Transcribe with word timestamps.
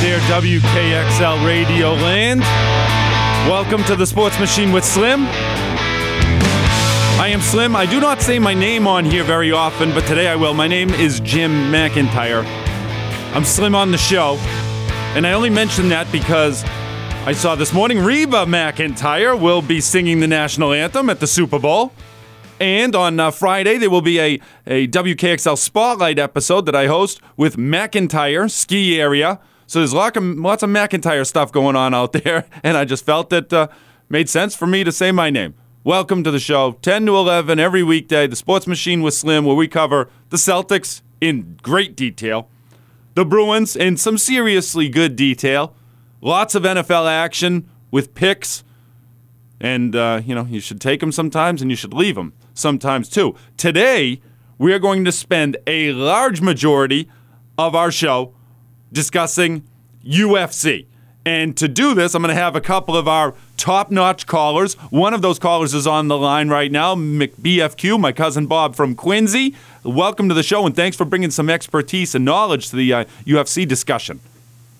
there, 0.00 0.18
WKXL 0.20 1.46
Radio 1.46 1.92
Land. 1.92 2.40
Welcome 3.46 3.84
to 3.84 3.94
the 3.94 4.06
Sports 4.06 4.40
Machine 4.40 4.72
with 4.72 4.82
Slim. 4.82 5.26
I 7.20 7.28
am 7.28 7.42
Slim. 7.42 7.76
I 7.76 7.84
do 7.84 8.00
not 8.00 8.22
say 8.22 8.38
my 8.38 8.54
name 8.54 8.86
on 8.86 9.04
here 9.04 9.24
very 9.24 9.52
often, 9.52 9.90
but 9.90 10.06
today 10.06 10.28
I 10.28 10.36
will. 10.36 10.54
My 10.54 10.66
name 10.68 10.88
is 10.88 11.20
Jim 11.20 11.70
McIntyre. 11.70 12.44
I'm 13.34 13.44
Slim 13.44 13.74
on 13.74 13.90
the 13.90 13.98
show, 13.98 14.36
and 15.14 15.26
I 15.26 15.32
only 15.32 15.50
mention 15.50 15.90
that 15.90 16.10
because 16.10 16.64
I 17.26 17.32
saw 17.32 17.54
this 17.54 17.74
morning 17.74 17.98
Reba 17.98 18.46
McEntire 18.46 19.38
will 19.38 19.60
be 19.60 19.82
singing 19.82 20.20
the 20.20 20.28
national 20.28 20.72
anthem 20.72 21.10
at 21.10 21.20
the 21.20 21.26
Super 21.26 21.58
Bowl. 21.58 21.92
And 22.58 22.96
on 22.96 23.20
uh, 23.20 23.30
Friday, 23.30 23.76
there 23.76 23.90
will 23.90 24.00
be 24.00 24.18
a, 24.18 24.40
a 24.66 24.88
WKXL 24.88 25.58
Spotlight 25.58 26.18
episode 26.18 26.64
that 26.64 26.74
I 26.74 26.86
host 26.86 27.20
with 27.36 27.58
McIntyre 27.58 28.50
Ski 28.50 28.98
Area. 28.98 29.40
So 29.70 29.78
there's 29.78 29.94
lots 29.94 30.16
of, 30.16 30.24
lots 30.24 30.64
of 30.64 30.70
McIntyre 30.70 31.24
stuff 31.24 31.52
going 31.52 31.76
on 31.76 31.94
out 31.94 32.10
there, 32.24 32.44
and 32.64 32.76
I 32.76 32.84
just 32.84 33.06
felt 33.06 33.30
that 33.30 33.52
uh, 33.52 33.68
made 34.08 34.28
sense 34.28 34.56
for 34.56 34.66
me 34.66 34.82
to 34.82 34.90
say 34.90 35.12
my 35.12 35.30
name. 35.30 35.54
Welcome 35.84 36.24
to 36.24 36.32
the 36.32 36.40
show, 36.40 36.72
10 36.82 37.06
to 37.06 37.14
11 37.14 37.60
every 37.60 37.84
weekday, 37.84 38.26
the 38.26 38.34
Sports 38.34 38.66
Machine 38.66 39.00
with 39.00 39.14
Slim, 39.14 39.44
where 39.44 39.54
we 39.54 39.68
cover 39.68 40.10
the 40.30 40.38
Celtics 40.38 41.02
in 41.20 41.56
great 41.62 41.94
detail, 41.94 42.48
the 43.14 43.24
Bruins 43.24 43.76
in 43.76 43.96
some 43.96 44.18
seriously 44.18 44.88
good 44.88 45.14
detail, 45.14 45.76
lots 46.20 46.56
of 46.56 46.64
NFL 46.64 47.08
action 47.08 47.70
with 47.92 48.12
picks, 48.12 48.64
and 49.60 49.94
uh, 49.94 50.20
you 50.24 50.34
know 50.34 50.46
you 50.46 50.58
should 50.58 50.80
take 50.80 50.98
them 50.98 51.12
sometimes 51.12 51.62
and 51.62 51.70
you 51.70 51.76
should 51.76 51.94
leave 51.94 52.16
them 52.16 52.32
sometimes 52.54 53.08
too. 53.08 53.36
Today 53.56 54.20
we 54.58 54.72
are 54.72 54.80
going 54.80 55.04
to 55.04 55.12
spend 55.12 55.58
a 55.68 55.92
large 55.92 56.40
majority 56.40 57.08
of 57.56 57.76
our 57.76 57.92
show 57.92 58.34
discussing 58.92 59.62
UFC. 60.04 60.86
And 61.26 61.54
to 61.58 61.68
do 61.68 61.94
this, 61.94 62.14
I'm 62.14 62.22
going 62.22 62.34
to 62.34 62.40
have 62.40 62.56
a 62.56 62.60
couple 62.60 62.96
of 62.96 63.06
our 63.06 63.34
top 63.58 63.90
notch 63.90 64.26
callers. 64.26 64.74
One 64.90 65.12
of 65.12 65.20
those 65.20 65.38
callers 65.38 65.74
is 65.74 65.86
on 65.86 66.08
the 66.08 66.16
line 66.16 66.48
right 66.48 66.72
now, 66.72 66.94
McBFQ, 66.94 68.00
my 68.00 68.12
cousin 68.12 68.46
Bob 68.46 68.74
from 68.74 68.94
Quincy. 68.94 69.54
Welcome 69.84 70.28
to 70.30 70.34
the 70.34 70.42
show, 70.42 70.64
and 70.64 70.74
thanks 70.74 70.96
for 70.96 71.04
bringing 71.04 71.30
some 71.30 71.50
expertise 71.50 72.14
and 72.14 72.24
knowledge 72.24 72.70
to 72.70 72.76
the 72.76 72.92
uh, 72.92 73.04
UFC 73.26 73.68
discussion. 73.68 74.20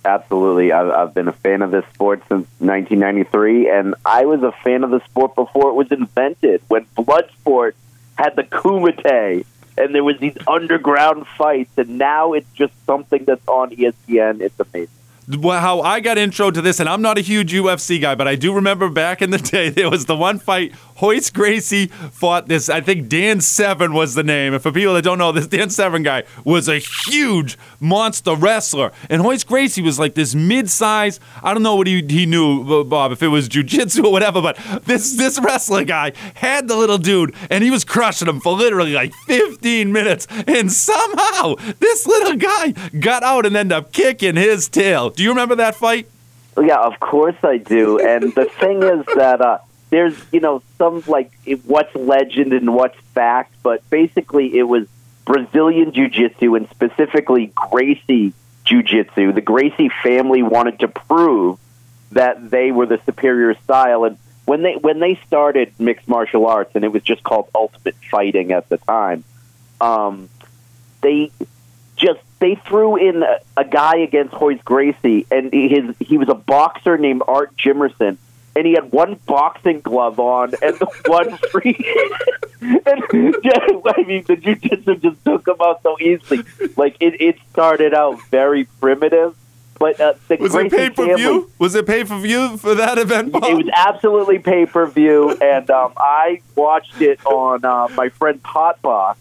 Absolutely. 0.02 0.72
I've, 0.72 0.88
I've 0.88 1.14
been 1.14 1.28
a 1.28 1.32
fan 1.32 1.60
of 1.60 1.72
this 1.72 1.84
sport 1.92 2.20
since 2.20 2.46
1993, 2.58 3.68
and 3.68 3.94
I 4.06 4.24
was 4.24 4.42
a 4.42 4.52
fan 4.64 4.82
of 4.82 4.90
the 4.90 5.04
sport 5.04 5.34
before 5.34 5.68
it 5.68 5.74
was 5.74 5.92
invented, 5.92 6.62
when 6.68 6.86
Bloodsport 6.96 7.74
had 8.16 8.34
the 8.36 8.44
Kumite 8.44 9.44
and 9.80 9.94
there 9.94 10.04
was 10.04 10.18
these 10.18 10.36
underground 10.46 11.26
fights, 11.26 11.76
and 11.76 11.98
now 11.98 12.32
it's 12.34 12.50
just 12.52 12.72
something 12.86 13.24
that's 13.24 13.46
on 13.48 13.70
ESPN. 13.70 14.40
It's 14.40 14.58
amazing 14.60 14.99
how 15.42 15.80
I 15.80 16.00
got 16.00 16.18
intro 16.18 16.50
to 16.50 16.60
this, 16.60 16.80
and 16.80 16.88
I'm 16.88 17.02
not 17.02 17.18
a 17.18 17.20
huge 17.20 17.52
UFC 17.52 18.00
guy, 18.00 18.14
but 18.14 18.28
I 18.28 18.36
do 18.36 18.52
remember 18.52 18.88
back 18.88 19.22
in 19.22 19.30
the 19.30 19.38
day 19.56 19.68
there 19.68 19.90
was 19.90 20.06
the 20.06 20.16
one 20.16 20.38
fight 20.38 20.72
Royce 21.00 21.30
Gracie 21.30 21.86
fought 21.86 22.48
this. 22.48 22.68
I 22.68 22.80
think 22.80 23.08
Dan 23.08 23.40
Severn 23.40 23.94
was 23.94 24.14
the 24.14 24.22
name. 24.22 24.52
And 24.52 24.62
for 24.62 24.70
people 24.70 24.94
that 24.94 25.02
don't 25.02 25.18
know, 25.18 25.32
this 25.32 25.46
Dan 25.46 25.70
Severn 25.70 26.02
guy 26.02 26.24
was 26.44 26.68
a 26.68 26.78
huge 26.78 27.56
monster 27.80 28.34
wrestler, 28.34 28.92
and 29.08 29.22
Royce 29.22 29.44
Gracie 29.44 29.82
was 29.82 29.98
like 29.98 30.14
this 30.14 30.34
mid-size. 30.34 31.20
I 31.42 31.54
don't 31.54 31.62
know 31.62 31.76
what 31.76 31.86
he, 31.86 32.04
he 32.06 32.26
knew, 32.26 32.84
Bob, 32.84 33.12
if 33.12 33.22
it 33.22 33.28
was 33.28 33.48
jujitsu 33.48 34.04
or 34.04 34.12
whatever, 34.12 34.42
but 34.42 34.56
this 34.84 35.16
this 35.16 35.40
wrestler 35.40 35.84
guy 35.84 36.12
had 36.34 36.68
the 36.68 36.76
little 36.76 36.98
dude, 36.98 37.34
and 37.50 37.64
he 37.64 37.70
was 37.70 37.84
crushing 37.84 38.28
him 38.28 38.40
for 38.40 38.52
literally 38.52 38.92
like 38.92 39.12
15 39.26 39.92
minutes, 39.92 40.26
and 40.46 40.70
somehow 40.70 41.54
this 41.78 42.06
little 42.06 42.36
guy 42.36 42.72
got 42.98 43.22
out 43.22 43.46
and 43.46 43.56
ended 43.56 43.76
up 43.76 43.92
kicking 43.92 44.36
his 44.36 44.68
tail. 44.68 45.10
Do 45.20 45.24
you 45.24 45.32
remember 45.32 45.56
that 45.56 45.74
fight? 45.74 46.08
Yeah, 46.58 46.78
of 46.78 46.98
course 46.98 47.36
I 47.42 47.58
do. 47.58 47.98
And 47.98 48.34
the 48.34 48.46
thing 48.58 48.82
is 48.82 49.04
that. 49.16 49.42
Uh, 49.42 49.58
there's 49.90 50.16
you 50.32 50.40
know 50.40 50.62
some 50.78 51.02
like 51.06 51.30
what's 51.64 51.94
legend 51.94 52.54
and 52.54 52.72
what's 52.74 52.96
fact, 53.12 53.52
but 53.62 53.82
basically 53.90 54.56
it 54.56 54.62
was 54.62 54.86
Brazilian 55.26 55.92
jiu-jitsu 55.92 56.54
and 56.54 56.70
specifically 56.70 57.52
Gracie 57.54 58.32
jiu-jitsu. 58.64 59.32
The 59.32 59.40
Gracie 59.40 59.90
family 60.02 60.42
wanted 60.42 60.78
to 60.78 60.88
prove 60.88 61.58
that 62.12 62.50
they 62.50 62.70
were 62.70 62.86
the 62.86 63.00
superior 63.04 63.54
style 63.64 64.04
and 64.04 64.16
when 64.46 64.62
they 64.62 64.76
when 64.76 65.00
they 65.00 65.20
started 65.26 65.72
mixed 65.78 66.08
martial 66.08 66.46
arts 66.46 66.70
and 66.76 66.84
it 66.84 66.92
was 66.92 67.02
just 67.02 67.22
called 67.22 67.50
ultimate 67.54 67.96
fighting 68.10 68.52
at 68.52 68.68
the 68.70 68.78
time 68.78 69.22
um, 69.82 70.30
they 71.02 71.30
just 72.00 72.20
they 72.38 72.54
threw 72.54 72.96
in 72.96 73.22
a, 73.22 73.38
a 73.56 73.64
guy 73.64 73.98
against 73.98 74.34
Royce 74.34 74.60
Gracie 74.62 75.26
and 75.30 75.52
his 75.52 75.94
he 76.00 76.18
was 76.18 76.28
a 76.28 76.34
boxer 76.34 76.96
named 76.96 77.22
Art 77.28 77.56
Jimerson 77.56 78.16
and 78.56 78.66
he 78.66 78.72
had 78.74 78.90
one 78.92 79.18
boxing 79.26 79.80
glove 79.80 80.18
on 80.18 80.54
and 80.62 80.76
the 80.78 80.86
one 81.06 81.36
free. 81.50 81.76
and 82.60 83.42
just, 83.42 83.86
I 83.86 84.02
mean, 84.02 84.24
the 84.26 84.36
jujitsu 84.36 85.00
just 85.00 85.24
took 85.24 85.46
him 85.46 85.56
out 85.62 85.82
so 85.82 85.98
easily. 86.00 86.44
Like 86.76 86.96
it, 87.00 87.20
it 87.20 87.36
started 87.52 87.94
out 87.94 88.20
very 88.30 88.64
primitive. 88.64 89.36
But 89.78 89.98
uh, 89.98 90.12
the 90.28 90.36
was 90.36 90.54
it 90.54 90.70
pay 90.70 90.90
per 90.90 91.16
view? 91.16 91.50
Was 91.58 91.74
it 91.74 91.86
pay 91.86 92.04
per 92.04 92.18
view 92.18 92.58
for 92.58 92.74
that 92.74 92.98
event? 92.98 93.32
Bob? 93.32 93.44
It 93.44 93.54
was 93.54 93.70
absolutely 93.74 94.38
pay 94.38 94.66
per 94.66 94.84
view, 94.86 95.30
and 95.40 95.70
um, 95.70 95.94
I 95.96 96.42
watched 96.54 97.00
it 97.00 97.24
on 97.24 97.64
uh, 97.64 97.88
my 97.94 98.10
friend 98.10 98.42
Potbox. 98.42 99.16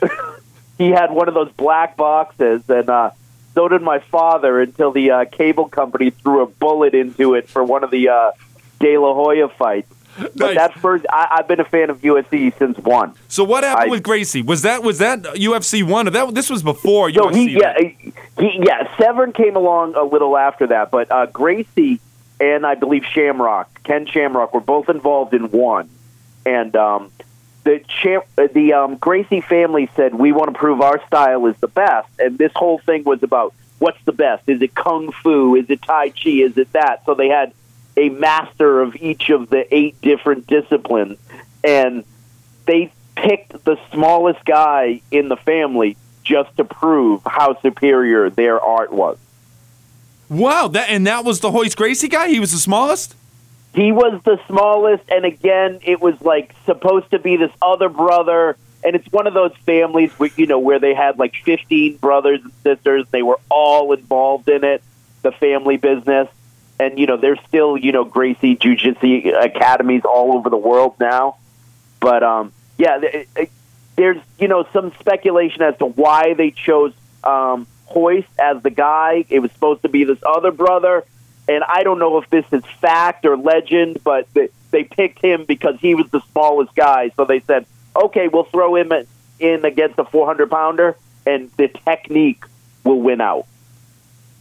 he 0.78 0.90
had 0.90 1.10
one 1.10 1.28
of 1.28 1.34
those 1.34 1.52
black 1.52 1.96
boxes, 1.96 2.62
and 2.68 2.88
uh, 2.88 3.10
so 3.54 3.68
did 3.68 3.82
my 3.82 3.98
father 3.98 4.60
until 4.60 4.90
the 4.92 5.10
uh, 5.10 5.24
cable 5.26 5.68
company 5.68 6.10
threw 6.10 6.42
a 6.42 6.46
bullet 6.46 6.94
into 6.94 7.34
it 7.34 7.48
for 7.48 7.62
one 7.64 7.84
of 7.84 7.90
the 7.90 8.08
uh, 8.08 8.32
De 8.80 8.98
La 8.98 9.14
Hoya 9.14 9.48
fights. 9.48 9.92
But 10.16 10.36
nice. 10.36 10.54
that 10.56 10.74
first, 10.74 11.04
I, 11.10 11.36
have 11.36 11.48
been 11.48 11.58
a 11.58 11.64
fan 11.64 11.90
of 11.90 12.00
UFC 12.00 12.56
since 12.56 12.78
one. 12.78 13.14
So 13.26 13.42
what 13.42 13.64
happened 13.64 13.88
I, 13.88 13.90
with 13.90 14.04
Gracie? 14.04 14.42
Was 14.42 14.62
that 14.62 14.84
was 14.84 14.98
that 14.98 15.22
UFC 15.22 15.82
one? 15.82 16.06
Or 16.06 16.12
that 16.12 16.34
this 16.34 16.50
was 16.50 16.62
before 16.62 17.12
so 17.12 17.30
UFC? 17.30 17.34
He, 17.34 17.58
yeah, 17.58 17.78
he, 18.38 18.60
yeah. 18.64 18.96
Severn 18.96 19.32
came 19.32 19.56
along 19.56 19.96
a 19.96 20.04
little 20.04 20.36
after 20.36 20.68
that, 20.68 20.92
but 20.92 21.10
uh, 21.10 21.26
Gracie 21.26 22.00
and 22.40 22.66
I 22.66 22.74
believe 22.74 23.04
Shamrock, 23.04 23.82
Ken 23.82 24.06
Shamrock, 24.06 24.54
were 24.54 24.60
both 24.60 24.88
involved 24.88 25.34
in 25.34 25.50
one. 25.50 25.88
And 26.46 26.74
um, 26.76 27.10
the 27.64 27.82
Cham- 27.88 28.22
the 28.36 28.74
um, 28.74 28.96
Gracie 28.96 29.40
family 29.40 29.90
said 29.96 30.14
we 30.14 30.32
want 30.32 30.52
to 30.52 30.58
prove 30.58 30.80
our 30.80 31.04
style 31.06 31.46
is 31.46 31.56
the 31.56 31.68
best, 31.68 32.08
and 32.18 32.38
this 32.38 32.52
whole 32.54 32.78
thing 32.78 33.04
was 33.04 33.22
about 33.22 33.54
what's 33.78 34.02
the 34.04 34.12
best? 34.12 34.48
Is 34.48 34.62
it 34.62 34.74
kung 34.74 35.12
fu? 35.12 35.56
Is 35.56 35.68
it 35.68 35.82
tai 35.82 36.10
chi? 36.10 36.30
Is 36.30 36.56
it 36.56 36.72
that? 36.72 37.04
So 37.04 37.14
they 37.14 37.28
had 37.28 37.52
a 37.96 38.08
master 38.10 38.80
of 38.80 38.96
each 38.96 39.30
of 39.30 39.50
the 39.50 39.66
eight 39.74 40.00
different 40.00 40.46
disciplines, 40.46 41.18
and 41.62 42.04
they 42.66 42.92
picked 43.16 43.64
the 43.64 43.78
smallest 43.92 44.44
guy 44.44 45.00
in 45.10 45.28
the 45.28 45.36
family 45.36 45.96
just 46.22 46.56
to 46.56 46.64
prove 46.64 47.22
how 47.24 47.60
superior 47.60 48.30
their 48.30 48.60
art 48.60 48.92
was. 48.92 49.18
Wow, 50.28 50.68
that 50.68 50.88
and 50.88 51.06
that 51.06 51.24
was 51.24 51.40
the 51.40 51.50
Royce 51.50 51.74
Gracie 51.74 52.08
guy. 52.08 52.28
He 52.28 52.40
was 52.40 52.52
the 52.52 52.58
smallest. 52.58 53.14
He 53.74 53.90
was 53.90 54.20
the 54.24 54.38
smallest, 54.46 55.02
and 55.10 55.24
again, 55.24 55.80
it 55.82 56.00
was 56.00 56.20
like 56.20 56.54
supposed 56.64 57.10
to 57.10 57.18
be 57.18 57.36
this 57.36 57.50
other 57.60 57.88
brother, 57.88 58.56
and 58.84 58.94
it's 58.94 59.10
one 59.10 59.26
of 59.26 59.34
those 59.34 59.52
families 59.66 60.12
where 60.12 60.30
you 60.36 60.46
know 60.46 60.60
where 60.60 60.78
they 60.78 60.94
had 60.94 61.18
like 61.18 61.34
fifteen 61.44 61.96
brothers 61.96 62.40
and 62.44 62.52
sisters. 62.62 63.06
They 63.10 63.22
were 63.22 63.40
all 63.50 63.92
involved 63.92 64.48
in 64.48 64.62
it, 64.62 64.80
the 65.22 65.32
family 65.32 65.76
business, 65.76 66.28
and 66.78 67.00
you 67.00 67.06
know 67.06 67.16
there's 67.16 67.40
still 67.48 67.76
you 67.76 67.90
know 67.90 68.04
Gracie 68.04 68.54
Jiu-Jitsu 68.54 69.32
academies 69.40 70.04
all 70.04 70.36
over 70.36 70.50
the 70.50 70.56
world 70.56 70.94
now. 71.00 71.38
But 71.98 72.22
um, 72.22 72.52
yeah, 72.78 73.00
it, 73.02 73.28
it, 73.34 73.50
there's 73.96 74.22
you 74.38 74.46
know 74.46 74.68
some 74.72 74.92
speculation 75.00 75.62
as 75.62 75.76
to 75.78 75.86
why 75.86 76.34
they 76.34 76.52
chose 76.52 76.92
um, 77.24 77.66
Royce 77.92 78.24
as 78.38 78.62
the 78.62 78.70
guy. 78.70 79.24
It 79.28 79.40
was 79.40 79.50
supposed 79.50 79.82
to 79.82 79.88
be 79.88 80.04
this 80.04 80.18
other 80.24 80.52
brother, 80.52 81.04
and 81.48 81.62
I 81.64 81.82
don't 81.82 81.98
know 81.98 82.18
if 82.18 82.30
this 82.30 82.44
is 82.52 82.64
fact 82.80 83.24
or 83.26 83.36
legend, 83.36 83.98
but 84.02 84.32
they, 84.34 84.48
they 84.70 84.84
picked 84.84 85.20
him 85.20 85.44
because 85.44 85.78
he 85.80 85.94
was 85.94 86.08
the 86.10 86.20
smallest 86.32 86.74
guy. 86.74 87.10
So 87.16 87.24
they 87.24 87.40
said, 87.40 87.66
okay, 87.94 88.28
we'll 88.28 88.44
throw 88.44 88.76
him 88.76 88.92
in 89.38 89.64
against 89.64 89.98
a 89.98 90.04
400 90.04 90.50
pounder, 90.50 90.96
and 91.26 91.50
the 91.56 91.68
technique 91.68 92.44
will 92.82 93.00
win 93.00 93.20
out. 93.20 93.46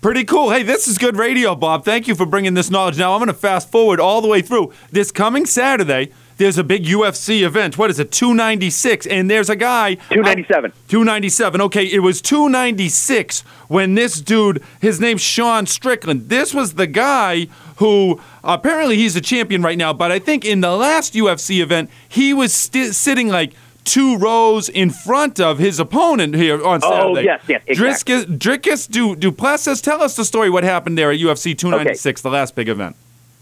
Pretty 0.01 0.25
cool. 0.25 0.49
Hey, 0.49 0.63
this 0.63 0.87
is 0.87 0.97
good 0.97 1.15
radio, 1.15 1.55
Bob. 1.55 1.85
Thank 1.85 2.09
you 2.09 2.15
for 2.15 2.25
bringing 2.25 2.55
this 2.55 2.69
knowledge. 2.69 2.97
Now, 2.97 3.13
I'm 3.13 3.19
going 3.19 3.27
to 3.27 3.33
fast 3.33 3.71
forward 3.71 4.01
all 4.01 4.21
the 4.21 4.27
way 4.27 4.41
through. 4.41 4.73
This 4.91 5.11
coming 5.11 5.45
Saturday, 5.45 6.11
there's 6.37 6.57
a 6.57 6.63
big 6.63 6.85
UFC 6.85 7.43
event. 7.43 7.77
What 7.77 7.89
is 7.89 7.99
it? 7.99 8.11
296. 8.11 9.05
And 9.07 9.29
there's 9.29 9.49
a 9.49 9.55
guy. 9.55 9.95
297. 9.95 10.71
297. 10.87 11.61
Okay, 11.61 11.85
it 11.85 11.99
was 11.99 12.21
296 12.21 13.41
when 13.67 13.95
this 13.95 14.21
dude, 14.21 14.63
his 14.81 14.99
name's 14.99 15.21
Sean 15.21 15.65
Strickland. 15.65 16.29
This 16.29 16.53
was 16.53 16.73
the 16.75 16.87
guy 16.87 17.47
who 17.77 18.19
apparently 18.43 18.97
he's 18.97 19.15
a 19.15 19.21
champion 19.21 19.61
right 19.61 19.77
now, 19.77 19.93
but 19.93 20.11
I 20.11 20.19
think 20.19 20.45
in 20.45 20.61
the 20.61 20.71
last 20.75 21.13
UFC 21.13 21.61
event, 21.61 21.89
he 22.07 22.33
was 22.33 22.53
st- 22.53 22.93
sitting 22.93 23.29
like 23.29 23.53
two 23.83 24.17
rows 24.17 24.69
in 24.69 24.89
front 24.89 25.39
of 25.39 25.59
his 25.59 25.79
opponent 25.79 26.35
here 26.35 26.63
on 26.65 26.81
Saturday. 26.81 27.03
Oh, 27.03 27.17
yes, 27.19 27.41
yes, 27.47 27.61
exactly. 27.67 28.13
Dricus, 28.15 28.37
Dricus 28.37 28.89
Du, 28.89 29.15
Duplessis, 29.15 29.81
tell 29.81 30.01
us 30.01 30.15
the 30.15 30.23
story. 30.23 30.49
What 30.49 30.63
happened 30.63 30.97
there 30.97 31.11
at 31.11 31.19
UFC 31.19 31.57
296, 31.57 32.21
the 32.21 32.29
last 32.29 32.55
big 32.55 32.69
event? 32.69 32.95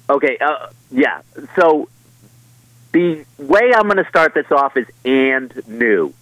Okay, 0.10 0.38
uh, 0.40 0.68
yeah. 0.92 1.22
So 1.56 1.88
the 2.92 3.26
way 3.38 3.72
I'm 3.76 3.84
going 3.84 3.98
to 3.98 4.08
start 4.10 4.34
this 4.34 4.52
off 4.52 4.76
is 4.78 4.86
and 5.06 5.54
new, 5.68 6.14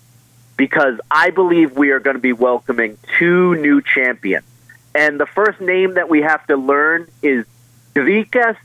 because 0.58 1.00
I 1.10 1.30
believe 1.32 1.78
we 1.78 1.92
are 1.92 2.00
going 2.00 2.16
to 2.16 2.22
be 2.22 2.34
welcoming 2.34 2.98
two 3.18 3.56
new 3.56 3.82
champions. 3.82 4.46
And 4.96 5.20
the 5.20 5.26
first 5.26 5.62
name 5.62 5.96
that 5.96 6.10
we 6.10 6.22
have 6.22 6.46
to 6.48 6.58
learn 6.58 7.08
is 7.22 7.46
Dricus 7.96 8.58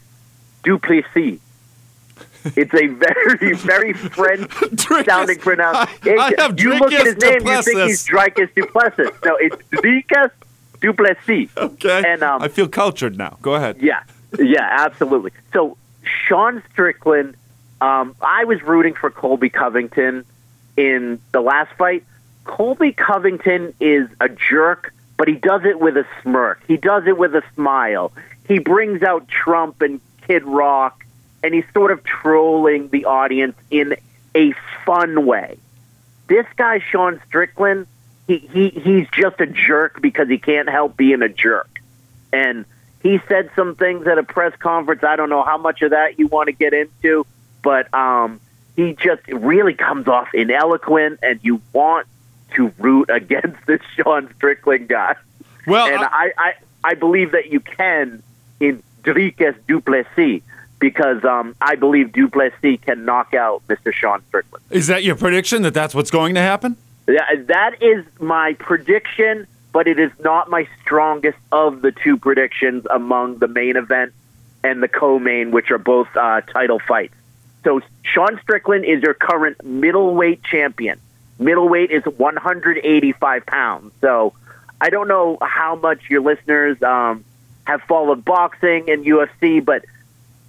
Duplessis. 0.62 1.40
It's 2.56 2.74
a 2.74 2.88
very, 2.88 3.54
very 3.54 3.94
French 3.94 4.52
sounding 5.06 5.38
pronunciation. 5.38 6.18
I- 6.20 6.32
I 6.36 6.42
have 6.42 6.60
you 6.60 6.74
look 6.78 6.92
at 6.92 7.06
his 7.06 7.14
Dricus 7.14 7.40
name, 7.42 7.46
you 7.56 7.62
think 7.62 7.80
he's 7.88 8.06
Dricus 8.06 8.54
Duplessis. 8.54 9.10
No, 9.24 9.36
it's 9.36 9.56
Dricus 9.72 10.30
Duplessis. 10.82 11.48
Okay. 11.56 12.02
And, 12.06 12.22
um, 12.22 12.42
I 12.42 12.48
feel 12.48 12.68
cultured 12.68 13.16
now. 13.16 13.38
Go 13.40 13.54
ahead. 13.54 13.78
Yeah, 13.80 14.02
yeah, 14.38 14.68
absolutely. 14.80 15.30
So 15.54 15.78
Sean 16.28 16.62
Strickland, 16.70 17.34
um, 17.80 18.14
I 18.20 18.44
was 18.44 18.62
rooting 18.62 18.94
for 18.94 19.10
Colby 19.10 19.50
Covington 19.50 20.24
in 20.76 21.20
the 21.32 21.40
last 21.40 21.72
fight. 21.76 22.04
Colby 22.44 22.92
Covington 22.92 23.74
is 23.80 24.08
a 24.20 24.28
jerk, 24.28 24.92
but 25.16 25.28
he 25.28 25.34
does 25.34 25.64
it 25.64 25.78
with 25.78 25.96
a 25.96 26.06
smirk. 26.22 26.62
He 26.66 26.76
does 26.76 27.06
it 27.06 27.16
with 27.16 27.34
a 27.34 27.42
smile. 27.54 28.12
He 28.46 28.58
brings 28.58 29.02
out 29.02 29.28
Trump 29.28 29.82
and 29.82 30.00
Kid 30.26 30.44
Rock, 30.44 31.04
and 31.42 31.54
he's 31.54 31.64
sort 31.72 31.90
of 31.90 32.04
trolling 32.04 32.88
the 32.88 33.06
audience 33.06 33.56
in 33.70 33.96
a 34.34 34.52
fun 34.84 35.26
way. 35.26 35.58
This 36.26 36.46
guy, 36.56 36.80
Sean 36.90 37.20
Strickland, 37.26 37.86
he, 38.26 38.38
he 38.38 38.68
he's 38.70 39.06
just 39.12 39.40
a 39.40 39.46
jerk 39.46 40.00
because 40.00 40.28
he 40.28 40.38
can't 40.38 40.68
help 40.68 40.96
being 40.96 41.22
a 41.22 41.28
jerk. 41.28 41.68
And 42.32 42.64
he 43.02 43.20
said 43.28 43.50
some 43.54 43.76
things 43.76 44.06
at 44.06 44.16
a 44.18 44.22
press 44.22 44.56
conference. 44.58 45.04
I 45.04 45.16
don't 45.16 45.28
know 45.28 45.42
how 45.42 45.58
much 45.58 45.82
of 45.82 45.90
that 45.90 46.18
you 46.18 46.26
want 46.26 46.46
to 46.46 46.52
get 46.52 46.72
into, 46.72 47.26
but 47.64 47.92
um, 47.92 48.38
he 48.76 48.92
just 48.92 49.26
really 49.28 49.74
comes 49.74 50.06
off 50.06 50.28
ineloquent, 50.34 51.18
and 51.22 51.40
you 51.42 51.60
want 51.72 52.06
to 52.54 52.72
root 52.78 53.10
against 53.12 53.66
this 53.66 53.80
Sean 53.96 54.32
Strickland 54.36 54.86
guy. 54.88 55.16
Well, 55.66 55.86
and 55.88 56.00
I- 56.04 56.06
I, 56.06 56.32
I, 56.38 56.52
I 56.84 56.94
believe 56.94 57.32
that 57.32 57.50
you 57.50 57.58
can 57.58 58.22
in 58.60 58.82
Dricus 59.02 59.56
Duplessis 59.66 60.42
because 60.78 61.24
um, 61.24 61.56
I 61.60 61.76
believe 61.76 62.12
Duplessis 62.12 62.78
can 62.82 63.04
knock 63.06 63.32
out 63.34 63.62
Mr. 63.68 63.92
Sean 63.92 64.22
Strickland. 64.28 64.62
is 64.70 64.86
that 64.88 65.02
your 65.02 65.16
prediction 65.16 65.62
that 65.62 65.72
that's 65.72 65.94
what's 65.94 66.10
going 66.10 66.34
to 66.34 66.40
happen? 66.42 66.76
Yeah, 67.08 67.22
that 67.46 67.82
is 67.82 68.04
my 68.20 68.54
prediction, 68.54 69.46
but 69.72 69.86
it 69.88 69.98
is 69.98 70.10
not 70.20 70.50
my 70.50 70.66
strongest 70.82 71.38
of 71.52 71.80
the 71.82 71.92
two 71.92 72.16
predictions 72.18 72.84
among 72.90 73.38
the 73.38 73.48
main 73.48 73.76
event 73.76 74.12
and 74.62 74.82
the 74.82 74.88
co-main, 74.88 75.50
which 75.50 75.70
are 75.70 75.78
both 75.78 76.08
uh, 76.16 76.40
title 76.42 76.78
fights. 76.80 77.14
So 77.64 77.80
Sean 78.02 78.38
Strickland 78.42 78.84
is 78.84 79.02
your 79.02 79.14
current 79.14 79.64
middleweight 79.64 80.44
champion. 80.44 81.00
Middleweight 81.38 81.90
is 81.90 82.04
185 82.04 83.46
pounds. 83.46 83.92
So 84.00 84.34
I 84.80 84.90
don't 84.90 85.08
know 85.08 85.38
how 85.40 85.76
much 85.76 86.08
your 86.08 86.20
listeners 86.20 86.80
um, 86.82 87.24
have 87.64 87.82
followed 87.82 88.24
boxing 88.24 88.90
and 88.90 89.04
UFC, 89.04 89.64
but 89.64 89.84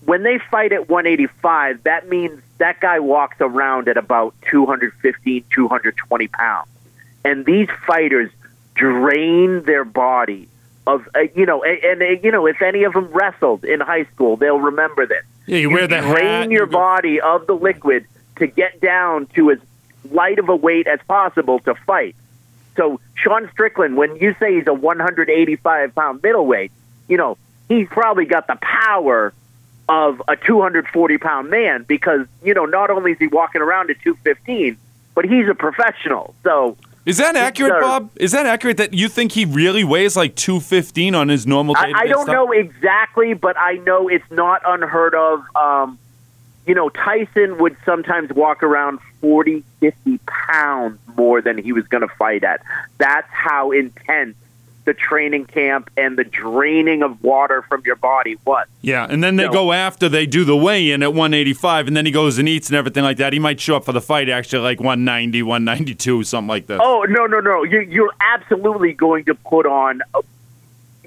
when 0.04 0.22
they 0.24 0.38
fight 0.38 0.72
at 0.72 0.88
185, 0.88 1.84
that 1.84 2.08
means 2.08 2.42
that 2.60 2.80
guy 2.80 3.00
walks 3.00 3.38
around 3.40 3.88
at 3.88 3.98
about 3.98 4.36
215, 4.52 5.44
220 5.50 6.28
pounds. 6.28 6.68
And 7.24 7.46
these 7.46 7.70
fighters 7.88 8.30
drain 8.76 9.64
their 9.64 9.84
body 9.84 10.48
of, 10.86 11.08
uh, 11.16 11.22
you 11.34 11.48
know, 11.48 11.64
and, 11.64 11.84
and, 11.84 12.02
uh, 12.02 12.22
you 12.22 12.32
know, 12.32 12.46
if 12.46 12.62
any 12.62 12.84
of 12.84 12.94
them 12.94 13.08
wrestled 13.08 13.66
in 13.66 13.80
high 13.80 14.06
school, 14.06 14.38
they'll 14.38 14.60
remember 14.60 15.08
this. 15.08 15.26
Yeah, 15.46 15.60
you, 15.60 15.70
wear 15.70 15.88
the 15.88 16.02
drain 16.02 16.52
your 16.52 16.66
body 16.66 17.22
of 17.22 17.48
the 17.48 17.54
liquid 17.54 18.06
to 18.38 18.48
get 18.48 18.82
down 18.82 19.28
to 19.36 19.52
as 19.52 19.60
light 20.12 20.40
of 20.40 20.50
a 20.50 20.56
weight 20.56 20.88
as 20.88 21.00
possible 21.08 21.60
to 21.60 21.76
fight. 21.76 22.16
So 22.76 23.00
Sean 23.16 23.50
Strickland, 23.52 23.96
when 23.96 24.16
you 24.18 24.36
say 24.40 24.56
he's 24.56 24.68
a 24.68 24.74
185 24.74 25.96
pound 25.96 26.22
middleweight, 26.24 26.72
you 27.08 27.18
know 27.18 27.38
he's 27.68 27.88
probably 27.88 28.26
got 28.26 28.48
the 28.48 28.58
power 28.62 29.34
of 29.88 30.22
a 30.28 30.36
240 30.36 31.18
pound 31.20 31.50
man 31.50 31.84
because 31.84 32.28
you 32.44 32.54
know 32.54 32.66
not 32.66 32.90
only 32.90 33.12
is 33.12 33.20
he 33.20 33.28
walking 33.28 33.62
around 33.62 33.90
at 33.90 34.02
215, 34.02 34.78
but 35.14 35.26
he's 35.26 35.48
a 35.48 35.56
professional. 35.56 36.36
So 36.44 36.78
Is 37.06 37.18
that 37.18 37.36
accurate, 37.36 37.74
Sir. 37.74 37.82
Bob? 37.82 38.10
Is 38.16 38.32
that 38.32 38.46
accurate 38.46 38.78
that 38.78 38.94
you 38.94 39.08
think 39.08 39.32
he 39.32 39.46
really 39.46 39.84
weighs 39.84 40.16
like 40.16 40.36
215 40.36 41.14
on 41.14 41.30
his 41.30 41.46
normal 41.46 41.76
day 41.76 41.94
I, 41.96 42.02
I 42.02 42.08
don't 42.08 42.24
stuff? 42.24 42.34
know 42.34 42.52
exactly, 42.52 43.34
but 43.34 43.56
I 43.58 43.74
know 43.74 44.08
it's 44.08 44.30
not 44.32 44.62
unheard 44.66 45.14
of. 45.14 45.44
Um, 45.56 46.00
you 46.66 46.74
know, 46.74 46.90
Tyson 46.90 47.60
would 47.60 47.78
sometimes 47.86 48.32
walk 48.34 48.64
around 48.64 49.00
40, 49.22 49.64
50 49.80 50.20
pounds 50.26 51.00
more 51.16 51.42
than 51.42 51.60
he 51.60 51.72
was 51.72 51.88
going 51.88 52.02
to 52.02 52.14
fight 52.16 52.44
at. 52.44 52.62
That's 52.98 53.30
how 53.30 53.72
intense 53.72 54.36
the 54.86 54.94
training 54.94 55.46
camp 55.46 55.90
and 55.98 56.18
the 56.18 56.24
draining 56.24 57.02
of 57.04 57.22
water 57.24 57.64
from 57.68 57.82
your 57.86 57.96
body 57.96 58.38
was. 58.46 58.66
Yeah, 58.82 59.06
and 59.10 59.24
then 59.24 59.36
they 59.36 59.46
No. 59.46 59.52
go 59.52 59.72
after 59.74 60.08
they 60.08 60.26
do 60.26 60.44
the 60.46 60.56
weigh 60.56 60.92
in 60.92 61.02
at 61.04 61.14
185, 61.14 61.88
and 61.88 61.98
then 61.98 62.06
he 62.06 62.12
goes 62.12 62.38
and 62.38 62.48
eats 62.48 62.70
and 62.70 62.76
everything 62.78 63.04
like 63.04 63.18
that. 63.18 63.34
He 63.34 63.40
might 63.40 63.60
show 63.60 63.76
up 63.76 63.86
for 63.86 63.92
the 63.92 64.02
fight 64.02 64.30
actually 64.30 64.62
like 64.64 64.80
190, 64.80 65.42
192, 65.44 66.24
something 66.24 66.48
like 66.48 66.68
that. 66.68 66.80
Oh 66.82 67.06
no, 67.10 67.26
no, 67.26 67.40
no! 67.40 67.64
You, 67.64 67.82
you're 67.82 68.14
absolutely 68.22 68.94
going 68.94 69.26
to 69.26 69.36
put 69.36 69.66
on, 69.66 70.02
uh, 70.14 70.22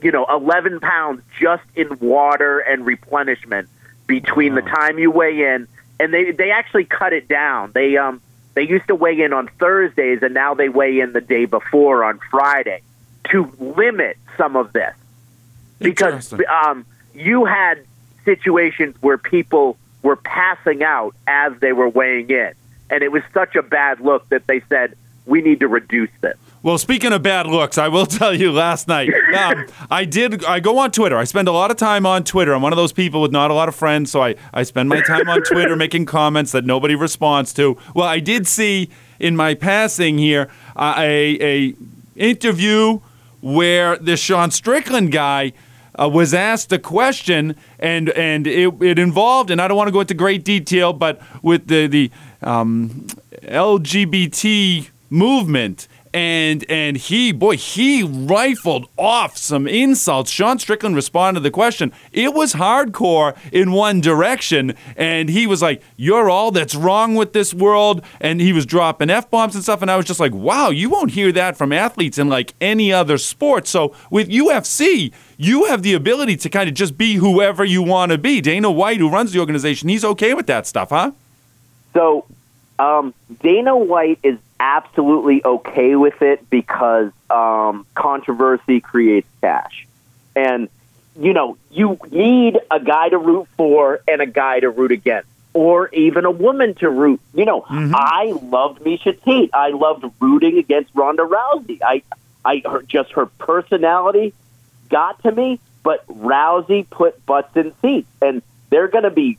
you 0.03 0.11
know, 0.13 0.27
11 0.29 0.81
pounds 0.81 1.23
just 1.41 1.63
in 1.75 1.97
water 2.01 2.59
and 2.59 2.85
replenishment 2.85 3.69
between 4.07 4.55
the 4.55 4.63
time 4.63 4.99
you 4.99 5.11
weigh 5.11 5.55
in, 5.55 5.69
and 6.01 6.13
they 6.13 6.33
they 6.33 6.51
actually 6.51 6.85
cut 6.85 7.13
it 7.13 7.29
down. 7.29 7.71
They 7.75 7.97
um 7.97 8.21
they 8.55 8.63
used 8.67 8.89
to 8.89 8.97
weigh 8.97 9.21
in 9.21 9.33
on 9.33 9.49
Thursdays, 9.61 10.21
and 10.23 10.35
now 10.35 10.55
they 10.55 10.69
weigh 10.69 10.99
in 10.99 11.13
the 11.13 11.21
day 11.21 11.45
before 11.45 12.03
on 12.03 12.19
Friday 12.31 12.83
to 13.31 13.51
limit 13.59 14.17
some 14.37 14.57
of 14.57 14.73
this 14.73 14.95
because 15.79 16.33
um, 16.65 16.85
you 17.15 17.45
had 17.45 17.85
situations 18.25 18.97
where 19.01 19.19
people 19.19 19.77
were 20.03 20.17
passing 20.17 20.83
out 20.83 21.15
as 21.27 21.53
they 21.61 21.73
were 21.73 21.89
weighing 21.89 22.31
in, 22.31 22.53
and 22.91 23.03
it 23.03 23.13
was 23.13 23.23
such 23.35 23.57
a 23.57 23.63
bad 23.63 24.01
look 24.01 24.29
that 24.29 24.47
they 24.47 24.61
said 24.69 24.97
we 25.27 25.43
need 25.43 25.61
to 25.61 25.69
reduce 25.69 26.11
this. 26.21 26.37
Well, 26.61 26.77
speaking 26.79 27.13
of 27.13 27.23
bad 27.23 27.47
looks, 27.47 27.79
I 27.79 27.89
will 27.89 28.07
tell 28.21 28.35
you 28.35 28.51
last 28.51 28.89
night, 28.89 29.11
um, 29.35 29.67
I 29.91 30.05
did, 30.05 30.45
I 30.45 30.59
go 30.61 30.79
on 30.79 30.91
Twitter. 30.91 31.17
I 31.17 31.25
spend 31.25 31.47
a 31.47 31.53
lot 31.53 31.71
of 31.71 31.77
time 31.77 32.05
on 32.05 32.25
Twitter. 32.25 32.53
I'm 32.53 32.63
one 32.63 32.73
of 32.73 32.77
those 32.77 32.93
people 32.93 33.21
with 33.21 33.31
not 33.31 33.51
a 33.51 33.55
lot 33.55 33.69
of 33.69 33.75
friends, 33.75 34.11
so 34.11 34.23
I, 34.23 34.35
I 34.53 34.65
spend 34.65 34.89
my 34.89 35.01
time 35.03 35.29
on 35.29 35.43
Twitter 35.43 35.77
making 35.85 36.07
comments 36.07 36.53
that 36.53 36.65
nobody 36.65 36.95
responds 36.95 37.53
to. 37.55 37.79
Well, 37.95 38.09
I 38.09 38.19
did 38.19 38.47
see 38.47 38.91
in 39.21 39.37
my 39.37 39.55
passing 39.55 40.19
here 40.19 40.51
uh, 40.75 40.95
a, 40.97 41.39
a 41.41 41.75
interview 42.17 43.01
where 43.41 43.97
this 43.97 44.21
Sean 44.21 44.51
Strickland 44.51 45.13
guy 45.13 45.53
uh, 45.99 46.09
was 46.09 46.33
asked 46.33 46.73
a 46.73 46.79
question, 46.79 47.57
and 47.79 48.11
and 48.11 48.47
it, 48.47 48.73
it 48.81 48.99
involved, 48.99 49.51
and 49.51 49.61
I 49.61 49.69
don't 49.69 49.77
want 49.77 49.89
to 49.89 49.93
go 49.93 50.01
into 50.01 50.15
great 50.15 50.45
detail, 50.45 50.93
but 50.93 51.21
with 51.43 51.67
the 51.67 51.87
the 51.87 52.11
um, 52.43 53.07
LGBT 53.43 54.89
movement. 55.11 55.89
And 56.19 56.69
and 56.69 56.97
he 56.97 57.31
boy 57.31 57.57
he 57.57 58.03
rifled 58.03 58.89
off 58.97 59.37
some 59.37 59.69
insults. 59.69 60.33
Sean 60.33 60.59
Strickland 60.59 60.97
responded 60.97 61.39
to 61.39 61.45
the 61.45 61.51
question. 61.53 61.93
It 62.13 62.35
was 62.35 62.55
hardcore 62.55 63.37
in 63.53 63.71
one 63.71 64.01
direction, 64.01 64.75
and 64.97 65.29
he 65.29 65.47
was 65.47 65.63
like, 65.63 65.81
"You're 65.97 66.29
all 66.29 66.51
that's 66.51 66.75
wrong 66.75 67.15
with 67.15 67.35
this 67.35 67.55
world," 67.55 68.03
and 68.21 68.41
he 68.41 68.53
was 68.53 68.67
dropping 68.67 69.11
f 69.11 69.31
bombs 69.31 69.55
and 69.55 69.63
stuff. 69.63 69.81
And 69.81 69.89
I 69.89 69.97
was 69.97 70.07
just 70.07 70.19
like, 70.19 70.35
"Wow, 70.35 70.71
you 70.71 70.91
won't 70.91 71.13
hear 71.13 71.31
that 71.31 71.57
from 71.57 71.73
athletes 71.73 72.19
in 72.19 72.29
like 72.29 72.53
any 72.61 72.93
other 72.93 73.17
sport." 73.17 73.69
So 73.69 73.95
with 74.11 74.29
UFC, 74.29 75.13
you 75.37 75.67
have 75.67 75.85
the 75.85 75.95
ability 75.95 76.37
to 76.39 76.49
kind 76.49 76.69
of 76.69 76.75
just 76.75 76.99
be 76.99 77.15
whoever 77.15 77.65
you 77.65 77.81
want 77.81 78.11
to 78.11 78.19
be. 78.19 78.41
Dana 78.41 78.73
White, 78.73 78.99
who 78.99 79.09
runs 79.09 79.31
the 79.31 79.39
organization, 79.39 79.89
he's 79.89 80.05
okay 80.05 80.35
with 80.35 80.49
that 80.49 80.67
stuff, 80.67 80.91
huh? 80.91 81.13
So 81.95 82.25
um, 82.79 83.15
Dana 83.43 83.77
White 83.77 84.21
is 84.23 84.39
absolutely 84.61 85.45
okay 85.45 85.97
with 85.97 86.23
it 86.23 86.49
because 86.51 87.11
um, 87.31 87.87
controversy 87.95 88.81
creates 88.81 89.29
cash, 89.41 89.87
and 90.37 90.69
you 91.19 91.33
know 91.33 91.57
you 91.71 91.99
need 92.11 92.59
a 92.71 92.81
guy 92.81 93.09
to 93.09 93.19
root 93.19 93.49
for 93.57 94.01
and 94.07 94.21
a 94.21 94.27
guy 94.27 94.61
to 94.61 94.71
root 94.71 94.93
against, 94.93 95.29
or 95.53 95.89
even 95.89 96.25
a 96.25 96.31
woman 96.31 96.75
to 96.77 96.89
root. 96.89 97.21
You 97.35 97.45
know, 97.45 97.65
I 97.69 98.33
loved 98.43 98.81
Miesha 98.81 99.21
Tate. 99.23 99.51
I 99.53 99.71
loved 99.71 100.05
rooting 100.21 100.59
against 100.59 100.91
Ronda 100.95 101.23
Rousey. 101.23 101.81
I, 101.83 102.03
I 102.45 102.63
her, 102.65 102.83
just 102.83 103.13
her 103.13 103.27
personality 103.27 104.35
got 104.89 105.23
to 105.23 105.33
me, 105.33 105.61
but 105.83 106.07
Rousey 106.07 106.89
put 106.89 107.25
butts 107.27 107.57
in 107.57 107.73
seats, 107.83 108.09
and 108.23 108.43
they're 108.71 108.89
going 108.89 109.05
to 109.05 109.11
be 109.11 109.39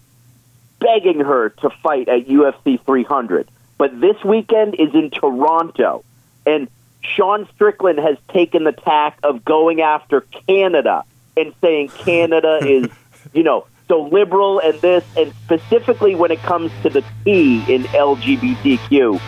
begging 0.79 1.19
her 1.19 1.49
to 1.49 1.69
fight 1.69 2.07
at 2.07 2.27
UFC 2.27 2.83
300. 2.85 3.47
But 3.77 3.99
this 3.99 4.21
weekend 4.23 4.75
is 4.75 4.93
in 4.93 5.09
Toronto, 5.09 6.03
and 6.45 6.67
Sean 7.01 7.47
Strickland 7.55 7.99
has 7.99 8.17
taken 8.29 8.63
the 8.63 8.71
tack 8.71 9.17
of 9.23 9.45
going 9.45 9.81
after 9.81 10.21
Canada 10.21 11.03
and 11.37 11.53
saying 11.61 11.89
Canada 11.89 12.59
is, 12.65 12.89
you 13.33 13.43
know, 13.43 13.65
so 13.87 14.03
liberal 14.03 14.59
and 14.59 14.79
this, 14.81 15.03
and 15.17 15.33
specifically 15.45 16.13
when 16.15 16.31
it 16.31 16.39
comes 16.39 16.71
to 16.83 16.89
the 16.89 17.03
T 17.23 17.63
in 17.73 17.83
LGBTQ 17.83 19.19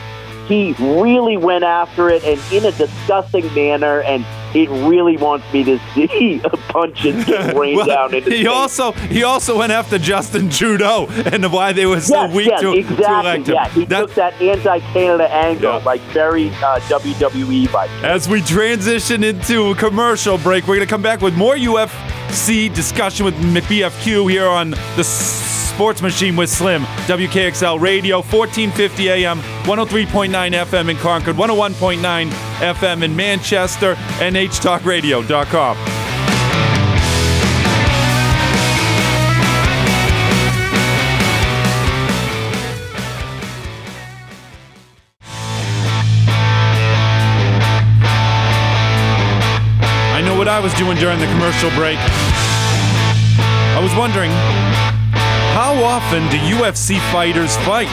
he 0.51 0.73
really 0.79 1.37
went 1.37 1.63
after 1.63 2.09
it 2.09 2.23
and 2.25 2.39
in 2.51 2.65
a 2.65 2.71
disgusting 2.73 3.53
manner, 3.53 4.01
and 4.01 4.25
it 4.53 4.69
really 4.87 5.17
wants 5.17 5.45
me 5.53 5.63
to 5.63 5.79
see 5.93 6.39
punches 6.69 7.23
get 7.25 7.55
rained 7.55 7.77
well, 7.77 7.85
down 7.85 8.13
into 8.13 8.31
he 8.31 8.47
also 8.47 8.91
he 8.91 9.23
also 9.23 9.57
went 9.57 9.71
after 9.71 9.97
Justin 9.97 10.49
Trudeau 10.49 11.07
and 11.09 11.51
why 11.51 11.73
they 11.73 11.85
were 11.85 12.01
so 12.01 12.25
yes, 12.25 12.35
weak 12.35 12.47
yes, 12.47 12.61
to, 12.61 12.73
exactly, 12.73 13.43
to. 13.45 13.53
Yeah, 13.53 13.69
he 13.69 13.85
That- 13.85 13.99
took 13.99 14.13
that 14.15 14.41
anti-Canada 14.41 15.31
angle, 15.33 15.77
Yeah. 15.77 15.83
like 15.85 16.01
very 16.13 16.49
uh, 16.49 16.79
WWE 16.81 17.67
vibe. 17.67 18.03
As 18.03 18.27
we 18.29 18.41
transition 18.41 19.23
into 19.23 19.71
a 19.71 19.75
commercial 19.75 20.37
break, 20.37 20.67
we're 20.67 20.75
going 20.75 20.87
to 20.87 20.89
come 20.91 21.01
back 21.01 21.21
with 21.21 21.35
more 21.35 21.55
UFC 21.55 22.73
discussion 22.73 23.25
with 23.25 23.35
McBFQ 23.35 24.29
here 24.29 24.47
on 24.47 24.71
the 24.95 25.03
Sports 25.03 26.01
Machine 26.01 26.35
with 26.35 26.49
Slim. 26.49 26.83
WKXL 27.07 27.79
Radio, 27.79 28.17
1450 28.17 29.09
AM, 29.09 29.39
103.9 29.63 30.29
FM 30.29 30.89
in 30.89 30.97
Concord, 30.97 31.35
101.9 31.37 32.29
FM 32.59 33.03
in 33.03 33.15
Manchester, 33.15 33.95
and 34.21 34.35
HTalkRadio.com. 34.41 35.77
I 50.09 50.21
know 50.25 50.35
what 50.35 50.47
I 50.47 50.59
was 50.59 50.73
doing 50.73 50.97
during 50.97 51.19
the 51.19 51.27
commercial 51.27 51.69
break. 51.71 51.99
I 51.99 53.79
was 53.79 53.93
wondering, 53.93 54.31
how 55.53 55.75
often 55.83 56.27
do 56.31 56.37
UFC 56.37 56.97
fighters 57.11 57.55
fight? 57.57 57.89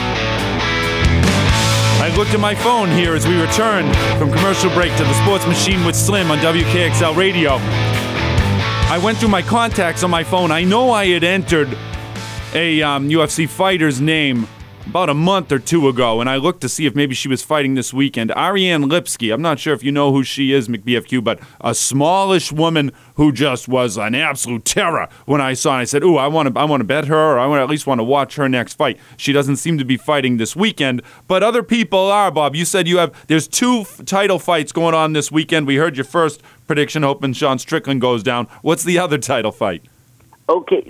I 2.09 2.15
looked 2.15 2.33
at 2.33 2.39
my 2.39 2.55
phone 2.55 2.89
here 2.89 3.13
as 3.13 3.27
we 3.27 3.39
returned 3.39 3.95
from 4.17 4.31
commercial 4.31 4.71
break 4.71 4.91
to 4.97 5.03
the 5.03 5.13
Sports 5.23 5.45
Machine 5.45 5.85
with 5.85 5.95
Slim 5.95 6.31
on 6.31 6.39
WKXL 6.39 7.15
Radio. 7.15 7.57
I 7.59 8.99
went 9.03 9.19
through 9.19 9.29
my 9.29 9.43
contacts 9.43 10.03
on 10.03 10.09
my 10.09 10.23
phone. 10.23 10.49
I 10.49 10.63
know 10.63 10.89
I 10.89 11.05
had 11.05 11.23
entered 11.23 11.67
a 12.55 12.81
um, 12.81 13.09
UFC 13.09 13.47
fighter's 13.47 14.01
name 14.01 14.47
about 14.89 15.07
a 15.07 15.13
month 15.13 15.51
or 15.51 15.59
two 15.59 15.87
ago, 15.87 16.19
and 16.19 16.27
I 16.27 16.37
looked 16.37 16.61
to 16.61 16.69
see 16.69 16.87
if 16.87 16.95
maybe 16.95 17.13
she 17.13 17.27
was 17.27 17.43
fighting 17.43 17.75
this 17.75 17.93
weekend. 17.93 18.31
Ariane 18.31 18.85
Lipski. 18.85 19.31
I'm 19.31 19.41
not 19.41 19.59
sure 19.59 19.75
if 19.75 19.83
you 19.83 19.91
know 19.91 20.11
who 20.11 20.23
she 20.23 20.51
is, 20.51 20.67
McBFQ, 20.67 21.23
but 21.23 21.39
a 21.61 21.75
smallish 21.75 22.51
woman 22.51 22.91
who 23.13 23.31
just 23.31 23.67
was 23.67 23.97
an 23.97 24.15
absolute 24.15 24.65
terror 24.65 25.07
when 25.27 25.41
I 25.41 25.53
saw. 25.53 25.73
Her. 25.73 25.81
I 25.81 25.83
said, 25.83 26.03
"Ooh, 26.03 26.17
I 26.17 26.27
want 26.27 26.51
to, 26.51 26.59
I 26.59 26.63
want 26.63 26.81
to 26.81 26.85
bet 26.85 27.05
her, 27.05 27.15
or 27.15 27.37
I 27.37 27.45
want 27.45 27.61
at 27.61 27.69
least 27.69 27.85
want 27.85 27.99
to 27.99 28.03
watch 28.03 28.35
her 28.37 28.49
next 28.49 28.73
fight." 28.73 28.97
She 29.15 29.31
doesn't 29.31 29.57
seem 29.57 29.77
to 29.77 29.85
be 29.85 29.95
fighting 29.95 30.37
this 30.37 30.55
weekend, 30.55 31.03
but 31.27 31.43
other 31.43 31.61
people 31.61 32.09
are. 32.09 32.31
Bob, 32.31 32.55
you 32.55 32.65
said 32.65 32.87
you 32.87 32.97
have. 32.97 33.13
There's 33.27 33.47
two 33.47 33.81
f- 33.81 34.01
title 34.05 34.39
fights 34.39 34.71
going 34.71 34.95
on 34.95 35.13
this 35.13 35.31
weekend. 35.31 35.67
We 35.67 35.75
heard 35.75 35.97
your 35.97 36.05
first 36.05 36.41
prediction, 36.65 37.03
hoping 37.03 37.33
Sean 37.33 37.59
Strickland 37.59 38.01
goes 38.01 38.23
down. 38.23 38.47
What's 38.63 38.83
the 38.83 38.97
other 38.97 39.19
title 39.19 39.51
fight? 39.51 39.83
Okay, 40.49 40.81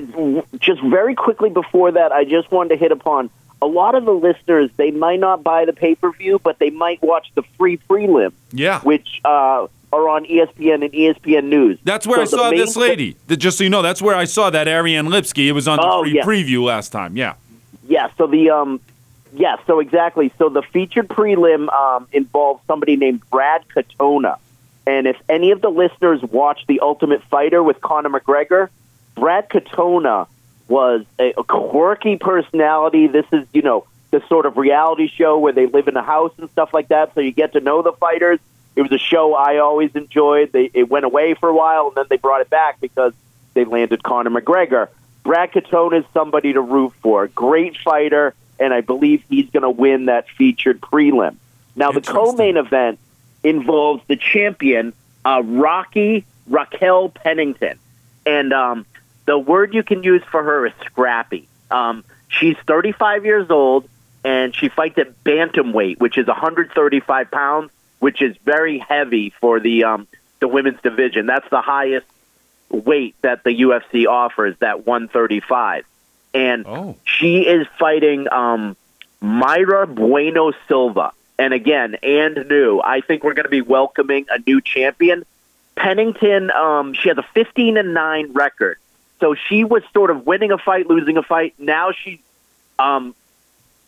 just 0.58 0.82
very 0.84 1.15
quickly 1.15 1.50
before 1.50 1.91
that, 1.91 2.13
I 2.13 2.24
just 2.24 2.50
wanted 2.50 2.70
to 2.70 2.75
hit 2.77 2.94
upon 2.94 3.29
a 3.61 3.65
lot 3.67 3.95
of 3.95 4.05
the 4.05 4.11
listeners. 4.13 4.69
They 4.77 4.91
might 4.91 5.19
not 5.19 5.43
buy 5.43 5.65
the 5.65 5.73
pay 5.73 5.95
per 5.95 6.11
view, 6.11 6.39
but 6.39 6.59
they 6.59 6.69
might 6.69 7.01
watch 7.01 7.27
the 7.35 7.43
free 7.57 7.77
prelim, 7.89 8.31
Yeah. 8.51 8.79
which 8.81 9.21
uh, 9.25 9.67
are 9.91 10.09
on 10.09 10.25
ESPN 10.25 10.83
and 10.83 10.91
ESPN 10.93 11.45
News. 11.45 11.77
That's 11.83 12.05
where 12.07 12.25
So 12.25 12.37
I 12.37 12.43
saw 12.43 12.49
this 12.51 12.75
lady. 12.77 13.15
Th- 13.27 13.39
Just 13.39 13.57
so 13.57 13.63
you 13.63 13.69
know, 13.69 13.81
that's 13.81 14.01
where 14.01 14.15
I 14.15 14.25
saw 14.25 14.49
that 14.49 14.67
Ariane 14.67 15.07
Lipski. 15.07 15.47
It 15.47 15.53
was 15.53 15.67
on 15.67 15.77
the 15.77 15.85
Oh, 15.85 16.03
free 16.03 16.15
yeah. 16.15 16.23
preview 16.23 16.63
last 16.63 16.89
time. 16.89 17.17
Yeah. 17.17 17.33
Yeah, 17.87 18.09
so 18.17 18.27
the 18.27 18.51
um 18.51 18.79
yeah, 19.33 19.57
so 19.67 19.79
exactly. 19.79 20.31
So 20.37 20.49
the 20.49 20.61
featured 20.61 21.07
prelim 21.07 21.67
um 21.73 22.07
involves 22.13 22.61
somebody 22.67 22.95
named 22.97 23.21
Brad 23.29 23.63
Katona. 23.75 24.37
And 24.87 25.05
if 25.05 25.17
any 25.27 25.51
of 25.51 25.61
the 25.61 25.69
listeners 25.69 26.21
watch 26.23 26.65
The 26.67 26.79
Ultimate 26.79 27.21
Fighter 27.23 27.61
with 27.61 27.79
Conor 27.81 28.09
McGregor, 28.09 28.69
Brad 29.15 29.49
Katona 29.49 30.27
was 30.69 31.05
a, 31.19 31.33
a 31.38 31.43
quirky 31.43 32.17
personality. 32.17 33.07
This 33.07 33.25
is, 33.31 33.47
you 33.53 33.61
know, 33.61 33.85
the 34.11 34.21
sort 34.27 34.45
of 34.45 34.57
reality 34.57 35.07
show 35.07 35.38
where 35.38 35.53
they 35.53 35.65
live 35.65 35.88
in 35.88 35.97
a 35.97 36.01
house 36.01 36.31
and 36.38 36.49
stuff 36.51 36.73
like 36.73 36.88
that, 36.88 37.13
so 37.13 37.21
you 37.21 37.31
get 37.31 37.53
to 37.53 37.59
know 37.59 37.81
the 37.81 37.93
fighters. 37.93 38.39
It 38.75 38.83
was 38.83 38.91
a 38.91 38.97
show 38.97 39.33
I 39.33 39.57
always 39.57 39.93
enjoyed. 39.95 40.51
They 40.51 40.71
it 40.73 40.89
went 40.89 41.05
away 41.05 41.33
for 41.33 41.49
a 41.49 41.53
while 41.53 41.88
and 41.88 41.95
then 41.95 42.05
they 42.09 42.17
brought 42.17 42.41
it 42.41 42.49
back 42.49 42.79
because 42.79 43.13
they 43.53 43.65
landed 43.65 44.01
Conor 44.03 44.29
McGregor. 44.29 44.88
Brad 45.23 45.51
Katona 45.51 45.99
is 45.99 46.05
somebody 46.13 46.53
to 46.53 46.61
root 46.61 46.93
for. 47.01 47.27
Great 47.27 47.77
fighter, 47.77 48.33
and 48.59 48.73
I 48.73 48.81
believe 48.81 49.23
he's 49.29 49.49
going 49.49 49.63
to 49.63 49.69
win 49.69 50.05
that 50.05 50.29
featured 50.29 50.79
prelim. 50.79 51.35
Now, 51.75 51.91
the 51.91 52.01
co-main 52.01 52.57
event 52.57 52.99
involves 53.43 54.01
the 54.07 54.15
champion, 54.15 54.93
uh, 55.25 55.41
Rocky 55.45 56.25
Raquel 56.47 57.09
Pennington, 57.09 57.77
and 58.25 58.53
um, 58.53 58.85
the 59.29 59.38
word 59.38 59.75
you 59.75 59.83
can 59.83 60.01
use 60.01 60.24
for 60.31 60.41
her 60.43 60.65
is 60.65 60.74
scrappy. 60.86 61.48
Um, 61.69 62.03
she's 62.29 62.57
35 62.65 63.25
years 63.25 63.51
old, 63.51 63.88
and 64.24 64.55
she 64.55 64.69
fights 64.69 64.98
at 64.98 65.24
bantamweight, 65.24 66.00
which 66.00 66.17
is 66.17 66.25
135 66.25 67.29
pounds, 67.29 67.69
which 68.00 68.24
is 68.24 68.36
very 68.43 68.79
heavy 68.79 69.29
for 69.39 69.59
the 69.59 69.83
um, 69.83 70.07
the 70.39 70.48
women's 70.48 70.81
division. 70.81 71.27
That's 71.27 71.48
the 71.51 71.62
highest 71.62 72.07
weight 72.69 73.15
that 73.21 73.43
the 73.43 73.51
UFC 73.51 74.07
offers, 74.07 74.57
that 74.59 74.88
135. 74.88 75.86
And 76.33 76.65
Oh. 76.65 76.95
she 77.03 77.41
is 77.48 77.67
fighting 77.77 78.27
um, 78.31 78.75
Mayra 79.21 79.86
Bueno 79.93 80.53
Silva. 80.67 81.12
And 81.38 81.53
again, 81.53 81.95
and 82.03 82.48
new. 82.50 82.81
I 82.83 83.01
think 83.01 83.24
we're 83.24 83.33
going 83.36 83.45
to 83.45 83.50
be 83.50 83.62
welcoming 83.62 84.25
a 84.31 84.39
new 84.39 84.59
champion. 84.59 85.24
Pennington, 85.75 86.51
um, 86.51 86.93
she 86.93 87.09
has 87.09 87.17
a 87.17 87.24
15 87.33 87.77
and 87.77 87.93
9 87.93 88.33
record. 88.33 88.77
So 89.19 89.35
she 89.35 89.63
was 89.63 89.83
sort 89.93 90.11
of 90.11 90.25
winning 90.25 90.51
a 90.51 90.57
fight, 90.57 90.88
losing 90.88 91.17
a 91.17 91.23
fight. 91.23 91.53
Now 91.57 91.91
she's 91.91 92.19
um, 92.77 93.13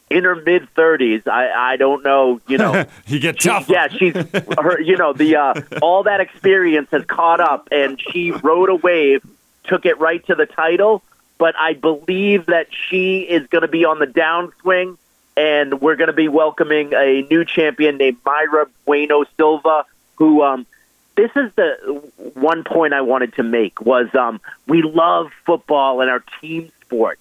in 0.09 0.25
her 0.25 0.35
mid 0.35 0.67
30s. 0.75 1.27
I, 1.27 1.73
I 1.73 1.77
don't 1.77 2.03
know, 2.03 2.41
you 2.47 2.57
know. 2.57 2.85
you 3.07 3.19
get 3.19 3.39
tough. 3.39 3.69
Yeah, 3.69 3.88
she's 3.88 4.13
her. 4.13 4.79
You 4.79 4.97
know, 4.97 5.13
the 5.13 5.38
uh, 5.38 5.61
all 5.81 6.03
that 6.03 6.19
experience 6.19 6.89
has 6.91 7.05
caught 7.05 7.39
up, 7.39 7.69
and 7.71 8.00
she 8.00 8.31
rode 8.31 8.69
a 8.69 8.75
wave, 8.75 9.23
took 9.63 9.85
it 9.85 10.00
right 10.00 10.23
to 10.27 10.35
the 10.35 10.45
title. 10.45 11.01
But 11.38 11.55
I 11.57 11.73
believe 11.73 12.47
that 12.47 12.67
she 12.71 13.21
is 13.21 13.47
going 13.47 13.63
to 13.63 13.67
be 13.67 13.85
on 13.85 14.00
the 14.00 14.05
downswing, 14.05 14.97
and 15.35 15.81
we're 15.81 15.95
going 15.95 16.09
to 16.09 16.13
be 16.13 16.27
welcoming 16.27 16.93
a 16.93 17.25
new 17.29 17.45
champion 17.45 17.97
named 17.97 18.23
Mayra 18.23 18.69
Bueno 18.85 19.23
Silva, 19.38 19.85
who. 20.15 20.43
Um, 20.43 20.67
this 21.15 21.32
is 21.36 21.51
the 21.56 22.01
one 22.36 22.63
point 22.63 22.94
I 22.94 23.01
wanted 23.01 23.34
to 23.36 23.44
make 23.44 23.82
was 23.82 24.13
um, 24.15 24.39
we 24.68 24.82
love 24.82 25.32
football 25.46 26.01
and 26.01 26.10
our 26.10 26.24
team 26.39 26.72
sport. 26.82 27.20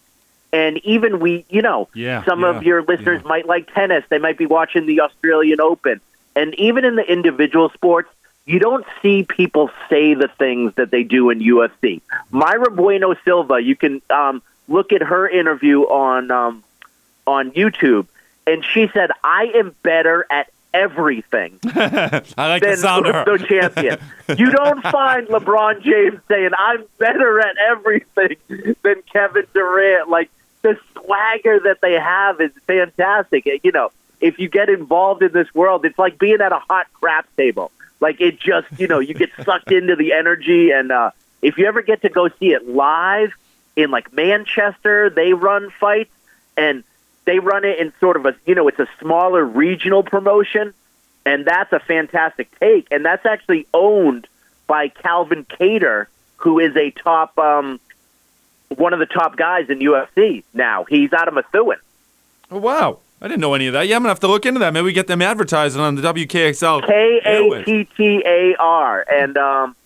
And 0.52 0.78
even 0.84 1.20
we, 1.20 1.44
you 1.48 1.62
know, 1.62 1.88
Yeah, 1.94 2.24
some 2.24 2.40
yeah, 2.40 2.56
of 2.56 2.62
your 2.62 2.82
listeners 2.82 3.22
yeah. 3.22 3.28
might 3.28 3.46
like 3.46 3.72
tennis. 3.72 4.04
They 4.08 4.18
might 4.18 4.36
be 4.38 4.46
watching 4.46 4.86
the 4.86 5.00
Australian 5.02 5.60
Open. 5.60 6.00
And 6.34 6.54
even 6.56 6.84
in 6.84 6.96
the 6.96 7.04
individual 7.04 7.70
sports, 7.70 8.08
you 8.46 8.58
don't 8.58 8.84
see 9.02 9.22
people 9.22 9.70
say 9.88 10.14
the 10.14 10.28
things 10.28 10.74
that 10.74 10.90
they 10.90 11.02
do 11.04 11.30
in 11.30 11.40
UFC. 11.40 12.00
Mayra 12.32 12.74
Bueno 12.74 13.14
Silva, 13.24 13.60
you 13.60 13.76
can 13.76 14.02
um, 14.10 14.42
look 14.66 14.92
at 14.92 15.02
her 15.02 15.28
interview 15.28 15.82
on 15.82 16.30
um, 16.30 16.64
on 17.26 17.52
YouTube, 17.52 18.06
and 18.46 18.64
she 18.64 18.88
said, 18.92 19.10
"I 19.22 19.52
am 19.54 19.74
better 19.82 20.26
at 20.30 20.50
everything 20.72 21.58
I 21.64 22.22
like 22.36 22.62
than 22.62 22.72
the 22.72 22.76
sound 22.76 23.06
of 23.06 23.14
her. 23.14 23.38
champion." 23.38 23.98
you 24.36 24.50
don't 24.50 24.82
find 24.98 25.26
LeBron 25.28 25.82
James 25.82 26.20
saying, 26.28 26.50
"I'm 26.56 26.84
better 26.98 27.40
at 27.40 27.56
everything 27.70 28.36
than 28.48 29.02
Kevin 29.12 29.46
Durant." 29.52 30.08
Like 30.08 30.30
the 30.62 30.78
swagger 30.92 31.60
that 31.64 31.78
they 31.80 31.94
have 31.94 32.40
is 32.40 32.52
fantastic. 32.66 33.46
You 33.62 33.72
know, 33.72 33.90
if 34.20 34.38
you 34.38 34.48
get 34.48 34.68
involved 34.68 35.22
in 35.22 35.32
this 35.32 35.52
world, 35.54 35.84
it's 35.84 35.98
like 35.98 36.18
being 36.18 36.40
at 36.40 36.52
a 36.52 36.58
hot 36.58 36.86
craps 36.94 37.28
table. 37.36 37.72
Like 38.00 38.20
it 38.20 38.38
just, 38.40 38.66
you 38.78 38.86
know, 38.86 38.98
you 38.98 39.14
get 39.14 39.30
sucked 39.44 39.72
into 39.78 39.96
the 39.96 40.12
energy. 40.12 40.70
And 40.70 40.90
uh, 40.92 41.10
if 41.42 41.58
you 41.58 41.66
ever 41.66 41.82
get 41.82 42.02
to 42.02 42.08
go 42.08 42.28
see 42.28 42.52
it 42.52 42.68
live 42.68 43.32
in 43.76 43.90
like 43.90 44.12
Manchester, 44.12 45.10
they 45.10 45.32
run 45.32 45.70
fights 45.78 46.10
and 46.56 46.84
they 47.30 47.38
run 47.38 47.64
it 47.64 47.78
in 47.78 47.92
sort 48.00 48.16
of 48.16 48.26
a, 48.26 48.34
you 48.44 48.56
know, 48.56 48.66
it's 48.66 48.80
a 48.80 48.88
smaller 49.00 49.44
regional 49.44 50.02
promotion. 50.02 50.74
And 51.24 51.44
that's 51.44 51.72
a 51.72 51.78
fantastic 51.78 52.48
take. 52.58 52.88
And 52.90 53.04
that's 53.04 53.24
actually 53.24 53.66
owned 53.72 54.26
by 54.66 54.88
Calvin 54.88 55.44
Kattar, 55.44 56.06
who 56.36 56.58
is 56.58 56.74
a 56.76 56.90
top, 56.90 57.38
um, 57.38 57.78
one 58.68 58.92
of 58.92 58.98
the 58.98 59.06
top 59.06 59.36
guys 59.36 59.70
in 59.70 59.78
UFC 59.78 60.42
now. 60.52 60.84
He's 60.84 61.12
out 61.12 61.28
of 61.28 61.34
Methuen. 61.34 61.78
Oh, 62.50 62.58
wow. 62.58 62.98
I 63.22 63.28
didn't 63.28 63.40
know 63.40 63.54
any 63.54 63.66
of 63.66 63.74
that. 63.74 63.86
Yeah, 63.86 63.96
I'm 63.96 64.02
gonna 64.02 64.08
have 64.10 64.20
to 64.20 64.28
look 64.28 64.46
into 64.46 64.60
that. 64.60 64.72
Maybe 64.72 64.86
we 64.86 64.92
get 64.94 65.06
them 65.06 65.20
advertising 65.20 65.80
on 65.80 65.94
the 65.94 66.02
WKXL. 66.02 66.86
K 66.86 67.20
A. 67.22 67.64
T 67.64 67.84
T 67.94 68.22
A 68.24 68.56
R, 68.58 69.04
and 69.12 69.36
um, 69.36 69.76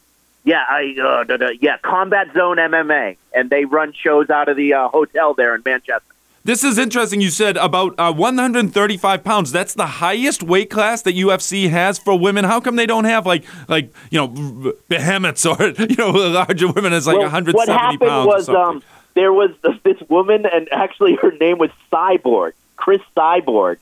yeah, 0.45 0.63
I 0.69 0.95
uh, 1.03 1.25
da, 1.25 1.39
da, 1.39 1.49
yeah, 1.61 1.79
Combat 1.79 2.29
Zone 2.33 2.59
MMA, 2.59 3.17
and 3.35 3.51
they 3.51 3.65
run 3.65 3.93
shows 3.93 4.31
out 4.31 4.49
of 4.49 4.57
the 4.57 4.75
uh, 4.75 4.89
hotel 4.89 5.35
there 5.35 5.57
in 5.57 5.63
Manchester. 5.65 6.14
This 6.47 6.63
is 6.63 6.77
interesting. 6.77 7.23
You 7.23 7.31
said 7.31 7.57
about 7.57 7.95
uh, 7.97 8.13
135 8.13 9.25
pounds. 9.25 9.51
That's 9.51 9.73
the 9.73 9.87
highest 9.87 10.43
weight 10.43 10.69
class 10.69 11.01
that 11.03 11.17
UFC 11.17 11.71
has 11.71 11.99
for 11.99 12.19
women. 12.19 12.45
How 12.45 12.61
come 12.61 12.77
they 12.77 12.85
don't 12.85 13.07
have 13.07 13.25
like 13.25 13.45
like 13.67 13.91
you 14.11 14.19
know 14.19 14.75
behemoths 14.89 15.47
or 15.47 15.57
you 15.79 15.97
know 15.97 16.11
larger 16.11 16.71
women 16.71 16.93
as 16.93 17.07
like 17.07 17.17
Well, 17.17 17.25
170 17.25 17.57
what 17.57 17.69
happened 17.69 18.01
pounds? 18.01 18.27
was 18.27 18.49
um, 18.51 18.83
there 19.15 19.33
was 19.33 19.53
this 19.85 19.99
woman, 20.11 20.45
and 20.45 20.71
actually 20.71 21.15
her 21.15 21.31
name 21.33 21.57
was 21.57 21.71
Cyborg, 21.91 22.53
Cris 22.77 23.01
Cyborg, 23.17 23.79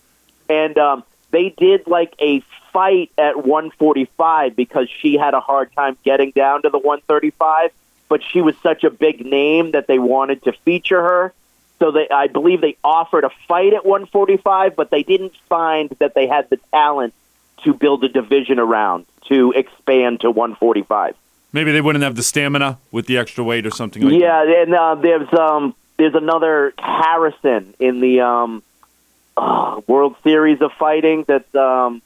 and 0.48 0.78
um, 0.78 1.02
they 1.32 1.48
did 1.48 1.88
like 1.88 2.14
a 2.20 2.44
fight 2.72 3.10
at 3.18 3.44
145 3.44 4.54
because 4.54 4.88
she 4.88 5.16
had 5.16 5.34
a 5.34 5.40
hard 5.40 5.72
time 5.72 5.98
getting 6.04 6.30
down 6.30 6.62
to 6.62 6.70
the 6.70 6.78
135, 6.78 7.72
but 8.08 8.22
she 8.22 8.40
was 8.40 8.54
such 8.62 8.84
a 8.84 8.90
big 8.90 9.26
name 9.26 9.72
that 9.72 9.88
they 9.88 9.98
wanted 9.98 10.44
to 10.44 10.52
feature 10.52 11.02
her. 11.02 11.34
So 11.82 11.90
they, 11.90 12.08
I 12.08 12.28
believe 12.28 12.60
they 12.60 12.76
offered 12.84 13.24
a 13.24 13.30
fight 13.48 13.72
at 13.72 13.84
145, 13.84 14.76
but 14.76 14.90
they 14.90 15.02
didn't 15.02 15.34
find 15.48 15.90
that 15.98 16.14
they 16.14 16.28
had 16.28 16.48
the 16.48 16.58
talent 16.70 17.12
to 17.64 17.74
build 17.74 18.04
a 18.04 18.08
division 18.08 18.60
around 18.60 19.04
to 19.26 19.50
expand 19.50 20.20
to 20.20 20.30
145. 20.30 21.16
Maybe 21.52 21.72
they 21.72 21.80
wouldn't 21.80 22.04
have 22.04 22.14
the 22.14 22.22
stamina 22.22 22.78
with 22.92 23.06
the 23.06 23.18
extra 23.18 23.42
weight 23.42 23.66
or 23.66 23.72
something 23.72 24.00
like 24.00 24.12
that. 24.12 24.16
Yeah, 24.20 24.62
and 24.62 24.72
uh, 24.72 24.94
there's 24.94 25.32
um 25.34 25.74
there's 25.96 26.14
another 26.14 26.72
Harrison 26.78 27.74
in 27.80 27.98
the 27.98 28.20
um 28.20 28.62
uh, 29.36 29.80
World 29.88 30.14
Series 30.22 30.62
of 30.62 30.70
Fighting 30.74 31.24
that's 31.26 31.52
um 31.56 32.00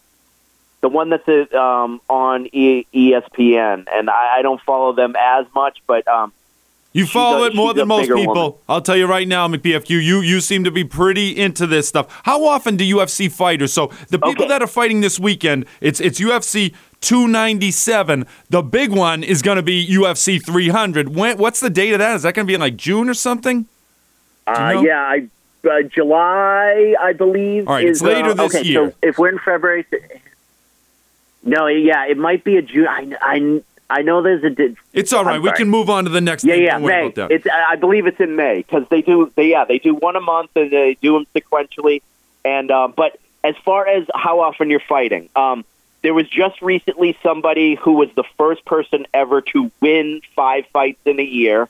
the 0.80 0.88
one 0.88 1.10
that's 1.10 1.28
uh, 1.28 1.54
um 1.54 2.00
on 2.08 2.46
e- 2.46 2.86
ESPN, 2.94 3.88
and 3.92 4.08
I, 4.08 4.38
I 4.38 4.42
don't 4.42 4.60
follow 4.62 4.94
them 4.94 5.14
as 5.18 5.44
much, 5.54 5.82
but 5.86 6.08
um 6.08 6.32
You 6.96 7.06
follow 7.06 7.44
it 7.44 7.54
more 7.54 7.74
than 7.74 7.88
most 7.88 8.08
people. 8.08 8.34
woman. 8.34 8.52
I'll 8.68 8.80
tell 8.80 8.96
you 8.96 9.06
right 9.06 9.28
now, 9.28 9.46
McBFQ, 9.48 9.90
you 9.90 10.20
you 10.20 10.40
seem 10.40 10.64
to 10.64 10.70
be 10.70 10.82
pretty 10.82 11.36
into 11.36 11.66
this 11.66 11.86
stuff. 11.86 12.06
How 12.24 12.44
often 12.46 12.76
do 12.76 12.84
UFC 12.84 13.30
fighters? 13.30 13.72
So 13.72 13.88
the 14.08 14.18
people 14.18 14.44
Okay. 14.44 14.48
that 14.48 14.62
are 14.62 14.66
fighting 14.66 15.02
this 15.02 15.20
weekend, 15.20 15.66
it's 15.82 16.00
it's 16.00 16.18
UFC 16.18 16.72
297. 17.02 18.26
The 18.48 18.62
big 18.62 18.90
one 18.92 19.22
is 19.22 19.42
going 19.42 19.56
to 19.56 19.62
be 19.62 19.86
UFC 19.86 20.42
300. 20.42 21.14
When, 21.14 21.36
what's 21.38 21.60
the 21.60 21.68
date 21.70 21.92
of 21.92 21.98
that? 21.98 22.16
Is 22.16 22.22
that 22.22 22.34
going 22.34 22.46
to 22.46 22.50
be 22.50 22.54
in 22.54 22.60
like 22.60 22.76
June 22.76 23.08
or 23.10 23.14
something? 23.14 23.66
uh, 24.46 24.72
know? 24.72 24.82
yeah, 24.82 25.00
I 25.02 25.28
uh, 25.68 25.82
July 25.82 26.94
I 27.00 27.12
believe. 27.12 27.68
All 27.68 27.74
right, 27.74 27.84
is, 27.84 27.98
it's 27.98 28.02
later 28.02 28.30
uh, 28.30 28.34
this 28.34 28.54
okay, 28.54 28.66
year. 28.66 28.90
So 28.90 28.96
if 29.02 29.18
we're 29.18 29.28
in 29.30 29.38
February, 29.38 29.84
no, 31.42 31.66
yeah, 31.66 32.06
it 32.06 32.16
might 32.16 32.42
be 32.42 32.56
a 32.56 32.62
June. 32.62 32.86
I 32.88 33.12
I, 33.20 33.62
I 33.88 34.02
know 34.02 34.22
there's 34.22 34.42
a. 34.44 34.50
di- 34.50 34.76
It's 34.92 35.12
all 35.12 35.24
right. 35.24 35.40
We 35.40 35.52
can 35.52 35.68
move 35.68 35.88
on 35.90 36.04
to 36.04 36.10
the 36.10 36.20
next 36.20 36.44
Yeah, 36.44 36.54
thing. 36.54 36.64
yeah, 36.64 36.78
May. 36.78 37.12
It's 37.16 37.46
I 37.46 37.72
I 37.72 37.76
believe 37.76 38.06
it's 38.06 38.20
in 38.20 38.34
May 38.36 38.58
because 38.58 38.84
they 38.90 39.02
do. 39.02 39.30
They 39.36 39.50
yeah, 39.50 39.64
they 39.64 39.78
do 39.78 39.94
one 39.94 40.16
a 40.16 40.20
month 40.20 40.50
and 40.56 40.70
they 40.70 40.96
do 41.00 41.12
them 41.14 41.26
sequentially. 41.34 42.02
And 42.44 42.70
uh, 42.70 42.88
but 42.88 43.18
as 43.44 43.54
far 43.64 43.86
as 43.86 44.06
how 44.14 44.40
often 44.40 44.70
you're 44.70 44.80
fighting, 44.80 45.28
um, 45.36 45.64
there 46.02 46.14
was 46.14 46.28
just 46.28 46.60
recently 46.62 47.16
somebody 47.22 47.76
who 47.76 47.92
was 47.92 48.08
the 48.16 48.24
first 48.36 48.64
person 48.64 49.06
ever 49.14 49.40
to 49.40 49.70
win 49.80 50.20
five 50.34 50.66
fights 50.72 51.00
in 51.04 51.20
a 51.20 51.24
year. 51.24 51.62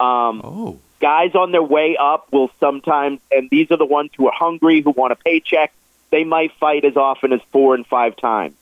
Um, 0.00 0.40
oh. 0.44 0.78
guys 1.00 1.34
on 1.34 1.52
their 1.52 1.62
way 1.62 1.96
up 1.98 2.32
will 2.32 2.50
sometimes, 2.60 3.20
and 3.30 3.50
these 3.50 3.70
are 3.70 3.76
the 3.76 3.84
ones 3.86 4.10
who 4.16 4.26
are 4.28 4.32
hungry, 4.32 4.80
who 4.80 4.90
want 4.90 5.12
a 5.12 5.16
paycheck. 5.16 5.72
They 6.10 6.24
might 6.24 6.52
fight 6.52 6.84
as 6.84 6.96
often 6.96 7.32
as 7.32 7.40
four 7.52 7.74
and 7.74 7.86
five 7.86 8.16
times. 8.16 8.54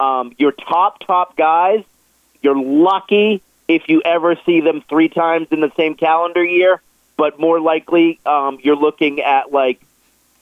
Um, 0.00 0.32
your 0.38 0.52
top 0.52 1.00
top 1.00 1.36
guys, 1.36 1.84
you're 2.42 2.60
lucky 2.60 3.42
if 3.66 3.88
you 3.88 4.02
ever 4.04 4.36
see 4.46 4.60
them 4.60 4.82
three 4.88 5.08
times 5.08 5.48
in 5.50 5.60
the 5.60 5.72
same 5.76 5.94
calendar 5.94 6.44
year, 6.44 6.80
but 7.16 7.38
more 7.38 7.60
likely 7.60 8.18
um, 8.24 8.58
you're 8.62 8.76
looking 8.76 9.20
at 9.20 9.52
like 9.52 9.80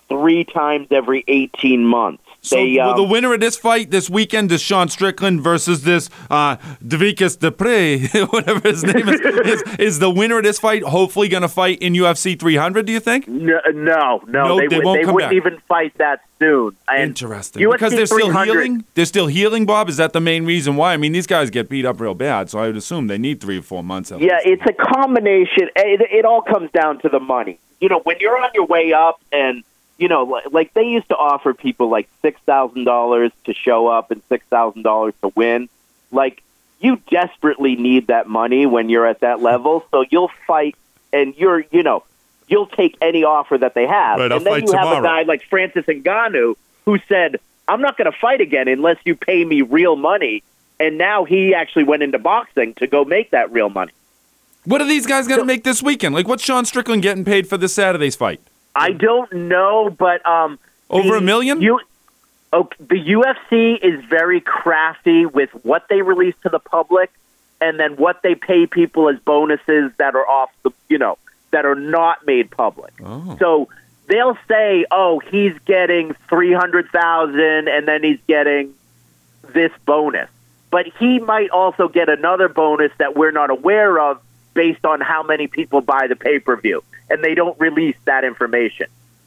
three 0.08 0.44
times 0.44 0.88
every 0.90 1.24
18 1.26 1.84
months. 1.84 2.22
So 2.46 2.56
they, 2.56 2.76
well, 2.78 2.90
um, 2.90 2.96
the 2.96 3.02
winner 3.02 3.34
of 3.34 3.40
this 3.40 3.56
fight 3.56 3.90
this 3.90 4.08
weekend 4.08 4.52
is 4.52 4.60
Sean 4.62 4.88
Strickland 4.88 5.40
versus 5.42 5.82
this 5.82 6.08
uh, 6.30 6.56
Davikas 6.84 7.38
Dupre, 7.38 7.98
whatever 8.26 8.68
his 8.68 8.84
name 8.84 9.08
is, 9.08 9.20
is. 9.20 9.62
Is 9.78 9.98
the 9.98 10.10
winner 10.10 10.38
of 10.38 10.44
this 10.44 10.58
fight 10.58 10.82
hopefully 10.84 11.28
going 11.28 11.42
to 11.42 11.48
fight 11.48 11.80
in 11.82 11.94
UFC 11.94 12.38
300? 12.38 12.86
Do 12.86 12.92
you 12.92 13.00
think? 13.00 13.26
no, 13.26 13.58
no, 13.72 14.22
no, 14.26 14.48
No, 14.48 14.56
they, 14.60 14.68
they 14.68 14.76
would- 14.76 14.84
won't 14.84 15.00
they 15.06 15.12
wouldn't 15.12 15.30
back. 15.30 15.32
even 15.34 15.58
fight 15.68 15.96
that 15.98 16.20
soon. 16.38 16.76
And 16.88 17.02
Interesting. 17.02 17.62
UFC 17.62 17.72
because 17.72 17.92
they're 17.92 18.06
still 18.06 18.26
300 18.26 18.52
healing. 18.52 18.84
They're 18.94 19.04
still 19.06 19.26
healing, 19.26 19.66
Bob. 19.66 19.88
Is 19.88 19.96
that 19.96 20.12
the 20.12 20.20
main 20.20 20.44
reason 20.44 20.76
why? 20.76 20.92
I 20.92 20.96
mean, 20.98 21.12
these 21.12 21.26
guys 21.26 21.50
get 21.50 21.68
beat 21.68 21.84
up 21.84 22.00
real 22.00 22.14
bad, 22.14 22.48
so 22.50 22.58
I 22.58 22.66
would 22.68 22.76
assume 22.76 23.06
they 23.08 23.18
need 23.18 23.40
three 23.40 23.58
or 23.58 23.62
four 23.62 23.82
months. 23.82 24.10
Yeah, 24.10 24.16
least. 24.18 24.32
it's 24.44 24.62
a 24.66 24.72
combination. 24.72 25.68
It, 25.74 26.00
it 26.12 26.24
all 26.24 26.42
comes 26.42 26.70
down 26.70 27.00
to 27.00 27.08
the 27.08 27.20
money. 27.20 27.58
You 27.80 27.88
know, 27.88 28.00
when 28.04 28.16
you're 28.20 28.38
on 28.42 28.50
your 28.54 28.66
way 28.66 28.92
up, 28.92 29.20
and 29.32 29.62
you 29.98 30.08
know, 30.08 30.24
like, 30.24 30.52
like 30.52 30.74
they 30.74 30.84
used 30.84 31.08
to 31.08 31.16
offer 31.16 31.54
people 31.54 31.88
like 31.88 32.08
six 32.22 32.40
thousand 32.42 32.84
dollars 32.84 33.32
to 33.44 33.54
show 33.54 33.86
up 33.86 34.10
and 34.10 34.22
six 34.28 34.44
thousand 34.46 34.82
dollars 34.82 35.14
to 35.22 35.32
win. 35.34 35.68
Like 36.12 36.42
you 36.80 37.00
desperately 37.10 37.76
need 37.76 38.08
that 38.08 38.28
money 38.28 38.66
when 38.66 38.88
you're 38.88 39.06
at 39.06 39.20
that 39.20 39.40
level, 39.40 39.84
so 39.90 40.04
you'll 40.10 40.30
fight, 40.46 40.76
and 41.12 41.34
you're, 41.36 41.64
you 41.70 41.82
know, 41.82 42.04
you'll 42.48 42.66
take 42.66 42.96
any 43.00 43.24
offer 43.24 43.56
that 43.56 43.74
they 43.74 43.86
have. 43.86 44.18
Right, 44.18 44.30
I'll 44.30 44.38
and 44.38 44.46
then 44.46 44.52
fight 44.52 44.66
you 44.66 44.72
have 44.76 44.98
a 44.98 45.02
guy 45.02 45.22
like 45.22 45.42
Francis 45.44 45.86
Ngannou 45.86 46.56
who 46.84 46.98
said, 47.08 47.40
"I'm 47.66 47.80
not 47.80 47.96
going 47.96 48.10
to 48.10 48.18
fight 48.18 48.40
again 48.40 48.68
unless 48.68 48.98
you 49.04 49.14
pay 49.14 49.44
me 49.44 49.62
real 49.62 49.96
money." 49.96 50.42
And 50.78 50.98
now 50.98 51.24
he 51.24 51.54
actually 51.54 51.84
went 51.84 52.02
into 52.02 52.18
boxing 52.18 52.74
to 52.74 52.86
go 52.86 53.04
make 53.04 53.30
that 53.30 53.50
real 53.50 53.70
money. 53.70 53.92
What 54.64 54.82
are 54.82 54.86
these 54.86 55.06
guys 55.06 55.26
going 55.26 55.40
to 55.40 55.46
make 55.46 55.64
this 55.64 55.82
weekend? 55.82 56.14
Like, 56.14 56.28
what's 56.28 56.42
Sean 56.42 56.66
Strickland 56.66 57.00
getting 57.00 57.24
paid 57.24 57.48
for 57.48 57.56
this 57.56 57.72
Saturday's 57.72 58.16
fight? 58.16 58.40
I 58.76 58.92
don't 58.92 59.32
know, 59.32 59.90
but 59.90 60.24
um, 60.26 60.58
Over 60.90 61.12
the 61.12 61.16
a 61.16 61.20
million? 61.20 61.62
You, 61.62 61.80
oh, 62.52 62.68
the 62.78 62.96
UFC 62.96 63.78
is 63.82 64.04
very 64.04 64.40
crafty 64.40 65.24
with 65.26 65.50
what 65.64 65.88
they 65.88 66.02
release 66.02 66.34
to 66.42 66.50
the 66.50 66.58
public, 66.58 67.10
and 67.60 67.80
then 67.80 67.96
what 67.96 68.22
they 68.22 68.34
pay 68.34 68.66
people 68.66 69.08
as 69.08 69.18
bonuses 69.20 69.92
that 69.96 70.14
are 70.14 70.28
off 70.28 70.50
the, 70.62 70.70
you 70.88 70.98
know, 70.98 71.16
that 71.52 71.64
are 71.64 71.74
not 71.74 72.26
made 72.26 72.50
public. 72.50 72.92
Oh. 73.02 73.36
So 73.38 73.68
they'll 74.08 74.38
say, 74.46 74.84
"Oh, 74.90 75.20
he's 75.20 75.54
getting 75.64 76.14
three 76.28 76.52
hundred 76.52 76.90
thousand, 76.90 77.68
and 77.68 77.88
then 77.88 78.02
he's 78.02 78.20
getting 78.28 78.74
this 79.54 79.72
bonus," 79.86 80.28
but 80.70 80.86
he 80.98 81.18
might 81.18 81.50
also 81.50 81.88
get 81.88 82.10
another 82.10 82.48
bonus 82.48 82.92
that 82.98 83.16
we're 83.16 83.30
not 83.30 83.50
aware 83.50 83.98
of 83.98 84.20
based 84.52 84.84
on 84.84 85.00
how 85.00 85.22
many 85.22 85.46
people 85.46 85.80
buy 85.80 86.06
the 86.08 86.16
pay 86.16 86.38
per 86.38 86.56
view, 86.56 86.82
and 87.10 87.22
they 87.22 87.34
don't 87.34 87.58
release 87.58 87.96
that 88.04 88.24
information. 88.24 88.86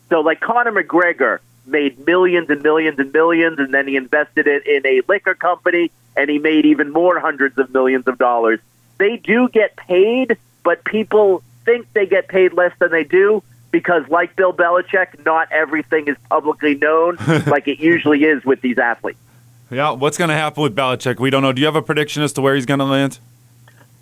So, 0.10 0.22
like 0.22 0.40
Conor 0.40 0.72
McGregor 0.72 1.40
made 1.66 2.06
millions 2.06 2.50
and 2.50 2.62
millions 2.64 3.00
and 3.00 3.14
millions, 3.14 3.60
and 3.60 3.74
then 3.74 3.88
he 3.88 3.96
invested 3.96 4.48
it 4.48 4.66
in 4.66 4.86
a 4.86 5.02
liquor 5.08 5.36
company, 5.36 5.92
and 6.16 6.30
he 6.30 6.40
made 6.40 6.66
even 6.66 6.92
more 6.92 7.20
hundreds 7.20 7.58
of 7.58 7.72
millions 7.72 8.08
of 8.08 8.18
dollars. 8.18 8.60
They 8.98 9.18
do 9.18 9.48
get 9.50 9.76
paid, 9.76 10.38
but 10.64 10.84
people 10.84 11.44
think 11.66 11.92
they 11.94 12.06
get 12.06 12.28
paid 12.28 12.54
less 12.54 12.74
than 12.80 12.92
they 12.92 13.04
do 13.04 13.44
because, 13.72 14.08
like 14.10 14.36
Bill 14.36 14.54
Belichick, 14.54 15.24
not 15.26 15.52
everything 15.52 16.08
is 16.08 16.18
publicly 16.30 16.76
known 16.76 17.16
like 17.48 17.68
it 17.68 17.80
usually 17.80 18.24
is 18.24 18.44
with 18.44 18.62
these 18.62 18.78
athletes. 18.78 19.20
Yeah, 19.72 19.92
what's 19.92 20.18
going 20.18 20.30
to 20.30 20.36
happen 20.36 20.64
with 20.64 20.76
Belichick? 20.76 21.20
We 21.20 21.30
don't 21.30 21.44
know. 21.44 21.54
Do 21.54 21.62
you 21.62 21.68
have 21.68 21.76
a 21.76 21.82
prediction 21.82 22.24
as 22.24 22.34
to 22.34 22.42
where 22.42 22.56
he's 22.56 22.66
going 22.66 22.80
to 22.80 22.86
land? 22.86 23.20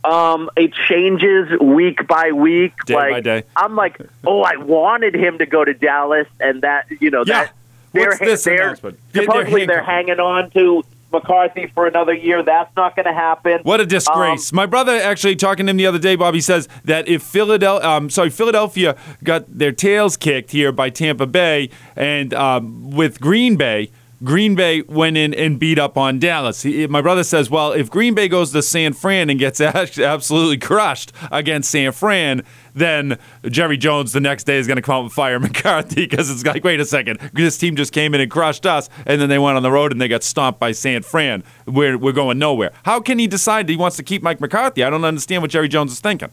Um, 0.03 0.49
it 0.55 0.71
changes 0.87 1.59
week 1.59 2.07
by 2.07 2.31
week. 2.31 2.73
Day 2.85 2.93
like 2.95 3.11
by 3.11 3.21
day. 3.21 3.43
I'm 3.55 3.75
like, 3.75 3.99
oh, 4.25 4.41
I 4.41 4.55
wanted 4.57 5.15
him 5.15 5.37
to 5.39 5.45
go 5.45 5.65
to 5.65 5.73
Dallas, 5.73 6.27
and 6.39 6.61
that 6.61 6.85
you 7.01 7.09
know 7.11 7.23
Yeah. 7.25 7.43
that 7.45 7.53
they're 7.93 8.07
What's 8.09 8.19
this 8.19 8.43
they're 8.43 8.63
announcement? 8.63 8.99
They're- 9.11 9.25
they're 9.25 9.65
they're, 9.67 9.83
hanging 9.83 10.19
on 10.19 10.49
to 10.51 10.83
McCarthy 11.11 11.67
for 11.73 11.87
another 11.87 12.13
year. 12.13 12.43
That's 12.43 12.73
not 12.75 12.95
going 12.95 13.05
to 13.05 13.13
happen. 13.13 13.59
What 13.63 13.79
a 13.81 13.85
disgrace! 13.85 14.51
Um, 14.51 14.55
My 14.57 14.65
brother 14.65 14.93
actually 14.95 15.35
talking 15.35 15.65
to 15.65 15.69
him 15.71 15.77
the 15.77 15.85
other 15.87 15.99
day, 15.99 16.15
Bobby 16.15 16.41
says 16.41 16.67
that 16.85 17.07
if 17.07 17.23
Philadelphia, 17.23 17.87
um, 17.89 18.09
sorry, 18.09 18.29
Philadelphia 18.29 18.95
got 19.23 19.45
their 19.47 19.71
tails 19.71 20.15
kicked 20.17 20.51
here 20.51 20.71
by 20.71 20.89
Tampa 20.89 21.25
Bay, 21.25 21.69
and 21.95 22.33
um, 22.33 22.91
with 22.91 23.19
Green 23.21 23.55
Bay, 23.55 23.89
Green 24.23 24.55
Bay 24.55 24.81
went 24.81 25.15
in 25.15 25.33
and 25.33 25.59
beat 25.59 25.77
up 25.77 25.97
on 25.97 26.17
Dallas. 26.17 26.63
He, 26.63 26.87
my 26.87 27.01
brother 27.01 27.23
says, 27.23 27.49
well, 27.49 27.71
if 27.71 27.89
Green 27.89 28.15
Bay 28.15 28.27
goes 28.27 28.51
to 28.51 28.63
San 28.63 28.93
Fran 28.93 29.29
and 29.29 29.37
gets 29.37 29.61
absolutely 29.61 30.57
crushed 30.57 31.11
against 31.31 31.69
San 31.69 31.91
Fran, 31.91 32.43
then 32.73 33.19
Jerry 33.45 33.77
Jones 33.77 34.13
the 34.13 34.19
next 34.19 34.45
day 34.45 34.57
is 34.57 34.65
going 34.65 34.77
to 34.77 34.81
come 34.81 34.95
out 34.95 35.01
and 35.03 35.11
fire 35.11 35.39
McCarthy 35.47 36.07
because 36.07 36.31
it's 36.31 36.43
like, 36.43 36.63
wait 36.63 36.79
a 36.79 36.85
second, 36.85 37.19
this 37.33 37.57
team 37.57 37.75
just 37.75 37.93
came 37.93 38.15
in 38.15 38.21
and 38.21 38.31
crushed 38.31 38.65
us, 38.65 38.89
and 39.05 39.21
then 39.21 39.29
they 39.29 39.39
went 39.39 39.57
on 39.57 39.63
the 39.63 39.71
road 39.71 39.91
and 39.91 40.01
they 40.01 40.07
got 40.07 40.23
stomped 40.23 40.59
by 40.59 40.71
San 40.71 41.03
Fran. 41.03 41.43
We're, 41.65 41.97
we're 41.97 42.11
going 42.11 42.39
nowhere. 42.39 42.71
How 42.83 42.99
can 42.99 43.19
he 43.19 43.27
decide 43.27 43.67
that 43.67 43.71
he 43.71 43.77
wants 43.77 43.97
to 43.97 44.03
keep 44.03 44.23
Mike 44.23 44.41
McCarthy? 44.41 44.83
I 44.83 44.89
don't 44.89 45.05
understand 45.05 45.41
what 45.43 45.51
Jerry 45.51 45.67
Jones 45.67 45.91
is 45.91 45.99
thinking. 45.99 46.31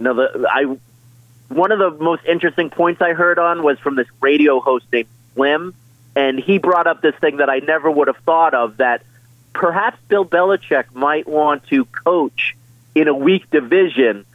No, 0.00 0.14
the 0.14 0.48
I 0.50 0.76
one 1.48 1.72
of 1.72 1.78
the 1.78 1.90
most 2.02 2.24
interesting 2.26 2.70
points 2.70 3.00
I 3.00 3.14
heard 3.14 3.38
on 3.38 3.62
was 3.62 3.78
from 3.78 3.96
this 3.96 4.06
radio 4.20 4.60
host 4.60 4.86
named 4.92 5.08
Slim, 5.34 5.74
and 6.18 6.40
he 6.40 6.58
brought 6.58 6.88
up 6.88 7.00
this 7.00 7.14
thing 7.20 7.36
that 7.36 7.48
I 7.48 7.60
never 7.60 7.88
would 7.88 8.08
have 8.08 8.16
thought 8.26 8.52
of 8.52 8.78
that 8.78 9.02
perhaps 9.52 9.98
Bill 10.08 10.24
Belichick 10.24 10.92
might 10.92 11.28
want 11.28 11.64
to 11.68 11.84
coach 11.84 12.56
in 12.92 13.06
a 13.06 13.14
weak 13.14 13.48
division 13.50 14.26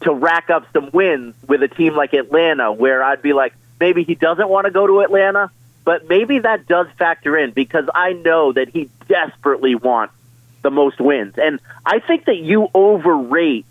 to 0.00 0.14
rack 0.14 0.48
up 0.48 0.66
some 0.72 0.88
wins 0.94 1.34
with 1.46 1.62
a 1.62 1.68
team 1.68 1.94
like 1.94 2.14
Atlanta, 2.14 2.72
where 2.72 3.04
I'd 3.04 3.20
be 3.20 3.34
like, 3.34 3.52
maybe 3.78 4.02
he 4.02 4.14
doesn't 4.14 4.48
want 4.48 4.64
to 4.64 4.70
go 4.70 4.86
to 4.86 5.00
Atlanta, 5.00 5.50
but 5.84 6.08
maybe 6.08 6.38
that 6.38 6.66
does 6.66 6.86
factor 6.98 7.36
in 7.36 7.50
because 7.50 7.84
I 7.94 8.14
know 8.14 8.54
that 8.54 8.70
he 8.70 8.88
desperately 9.06 9.74
wants 9.74 10.14
the 10.62 10.70
most 10.70 10.98
wins. 10.98 11.34
And 11.36 11.60
I 11.84 11.98
think 11.98 12.24
that 12.24 12.38
you 12.38 12.68
overrate 12.74 13.66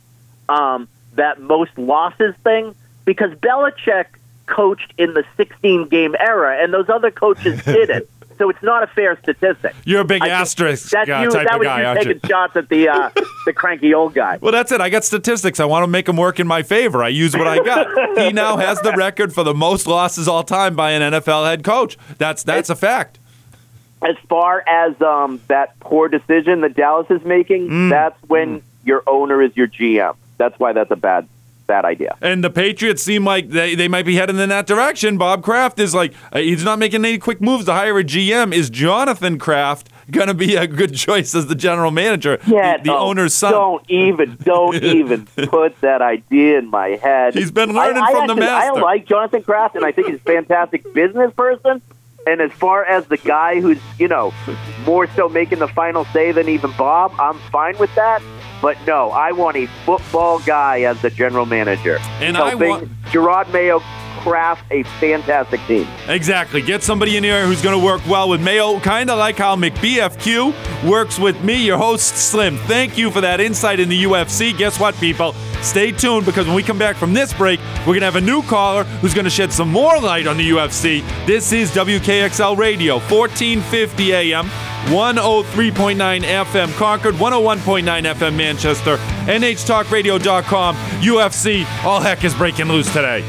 um, 0.47 0.88
that 1.15 1.41
most 1.41 1.75
losses 1.80 2.36
thing 2.43 2.75
because 3.06 3.32
Belichick 3.32 4.06
coached 4.46 4.94
in 4.98 5.14
the 5.14 5.24
16 5.38 5.88
game 5.90 6.16
era 6.20 6.62
and 6.62 6.74
those 6.74 6.90
other 6.90 7.12
coaches 7.12 7.64
didn't. 7.66 8.08
So 8.38 8.50
it's 8.50 8.62
not 8.62 8.84
a 8.84 8.88
fair 8.88 9.18
statistic. 9.24 9.74
You're 9.86 10.02
a 10.02 10.06
big 10.06 10.22
I 10.22 10.28
asterisk 10.28 10.90
that's 10.90 11.10
uh, 11.10 11.22
you, 11.24 11.30
type 11.32 11.46
that 11.48 11.54
of 11.54 11.60
was 11.60 11.66
guy, 11.68 11.80
you 11.82 11.88
aren't 11.88 12.00
taking 12.02 12.20
you? 12.22 12.30
shots 12.30 12.56
at 12.58 12.68
the 12.68 12.90
uh, 12.90 13.10
the 13.46 13.54
cranky 13.54 13.94
old 13.94 14.14
guy. 14.14 14.38
Well, 14.42 14.52
that's 14.52 14.74
it. 14.74 14.82
I 14.82 14.90
got 14.90 15.06
statistics. 15.06 15.62
I 15.62 15.66
want 15.66 15.84
to 15.84 15.88
make 15.88 16.06
them 16.06 16.18
work 16.18 16.38
in 16.42 16.46
my 16.46 16.62
favor. 16.62 17.02
I 17.02 17.08
use 17.08 17.34
what 17.34 17.48
I 17.48 17.64
got. 17.64 18.18
he 18.18 18.34
now 18.34 18.58
has 18.58 18.82
the 18.82 18.92
record 18.92 19.34
for 19.34 19.44
the 19.44 19.54
most 19.54 19.88
losses 19.88 20.28
all 20.28 20.44
time 20.44 20.76
by 20.76 20.92
an 20.92 21.14
NFL 21.14 21.46
head 21.48 21.64
coach. 21.64 21.98
That's 22.18 22.44
that's 22.44 22.70
a 22.70 22.76
fact. 22.76 23.20
As 24.02 24.18
far 24.28 24.62
as 24.68 25.02
um, 25.02 25.42
that 25.48 25.80
poor 25.80 26.10
decision 26.10 26.60
that 26.62 26.76
Dallas 26.76 27.10
is 27.10 27.24
making, 27.24 27.70
Mm. 27.70 27.90
that's 27.90 28.22
when 28.24 28.62
your 28.84 29.02
owner 29.08 29.42
is 29.42 29.56
your 29.56 29.68
GM. 29.68 30.16
That's 30.38 30.60
why 30.60 30.74
that's 30.74 30.92
a 30.92 30.98
bad 30.98 31.28
bad 31.67 31.86
idea. 31.86 32.17
And 32.21 32.43
the 32.43 32.49
Patriots 32.49 33.04
seem 33.04 33.25
like 33.25 33.49
they, 33.49 33.75
they 33.75 33.88
might 33.88 34.06
be 34.06 34.15
heading 34.15 34.39
in 34.39 34.49
that 34.49 34.67
direction. 34.67 35.17
Bob 35.17 35.43
Kraft 35.43 35.80
is 35.80 35.93
like, 35.93 36.13
uh, 36.32 36.39
he's 36.39 36.63
not 36.63 36.80
making 36.80 37.04
any 37.06 37.17
quick 37.17 37.41
moves 37.41 37.65
to 37.65 37.73
hire 37.73 37.97
a 37.97 38.04
GM. 38.04 38.54
Is 38.54 38.69
Jonathan 38.69 39.38
Kraft 39.39 39.89
going 40.12 40.28
to 40.28 40.34
be 40.34 40.56
a 40.56 40.67
good 40.67 40.95
choice 40.95 41.36
as 41.36 41.47
the 41.47 41.56
general 41.56 41.91
manager? 41.91 42.38
Yeah, 42.47 42.78
the, 42.78 42.84
the 42.84 42.89
no, 42.91 42.97
owner's 42.97 43.34
son. 43.34 43.51
Don't 43.51 43.89
even, 43.89 44.38
don't 44.41 44.75
even 44.84 45.25
put 45.25 45.80
that 45.82 46.01
idea 46.01 46.60
in 46.60 46.69
my 46.69 46.89
head. 46.89 47.34
He's 47.34 47.51
been 47.51 47.73
learning 47.73 48.01
I, 48.01 48.08
I 48.08 48.12
from 48.12 48.28
the 48.28 48.36
master. 48.36 48.80
I 48.80 48.82
like 48.82 49.08
Jonathan 49.08 49.43
Kraft, 49.43 49.75
and 49.75 49.86
I 49.86 49.91
think 49.91 50.08
he's 50.08 50.17
a 50.17 50.19
fantastic 50.19 50.93
business 50.93 51.34
person. 51.34 51.82
And 52.28 52.41
as 52.41 52.51
far 52.54 52.84
as 52.84 53.06
the 53.06 53.17
guy 53.17 53.62
who's, 53.62 53.78
you 53.99 54.08
know, 54.08 54.34
more 54.84 55.06
so 55.15 55.30
making 55.30 55.60
the 55.60 55.67
final 55.67 56.06
say 56.06 56.32
than 56.32 56.49
even 56.49 56.71
Bob, 56.71 57.13
I'm 57.19 57.38
fine 57.51 57.78
with 57.78 57.93
that. 57.95 58.21
But 58.62 58.78
no, 58.88 59.12
I 59.12 59.32
want 59.32 59.58
a 59.58 59.68
football 59.86 60.39
guy 60.39 60.82
as 60.82 61.02
the 61.02 61.10
general 61.10 61.46
manager. 61.46 61.98
And 62.20 62.38
I 62.38 62.56
want- 62.56 62.89
Jerod 63.12 63.52
Mayo 63.54 63.82
craft 64.26 64.64
a 64.72 64.82
fantastic 65.00 65.62
team. 65.68 65.88
Exactly. 66.08 66.60
Get 66.60 66.82
somebody 66.82 67.16
in 67.16 67.24
here 67.24 67.46
who's 67.46 67.62
going 67.62 67.80
to 67.80 67.86
work 67.86 68.02
well 68.08 68.28
with 68.28 68.42
Mayo, 68.42 68.80
kind 68.80 69.12
of 69.12 69.20
like 69.20 69.38
how 69.38 69.56
McBFQ 69.56 70.90
works 70.90 71.20
with 71.20 71.42
me, 71.44 71.64
your 71.64 71.78
host, 71.78 72.16
Slim. 72.16 72.58
Thank 72.58 72.98
you 72.98 73.12
for 73.12 73.22
that 73.22 73.40
insight 73.40 73.80
in 73.80 73.88
the 73.88 74.04
UFC. 74.04 74.58
Guess 74.58 74.80
what, 74.80 74.96
people? 74.96 75.34
Stay 75.62 75.92
tuned 75.92 76.26
because 76.26 76.48
when 76.48 76.56
we 76.56 76.64
come 76.64 76.80
back 76.80 76.96
from 76.96 77.14
this 77.14 77.34
break, 77.34 77.60
we're 77.80 77.94
going 77.94 78.00
to 78.00 78.06
have 78.06 78.16
a 78.16 78.22
new 78.22 78.42
caller 78.42 78.84
who's 78.84 79.14
going 79.14 79.26
to 79.26 79.30
shed 79.30 79.54
some 79.54 79.70
more 79.70 80.00
light 80.00 80.26
on 80.26 80.38
the 80.38 80.50
UFC. 80.50 81.06
This 81.28 81.52
is 81.52 81.70
WKXL 81.72 82.58
Radio, 82.58 82.96
1450 82.96 84.14
AM. 84.14 84.50
103.9 84.86 86.22
FM 86.22 86.72
Concord, 86.78 87.16
101.9 87.16 88.14
FM 88.14 88.36
Manchester, 88.36 88.98
NHTalkRadio.com, 89.26 90.76
UFC. 90.76 91.84
All 91.84 92.00
heck 92.00 92.24
is 92.24 92.36
breaking 92.36 92.68
loose 92.68 92.86
today. 92.94 93.24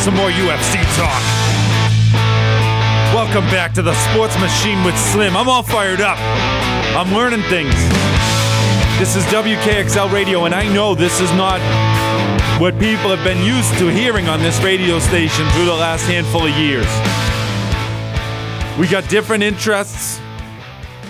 Some 0.00 0.14
more 0.14 0.30
UFC 0.30 0.80
talk? 0.96 1.22
Welcome 3.12 3.44
back 3.50 3.74
to 3.74 3.82
the 3.82 3.92
Sports 4.10 4.38
Machine 4.40 4.82
with 4.82 4.96
Slim. 4.96 5.36
I'm 5.36 5.46
all 5.46 5.62
fired 5.62 6.00
up. 6.00 6.16
I'm 6.96 7.12
learning 7.12 7.42
things. 7.50 7.74
This 8.98 9.14
is 9.14 9.24
WKXL 9.24 10.10
Radio, 10.10 10.46
and 10.46 10.54
I 10.54 10.66
know 10.72 10.94
this 10.94 11.20
is 11.20 11.30
not 11.32 11.60
what 12.58 12.78
people 12.78 13.14
have 13.14 13.22
been 13.22 13.44
used 13.44 13.76
to 13.78 13.88
hearing 13.88 14.26
on 14.26 14.40
this 14.40 14.58
radio 14.62 14.98
station 15.00 15.46
through 15.50 15.66
the 15.66 15.74
last 15.74 16.06
handful 16.06 16.46
of 16.46 16.56
years. 16.56 16.86
We 18.78 18.88
got 18.88 19.06
different 19.10 19.42
interests, 19.42 20.18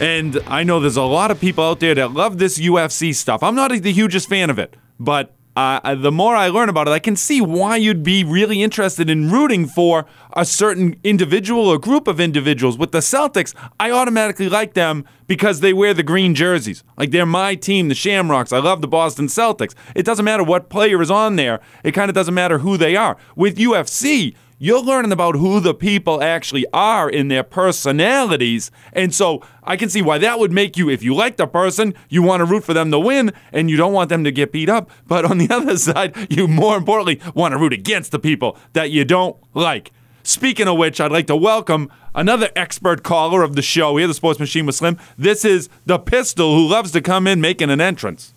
and 0.00 0.37
I 0.48 0.64
know 0.64 0.81
there's 0.81 0.96
a 0.96 1.03
lot 1.03 1.31
of 1.31 1.40
people 1.40 1.62
out 1.62 1.79
there 1.79 1.94
that 1.94 2.12
love 2.12 2.38
this 2.38 2.59
UFC 2.59 3.14
stuff. 3.14 3.44
I'm 3.44 3.55
not 3.55 3.70
the 3.70 3.92
hugest 3.92 4.29
fan 4.29 4.50
of 4.50 4.59
it, 4.59 4.74
but 4.98 5.37
uh, 5.60 5.94
the 5.94 6.12
more 6.12 6.34
I 6.36 6.48
learn 6.48 6.68
about 6.68 6.88
it, 6.88 6.92
I 6.92 6.98
can 6.98 7.16
see 7.16 7.40
why 7.40 7.76
you'd 7.76 8.02
be 8.02 8.24
really 8.24 8.62
interested 8.62 9.10
in 9.10 9.30
rooting 9.30 9.66
for 9.66 10.06
a 10.34 10.44
certain 10.44 10.98
individual 11.04 11.66
or 11.68 11.78
group 11.78 12.08
of 12.08 12.20
individuals. 12.20 12.78
With 12.78 12.92
the 12.92 12.98
Celtics, 12.98 13.54
I 13.78 13.90
automatically 13.90 14.48
like 14.48 14.74
them 14.74 15.04
because 15.26 15.60
they 15.60 15.72
wear 15.72 15.92
the 15.92 16.02
green 16.02 16.34
jerseys. 16.34 16.82
Like 16.96 17.10
they're 17.10 17.26
my 17.26 17.54
team, 17.54 17.88
the 17.88 17.94
Shamrocks. 17.94 18.52
I 18.52 18.58
love 18.58 18.80
the 18.80 18.88
Boston 18.88 19.26
Celtics. 19.26 19.74
It 19.94 20.04
doesn't 20.04 20.24
matter 20.24 20.44
what 20.44 20.70
player 20.70 21.02
is 21.02 21.10
on 21.10 21.36
there, 21.36 21.60
it 21.84 21.92
kind 21.92 22.08
of 22.08 22.14
doesn't 22.14 22.34
matter 22.34 22.58
who 22.58 22.76
they 22.76 22.96
are. 22.96 23.16
With 23.36 23.58
UFC, 23.58 24.34
you're 24.62 24.82
learning 24.82 25.10
about 25.10 25.36
who 25.36 25.58
the 25.58 25.72
people 25.72 26.22
actually 26.22 26.66
are 26.74 27.08
in 27.08 27.28
their 27.28 27.42
personalities. 27.42 28.70
And 28.92 29.14
so 29.14 29.42
I 29.64 29.74
can 29.78 29.88
see 29.88 30.02
why 30.02 30.18
that 30.18 30.38
would 30.38 30.52
make 30.52 30.76
you, 30.76 30.90
if 30.90 31.02
you 31.02 31.14
like 31.14 31.38
the 31.38 31.46
person, 31.46 31.94
you 32.10 32.22
want 32.22 32.42
to 32.42 32.44
root 32.44 32.62
for 32.62 32.74
them 32.74 32.90
to 32.90 32.98
win 32.98 33.32
and 33.52 33.70
you 33.70 33.78
don't 33.78 33.94
want 33.94 34.10
them 34.10 34.22
to 34.22 34.30
get 34.30 34.52
beat 34.52 34.68
up. 34.68 34.90
But 35.08 35.24
on 35.24 35.38
the 35.38 35.48
other 35.50 35.78
side, 35.78 36.14
you 36.30 36.46
more 36.46 36.76
importantly 36.76 37.22
want 37.34 37.52
to 37.52 37.58
root 37.58 37.72
against 37.72 38.12
the 38.12 38.18
people 38.18 38.58
that 38.74 38.90
you 38.90 39.06
don't 39.06 39.34
like. 39.54 39.92
Speaking 40.24 40.68
of 40.68 40.76
which, 40.76 41.00
I'd 41.00 41.10
like 41.10 41.26
to 41.28 41.36
welcome 41.36 41.90
another 42.14 42.50
expert 42.54 43.02
caller 43.02 43.42
of 43.42 43.56
the 43.56 43.62
show 43.62 43.96
here, 43.96 44.06
the 44.06 44.12
Sports 44.12 44.38
Machine 44.38 44.66
with 44.66 44.74
Slim. 44.74 44.98
This 45.16 45.42
is 45.42 45.70
the 45.86 45.98
Pistol 45.98 46.54
who 46.54 46.68
loves 46.68 46.92
to 46.92 47.00
come 47.00 47.26
in 47.26 47.40
making 47.40 47.70
an 47.70 47.80
entrance. 47.80 48.34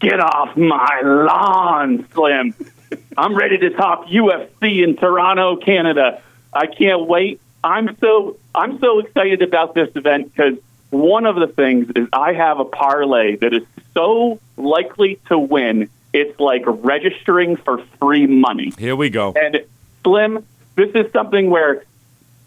Get 0.00 0.20
off 0.20 0.56
my 0.56 1.02
lawn, 1.04 2.08
Slim. 2.14 2.54
I'm 3.16 3.34
ready 3.34 3.58
to 3.58 3.70
talk 3.70 4.06
UFC 4.06 4.82
in 4.82 4.96
Toronto, 4.96 5.56
Canada. 5.56 6.22
I 6.52 6.66
can't 6.66 7.06
wait. 7.06 7.40
I'm 7.62 7.96
so 7.98 8.36
I'm 8.54 8.78
so 8.78 9.00
excited 9.00 9.42
about 9.42 9.74
this 9.74 9.90
event 9.94 10.32
because 10.34 10.58
one 10.90 11.26
of 11.26 11.36
the 11.36 11.48
things 11.48 11.90
is 11.94 12.08
I 12.12 12.32
have 12.32 12.60
a 12.60 12.64
parlay 12.64 13.36
that 13.36 13.52
is 13.52 13.64
so 13.94 14.40
likely 14.56 15.20
to 15.28 15.38
win. 15.38 15.90
It's 16.12 16.38
like 16.40 16.62
registering 16.66 17.56
for 17.56 17.78
free 17.98 18.26
money. 18.26 18.72
Here 18.78 18.96
we 18.96 19.10
go. 19.10 19.32
And 19.32 19.64
Slim, 20.02 20.46
this 20.76 20.90
is 20.94 21.12
something 21.12 21.50
where 21.50 21.84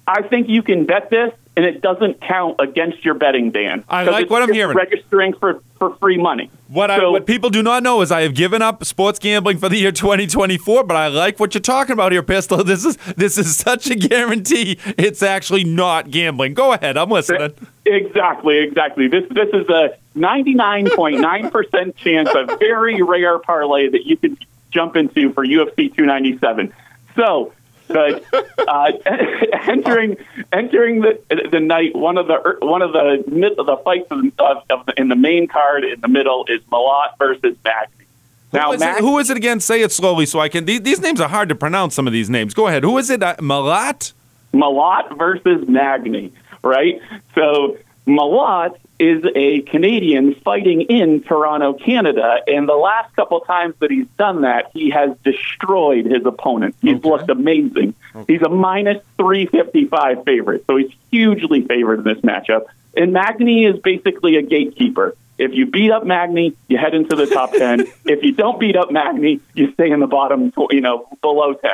I 0.08 0.24
think 0.24 0.50
you 0.50 0.64
can 0.64 0.86
bet 0.86 1.10
this, 1.10 1.32
and 1.58 1.66
it 1.66 1.82
doesn't 1.82 2.22
count 2.22 2.56
against 2.60 3.04
your 3.04 3.14
betting 3.14 3.52
ban. 3.52 3.84
I 3.90 4.04
like 4.04 4.30
what 4.30 4.42
I'm 4.42 4.54
hearing. 4.54 4.76
Registering 4.76 5.34
for 5.34 5.62
for 5.78 5.96
free 5.96 6.18
money. 6.18 6.50
What 6.68 6.92
I, 6.92 7.06
what 7.08 7.26
people 7.26 7.50
do 7.50 7.62
not 7.62 7.84
know 7.84 8.02
is 8.02 8.12
I 8.12 8.22
have 8.22 8.36
given 8.36 8.62
up 8.62 8.86
sports 8.86 9.20
gambling 9.20 9.58
for 9.58 9.68
the 9.68 9.78
year 9.78 9.92
2024, 9.92 10.84
but 10.84 10.96
I 10.96 11.08
like 11.08 11.40
what 11.40 11.54
you're 11.54 11.62
talking 11.62 11.94
about 11.94 12.12
here, 12.12 12.24
Pistol. 12.24 12.64
This 12.72 12.86
is 12.86 12.96
this 13.18 13.38
is 13.38 13.56
such 13.58 13.90
a 13.90 13.96
guarantee. 13.96 14.78
It's 14.98 15.22
actually 15.22 15.66
not 15.66 16.10
gambling. 16.10 16.54
Go 16.54 16.72
ahead, 16.72 16.96
I'm 16.96 17.10
listening. 17.10 17.54
Exactly, 17.86 18.60
exactly. 18.60 19.08
This 19.08 19.26
this 19.30 19.50
is 19.50 19.68
a 19.68 19.98
99.9% 20.16 21.96
chance, 21.96 22.30
a 22.34 22.58
very 22.58 23.02
rare 23.02 23.40
parlay 23.40 23.90
that 23.90 24.06
you 24.06 24.16
can 24.16 24.38
jump 24.70 24.96
into 24.96 25.34
for 25.34 25.46
UFC 25.46 25.94
297. 25.94 26.74
So, 27.16 27.54
the, 27.92 28.66
uh, 28.68 28.92
entering 29.72 30.18
entering 30.52 31.02
the 31.02 31.20
the 31.52 31.60
night, 31.60 31.96
one 31.96 32.18
of 32.18 32.28
the 32.28 32.58
one 32.62 32.82
of 32.82 32.94
the 32.94 33.24
mid, 33.28 33.56
the 33.56 33.78
fights 33.84 34.08
of, 34.12 34.26
of, 34.40 34.64
of 34.70 34.86
the, 34.86 34.94
in 34.98 35.10
the 35.10 35.16
main 35.16 35.48
card 35.48 35.84
in 35.84 36.00
the 36.02 36.08
middle 36.08 36.46
is 36.48 36.62
Malott 36.72 37.18
versus 37.18 37.56
Magny. 37.64 38.06
Now, 38.54 38.68
who, 38.68 38.74
is 38.74 38.82
it, 38.82 39.00
who 39.00 39.20
is 39.20 39.30
it 39.30 39.38
again? 39.38 39.60
Say 39.62 39.82
it 39.82 39.92
slowly 39.92 40.26
so 40.26 40.40
I 40.40 40.50
can. 40.50 40.66
These, 40.66 40.82
these 40.82 41.00
names 41.00 41.22
are 41.22 41.30
hard 41.30 41.48
to 41.50 41.56
pronounce. 41.56 41.96
Some 41.96 42.06
of 42.06 42.14
these 42.14 42.30
names. 42.30 42.54
Go 42.54 42.68
ahead. 42.68 42.84
Who 42.84 42.98
is 42.98 43.10
it? 43.10 43.24
Uh, 43.24 43.36
Malott. 43.38 44.14
Malott 44.54 45.18
versus 45.18 45.68
Magny, 45.68 46.34
right? 46.64 47.02
So 47.34 47.78
Malott 48.06 48.78
is 49.02 49.24
a 49.36 49.62
Canadian 49.62 50.36
fighting 50.36 50.82
in 50.82 51.24
Toronto, 51.24 51.74
Canada, 51.74 52.36
and 52.48 52.70
the 52.70 52.76
last 52.76 53.16
couple 53.16 53.40
times 53.42 53.74
that 53.80 53.90
he's 53.90 54.06
done 54.18 54.42
that, 54.42 54.70
he 54.74 54.92
has 54.92 55.18
destroyed 55.24 56.06
his 56.06 56.24
opponent. 56.26 56.76
He's 56.82 56.98
Okay. 56.98 57.10
looked 57.10 57.30
amazing. 57.30 57.96
He's 58.28 58.42
a 58.44 58.50
minus 58.50 59.02
355 59.18 60.24
favorite, 60.24 60.66
so 60.68 60.78
he's 60.78 60.92
hugely 61.10 61.62
favored 61.64 62.00
in 62.00 62.06
this 62.14 62.22
matchup. 62.22 62.66
And 62.96 63.12
Magny 63.14 63.66
is 63.66 63.80
basically 63.80 64.36
a 64.38 64.42
gatekeeper. 64.42 65.16
If 65.38 65.54
you 65.56 65.66
beat 65.66 65.92
up 65.92 66.06
Magny, 66.06 66.54
you 66.68 66.78
head 66.78 66.94
into 66.94 67.16
the 67.16 67.26
top 67.26 67.54
10. 67.54 67.88
if 68.06 68.24
you 68.24 68.34
don't 68.34 68.60
beat 68.60 68.76
up 68.76 68.92
Magny, 68.92 69.40
you 69.56 69.74
stay 69.74 69.90
in 69.90 70.00
the 70.00 70.08
bottom, 70.08 70.54
you 70.70 70.82
know, 70.82 71.08
below 71.22 71.54
10. 71.56 71.72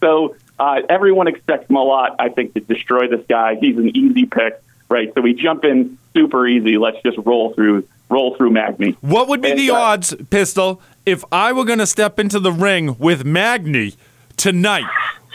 So 0.00 0.36
uh, 0.58 0.82
everyone 0.88 1.26
expects 1.26 1.68
Malott, 1.68 2.14
I 2.18 2.28
think, 2.28 2.54
to 2.54 2.60
destroy 2.60 3.08
this 3.08 3.26
guy. 3.28 3.56
He's 3.56 3.76
an 3.76 3.96
easy 3.96 4.26
pick, 4.26 4.62
right? 4.90 5.12
So 5.14 5.22
we 5.22 5.32
jump 5.32 5.64
in 5.64 5.96
super 6.12 6.46
easy. 6.46 6.76
Let's 6.76 6.98
just 7.02 7.16
roll 7.18 7.54
through 7.54 7.86
roll 8.10 8.34
through 8.36 8.50
Magny. 8.50 8.96
What 9.00 9.28
would 9.28 9.40
be 9.40 9.50
And, 9.52 9.58
the 9.58 9.70
uh, 9.70 9.76
odds, 9.76 10.14
Pistol, 10.30 10.82
if 11.06 11.24
I 11.32 11.52
were 11.52 11.64
going 11.64 11.78
to 11.78 11.86
step 11.86 12.18
into 12.18 12.40
the 12.40 12.52
ring 12.52 12.96
with 12.98 13.24
Magny 13.24 13.94
tonight? 14.36 14.84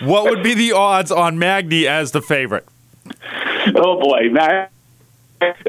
What 0.04 0.26
would 0.26 0.44
be 0.44 0.54
the 0.54 0.74
odds 0.74 1.10
on 1.10 1.39
Magny 1.39 1.88
as 1.88 2.12
the 2.12 2.22
favorite? 2.22 2.68
Oh 3.78 4.00
boy, 4.00 4.30
Mag- 4.32 4.70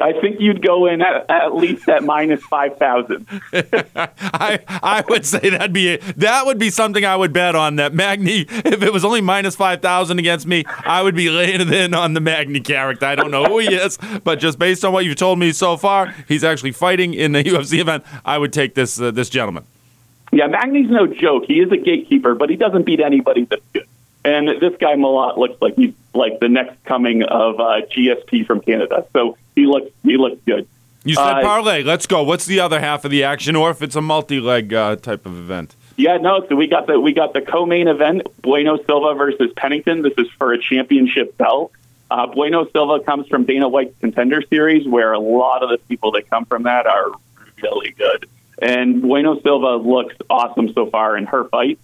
I 0.01 0.13
think 0.19 0.39
you'd 0.39 0.61
go 0.61 0.85
in 0.85 1.01
at, 1.01 1.29
at 1.29 1.55
least 1.55 1.87
at 1.89 2.03
minus 2.03 2.41
five 2.43 2.77
thousand. 2.77 3.27
I 3.53 4.59
I 4.67 5.03
would 5.09 5.25
say 5.25 5.49
that'd 5.49 5.73
be 5.73 5.97
that 5.97 6.45
would 6.45 6.57
be 6.57 6.69
something 6.69 7.05
I 7.05 7.15
would 7.15 7.33
bet 7.33 7.55
on 7.55 7.75
that 7.77 7.93
Magny. 7.93 8.45
If 8.49 8.81
it 8.81 8.93
was 8.93 9.03
only 9.05 9.21
minus 9.21 9.55
five 9.55 9.81
thousand 9.81 10.19
against 10.19 10.45
me, 10.45 10.63
I 10.85 11.01
would 11.01 11.15
be 11.15 11.29
laying 11.29 11.61
it 11.61 11.71
in 11.71 11.93
on 11.93 12.13
the 12.13 12.21
Magny 12.21 12.59
character. 12.59 13.05
I 13.05 13.15
don't 13.15 13.31
know 13.31 13.45
who 13.45 13.59
he 13.59 13.73
is, 13.73 13.97
but 14.23 14.39
just 14.39 14.59
based 14.59 14.83
on 14.85 14.93
what 14.93 15.05
you've 15.05 15.17
told 15.17 15.39
me 15.39 15.51
so 15.51 15.77
far, 15.77 16.13
he's 16.27 16.43
actually 16.43 16.71
fighting 16.71 17.13
in 17.13 17.31
the 17.31 17.43
UFC 17.43 17.79
event. 17.79 18.03
I 18.25 18.37
would 18.37 18.53
take 18.53 18.75
this 18.75 18.99
uh, 18.99 19.11
this 19.11 19.29
gentleman. 19.29 19.63
Yeah, 20.31 20.47
Magny's 20.47 20.89
no 20.89 21.07
joke. 21.07 21.45
He 21.47 21.59
is 21.61 21.71
a 21.71 21.77
gatekeeper, 21.77 22.35
but 22.35 22.49
he 22.49 22.57
doesn't 22.57 22.83
beat 22.83 22.99
anybody 22.99 23.45
that's 23.45 23.63
good. 23.73 23.87
And 24.25 24.49
this 24.59 24.75
guy 24.77 24.95
Malott 24.95 25.37
looks 25.37 25.61
like 25.61 25.75
he's 25.75 25.93
like 26.13 26.41
the 26.41 26.49
next 26.49 26.83
coming 26.83 27.23
of 27.23 27.61
uh, 27.61 27.81
GSP 27.89 28.45
from 28.45 28.59
Canada. 28.59 29.05
So 29.13 29.37
he 29.57 29.65
looks 29.65 29.91
he 30.03 30.15
looks 30.17 30.39
good. 30.45 30.67
You 31.03 31.15
said 31.15 31.39
Uh, 31.39 31.41
parlay. 31.41 31.83
Let's 31.83 32.05
go. 32.05 32.23
What's 32.23 32.45
the 32.45 32.59
other 32.59 32.79
half 32.79 33.05
of 33.05 33.11
the 33.11 33.23
action, 33.23 33.55
or 33.55 33.69
if 33.71 33.81
it's 33.81 33.95
a 33.95 34.01
multi-leg 34.01 34.73
uh, 34.73 34.95
type 34.97 35.25
of 35.25 35.37
event? 35.37 35.75
Yeah, 35.95 36.17
no. 36.17 36.45
So 36.47 36.55
we 36.55 36.67
got 36.67 36.85
the 36.87 36.99
we 36.99 37.13
got 37.13 37.33
the 37.33 37.41
co-main 37.41 37.87
event: 37.87 38.27
Bueno 38.41 38.77
Silva 38.85 39.15
versus 39.15 39.51
Pennington. 39.55 40.01
This 40.01 40.13
is 40.17 40.27
for 40.37 40.53
a 40.53 40.61
championship 40.61 41.37
belt. 41.37 41.71
Uh, 42.09 42.27
bueno 42.27 42.67
Silva 42.71 43.03
comes 43.03 43.27
from 43.27 43.43
Dana 43.45 43.67
White's 43.67 43.97
Contender 43.99 44.41
Series, 44.49 44.87
where 44.87 45.11
a 45.13 45.19
lot 45.19 45.63
of 45.63 45.69
the 45.69 45.77
people 45.89 46.11
that 46.11 46.29
come 46.29 46.45
from 46.45 46.63
that 46.63 46.85
are 46.85 47.11
really 47.61 47.91
good. 47.91 48.29
And 48.61 49.01
Bueno 49.01 49.39
Silva 49.41 49.75
looks 49.77 50.15
awesome 50.29 50.71
so 50.73 50.85
far 50.89 51.17
in 51.17 51.25
her 51.25 51.45
fight. 51.45 51.79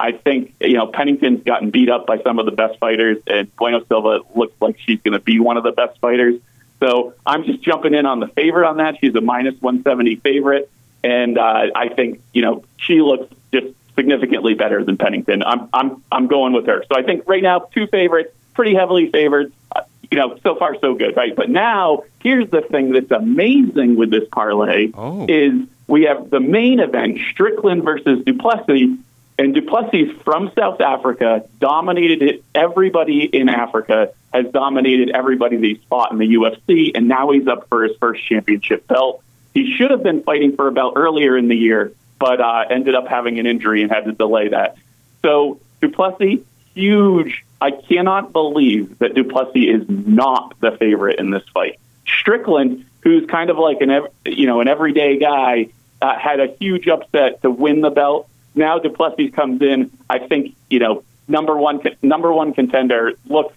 I 0.00 0.12
think 0.12 0.54
you 0.60 0.74
know 0.74 0.86
Pennington's 0.86 1.44
gotten 1.44 1.70
beat 1.70 1.88
up 1.88 2.06
by 2.06 2.18
some 2.22 2.38
of 2.38 2.46
the 2.46 2.52
best 2.52 2.78
fighters, 2.80 3.18
and 3.26 3.54
Bueno 3.56 3.84
Silva 3.84 4.20
looks 4.34 4.54
like 4.60 4.78
she's 4.78 5.00
going 5.00 5.12
to 5.12 5.20
be 5.20 5.38
one 5.38 5.56
of 5.56 5.62
the 5.64 5.72
best 5.72 5.98
fighters. 6.00 6.40
So 6.80 7.14
I'm 7.24 7.44
just 7.44 7.62
jumping 7.62 7.94
in 7.94 8.04
on 8.06 8.20
the 8.20 8.28
favorite 8.28 8.68
on 8.68 8.76
that. 8.78 8.96
She's 9.00 9.14
a 9.14 9.20
minus 9.20 9.54
170 9.60 10.16
favorite, 10.16 10.70
and 11.02 11.38
uh, 11.38 11.66
I 11.74 11.88
think 11.88 12.20
you 12.32 12.42
know 12.42 12.64
she 12.76 13.00
looks 13.00 13.32
just 13.52 13.68
significantly 13.94 14.54
better 14.54 14.84
than 14.84 14.96
Pennington. 14.96 15.42
I'm 15.42 15.68
I'm 15.72 16.02
I'm 16.12 16.26
going 16.26 16.52
with 16.52 16.66
her. 16.66 16.84
So 16.88 16.98
I 16.98 17.02
think 17.02 17.24
right 17.26 17.42
now 17.42 17.60
two 17.60 17.86
favorites, 17.86 18.34
pretty 18.54 18.74
heavily 18.74 19.10
favored. 19.10 19.52
Uh, 19.74 19.82
you 20.10 20.18
know, 20.18 20.36
so 20.42 20.54
far 20.56 20.76
so 20.80 20.94
good, 20.94 21.16
right? 21.16 21.34
But 21.34 21.48
now 21.50 22.04
here's 22.20 22.48
the 22.50 22.60
thing 22.60 22.92
that's 22.92 23.10
amazing 23.10 23.96
with 23.96 24.10
this 24.10 24.28
parlay 24.30 24.90
Oh. 24.94 25.26
is 25.28 25.66
we 25.88 26.02
have 26.04 26.30
the 26.30 26.40
main 26.40 26.78
event, 26.80 27.18
Strickland 27.32 27.82
versus 27.82 28.22
Duplessis, 28.24 28.98
and 29.38 29.54
Duplessis 29.54 30.12
from 30.22 30.52
South 30.56 30.80
Africa 30.80 31.46
dominated 31.58 32.22
it. 32.22 32.44
Everybody 32.54 33.24
in 33.24 33.48
Africa 33.48 34.12
has 34.34 34.50
dominated 34.50 35.10
everybody 35.10 35.56
that 35.56 35.64
he's 35.64 35.82
fought 35.88 36.10
in 36.10 36.18
the 36.18 36.26
UFC, 36.26 36.90
and 36.94 37.06
now 37.06 37.30
he's 37.30 37.46
up 37.46 37.68
for 37.68 37.84
his 37.84 37.96
first 37.98 38.26
championship 38.26 38.86
belt. 38.88 39.22
He 39.54 39.76
should 39.76 39.92
have 39.92 40.02
been 40.02 40.24
fighting 40.24 40.56
for 40.56 40.66
a 40.66 40.72
belt 40.72 40.94
earlier 40.96 41.38
in 41.38 41.46
the 41.46 41.54
year, 41.54 41.92
but 42.18 42.40
uh, 42.40 42.64
ended 42.68 42.96
up 42.96 43.06
having 43.06 43.38
an 43.38 43.46
injury 43.46 43.82
and 43.82 43.92
had 43.92 44.06
to 44.06 44.12
delay 44.12 44.48
that. 44.48 44.76
So 45.22 45.60
Duplessis, 45.80 46.40
huge. 46.74 47.44
I 47.60 47.70
cannot 47.70 48.32
believe 48.32 48.98
that 48.98 49.14
Duplessis 49.14 49.54
is 49.54 49.88
not 49.88 50.58
the 50.60 50.72
favorite 50.72 51.20
in 51.20 51.30
this 51.30 51.44
fight. 51.54 51.78
Strickland, 52.04 52.84
who's 53.02 53.26
kind 53.26 53.50
of 53.50 53.58
like 53.58 53.80
an 53.80 54.08
you 54.26 54.46
know 54.46 54.60
an 54.60 54.66
everyday 54.66 55.18
guy, 55.18 55.68
uh, 56.02 56.18
had 56.18 56.40
a 56.40 56.48
huge 56.58 56.88
upset 56.88 57.40
to 57.42 57.50
win 57.50 57.82
the 57.82 57.90
belt. 57.90 58.28
Now 58.56 58.80
Duplessis 58.80 59.32
comes 59.32 59.62
in. 59.62 59.92
I 60.10 60.18
think 60.18 60.56
you 60.68 60.80
know 60.80 61.04
number 61.28 61.56
one 61.56 61.80
number 62.02 62.32
one 62.32 62.52
contender 62.52 63.12
looks 63.26 63.54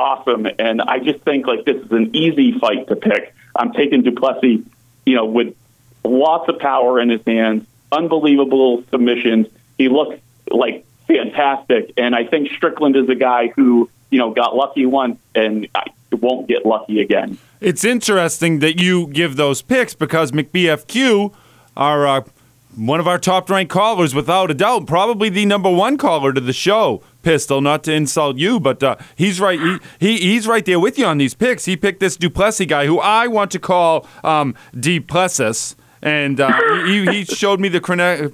awesome, 0.00 0.46
and 0.58 0.80
I 0.80 0.98
just 0.98 1.20
think 1.20 1.46
like 1.46 1.64
this 1.64 1.76
is 1.76 1.92
an 1.92 2.16
easy 2.16 2.58
fight 2.58 2.88
to 2.88 2.96
pick. 2.96 3.34
I'm 3.54 3.72
taking 3.72 4.02
Duplessis, 4.02 4.60
you 5.04 5.16
know, 5.16 5.26
with 5.26 5.54
lots 6.04 6.48
of 6.48 6.58
power 6.58 7.00
in 7.00 7.10
his 7.10 7.22
hands, 7.26 7.66
unbelievable 7.92 8.82
submissions. 8.90 9.48
He 9.76 9.88
looks 9.88 10.20
like 10.50 10.86
fantastic, 11.06 11.92
and 11.96 12.14
I 12.14 12.24
think 12.24 12.50
Strickland 12.52 12.96
is 12.96 13.08
a 13.08 13.14
guy 13.14 13.48
who 13.48 13.90
you 14.10 14.18
know 14.18 14.32
got 14.32 14.56
lucky 14.56 14.86
once 14.86 15.18
and 15.34 15.68
won't 16.12 16.48
get 16.48 16.64
lucky 16.66 17.00
again. 17.00 17.38
It's 17.60 17.84
interesting 17.84 18.60
that 18.60 18.80
you 18.80 19.06
give 19.08 19.36
those 19.36 19.62
picks 19.62 19.94
because 19.94 20.32
McBFQ 20.32 21.32
are 21.76 22.06
uh, 22.06 22.22
one 22.76 23.00
of 23.00 23.08
our 23.08 23.18
top 23.18 23.50
ranked 23.50 23.72
callers, 23.72 24.14
without 24.14 24.50
a 24.50 24.54
doubt, 24.54 24.86
probably 24.86 25.28
the 25.28 25.44
number 25.44 25.70
one 25.70 25.98
caller 25.98 26.32
to 26.32 26.40
the 26.40 26.52
show. 26.52 27.02
Pistol, 27.22 27.60
not 27.60 27.84
to 27.84 27.92
insult 27.92 28.36
you, 28.36 28.60
but 28.60 28.82
uh, 28.82 28.96
he's 29.16 29.40
right. 29.40 29.58
He, 29.60 29.78
he 29.98 30.18
he's 30.18 30.46
right 30.46 30.64
there 30.64 30.80
with 30.80 30.98
you 30.98 31.06
on 31.06 31.18
these 31.18 31.34
picks. 31.34 31.64
He 31.64 31.76
picked 31.76 32.00
this 32.00 32.16
Duplessis 32.16 32.66
guy, 32.66 32.86
who 32.86 32.98
I 32.98 33.26
want 33.26 33.50
to 33.52 33.58
call 33.58 34.06
um, 34.24 34.54
Duplessis. 34.78 35.76
And 36.02 36.40
uh, 36.40 36.86
he, 36.86 37.04
he 37.04 37.24
showed 37.24 37.60
me 37.60 37.68
the 37.68 37.80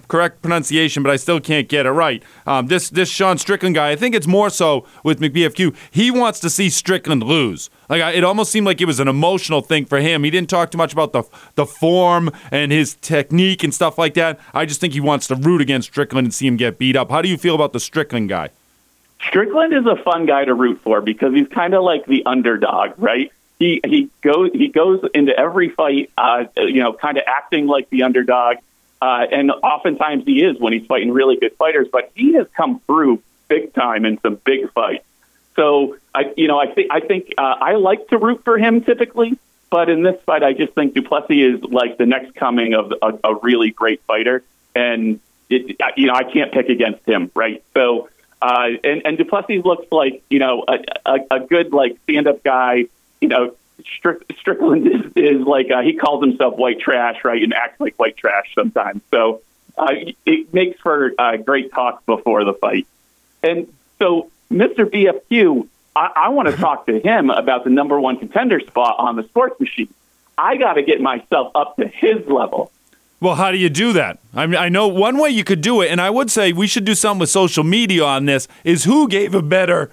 correct 0.08 0.42
pronunciation, 0.42 1.02
but 1.02 1.10
I 1.10 1.16
still 1.16 1.40
can't 1.40 1.68
get 1.68 1.84
it 1.84 1.90
right. 1.90 2.22
Um, 2.46 2.68
this 2.68 2.88
this 2.90 3.08
Sean 3.08 3.38
Strickland 3.38 3.74
guy, 3.74 3.90
I 3.90 3.96
think 3.96 4.14
it's 4.14 4.26
more 4.26 4.50
so 4.50 4.86
with 5.02 5.18
McBFQ. 5.18 5.74
He 5.90 6.10
wants 6.10 6.38
to 6.40 6.50
see 6.50 6.70
Strickland 6.70 7.24
lose. 7.24 7.68
Like 7.88 8.14
it 8.14 8.22
almost 8.22 8.52
seemed 8.52 8.66
like 8.66 8.80
it 8.80 8.84
was 8.84 9.00
an 9.00 9.08
emotional 9.08 9.62
thing 9.62 9.84
for 9.84 9.98
him. 9.98 10.22
He 10.22 10.30
didn't 10.30 10.48
talk 10.48 10.70
too 10.70 10.78
much 10.78 10.92
about 10.92 11.12
the 11.12 11.24
the 11.56 11.66
form 11.66 12.30
and 12.52 12.70
his 12.70 12.94
technique 13.00 13.64
and 13.64 13.74
stuff 13.74 13.98
like 13.98 14.14
that. 14.14 14.38
I 14.54 14.64
just 14.64 14.80
think 14.80 14.92
he 14.92 15.00
wants 15.00 15.26
to 15.26 15.34
root 15.34 15.60
against 15.60 15.88
Strickland 15.88 16.26
and 16.26 16.34
see 16.34 16.46
him 16.46 16.56
get 16.56 16.78
beat 16.78 16.94
up. 16.94 17.10
How 17.10 17.20
do 17.20 17.28
you 17.28 17.36
feel 17.36 17.56
about 17.56 17.72
the 17.72 17.80
Strickland 17.80 18.28
guy? 18.28 18.50
Strickland 19.20 19.72
is 19.72 19.86
a 19.86 19.96
fun 19.96 20.26
guy 20.26 20.44
to 20.44 20.54
root 20.54 20.80
for 20.82 21.00
because 21.00 21.34
he's 21.34 21.48
kind 21.48 21.74
of 21.74 21.82
like 21.82 22.06
the 22.06 22.24
underdog, 22.26 22.92
right? 22.98 23.32
He 23.58 23.80
he 23.84 24.10
goes 24.20 24.50
he 24.52 24.68
goes 24.68 25.02
into 25.14 25.36
every 25.38 25.70
fight, 25.70 26.10
uh, 26.18 26.44
you 26.56 26.82
know, 26.82 26.92
kind 26.92 27.16
of 27.16 27.24
acting 27.26 27.66
like 27.66 27.88
the 27.88 28.02
underdog, 28.02 28.58
uh, 29.00 29.26
and 29.30 29.50
oftentimes 29.50 30.24
he 30.26 30.44
is 30.44 30.58
when 30.58 30.74
he's 30.74 30.86
fighting 30.86 31.10
really 31.10 31.36
good 31.36 31.56
fighters. 31.56 31.88
But 31.90 32.10
he 32.14 32.34
has 32.34 32.46
come 32.54 32.80
through 32.80 33.22
big 33.48 33.72
time 33.72 34.04
in 34.04 34.20
some 34.20 34.34
big 34.44 34.70
fights. 34.72 35.04
So 35.54 35.96
I, 36.14 36.34
you 36.36 36.48
know, 36.48 36.58
I 36.58 36.66
think 36.72 36.92
I 36.92 37.00
think 37.00 37.32
uh, 37.38 37.40
I 37.40 37.76
like 37.76 38.08
to 38.08 38.18
root 38.18 38.44
for 38.44 38.58
him 38.58 38.82
typically, 38.82 39.38
but 39.70 39.88
in 39.88 40.02
this 40.02 40.20
fight, 40.26 40.42
I 40.42 40.52
just 40.52 40.74
think 40.74 40.92
Duplessis 40.92 41.30
is 41.30 41.62
like 41.64 41.96
the 41.96 42.06
next 42.06 42.34
coming 42.34 42.74
of 42.74 42.92
a, 43.00 43.18
a 43.24 43.34
really 43.36 43.70
great 43.70 44.02
fighter, 44.02 44.42
and 44.74 45.18
it, 45.48 45.80
you 45.96 46.08
know, 46.08 46.14
I 46.14 46.24
can't 46.24 46.52
pick 46.52 46.68
against 46.68 47.06
him, 47.06 47.30
right? 47.34 47.64
So. 47.72 48.10
Uh, 48.40 48.68
and, 48.84 49.02
and 49.04 49.18
Duplessis 49.18 49.64
looks 49.64 49.90
like 49.90 50.22
you 50.28 50.38
know 50.38 50.64
a, 50.68 50.78
a, 51.06 51.36
a 51.36 51.40
good 51.40 51.72
like 51.72 51.98
stand 52.04 52.26
up 52.26 52.42
guy. 52.42 52.84
You 53.20 53.28
know, 53.28 53.54
Strick, 53.84 54.24
Strickland 54.38 54.86
is, 54.86 55.12
is 55.16 55.40
like 55.40 55.70
uh, 55.70 55.82
he 55.82 55.94
calls 55.94 56.22
himself 56.24 56.56
white 56.56 56.80
trash, 56.80 57.16
right, 57.24 57.42
and 57.42 57.54
acts 57.54 57.80
like 57.80 57.96
white 57.96 58.16
trash 58.16 58.52
sometimes. 58.54 59.02
So 59.10 59.40
uh, 59.76 59.92
it 60.24 60.52
makes 60.52 60.80
for 60.80 61.12
uh, 61.18 61.36
great 61.36 61.72
talk 61.72 62.04
before 62.06 62.44
the 62.44 62.54
fight. 62.54 62.86
And 63.42 63.72
so, 63.98 64.30
Mr. 64.50 64.84
BFQ, 64.84 65.68
I, 65.94 66.10
I 66.16 66.28
want 66.30 66.48
to 66.48 66.56
talk 66.60 66.86
to 66.86 66.98
him 66.98 67.30
about 67.30 67.64
the 67.64 67.70
number 67.70 68.00
one 68.00 68.18
contender 68.18 68.60
spot 68.60 68.96
on 68.98 69.16
the 69.16 69.24
sports 69.24 69.60
machine. 69.60 69.92
I 70.38 70.56
got 70.56 70.74
to 70.74 70.82
get 70.82 71.00
myself 71.00 71.52
up 71.54 71.76
to 71.76 71.86
his 71.86 72.26
level. 72.26 72.70
Well, 73.18 73.36
how 73.36 73.50
do 73.50 73.56
you 73.56 73.70
do 73.70 73.92
that? 73.94 74.18
I 74.34 74.46
mean, 74.46 74.60
I 74.60 74.68
know 74.68 74.88
one 74.88 75.18
way 75.18 75.30
you 75.30 75.42
could 75.42 75.62
do 75.62 75.80
it, 75.80 75.90
and 75.90 76.00
I 76.00 76.10
would 76.10 76.30
say 76.30 76.52
we 76.52 76.66
should 76.66 76.84
do 76.84 76.94
something 76.94 77.20
with 77.20 77.30
social 77.30 77.64
media 77.64 78.04
on 78.04 78.26
this. 78.26 78.46
Is 78.62 78.84
who 78.84 79.08
gave 79.08 79.34
a 79.34 79.42
better, 79.42 79.90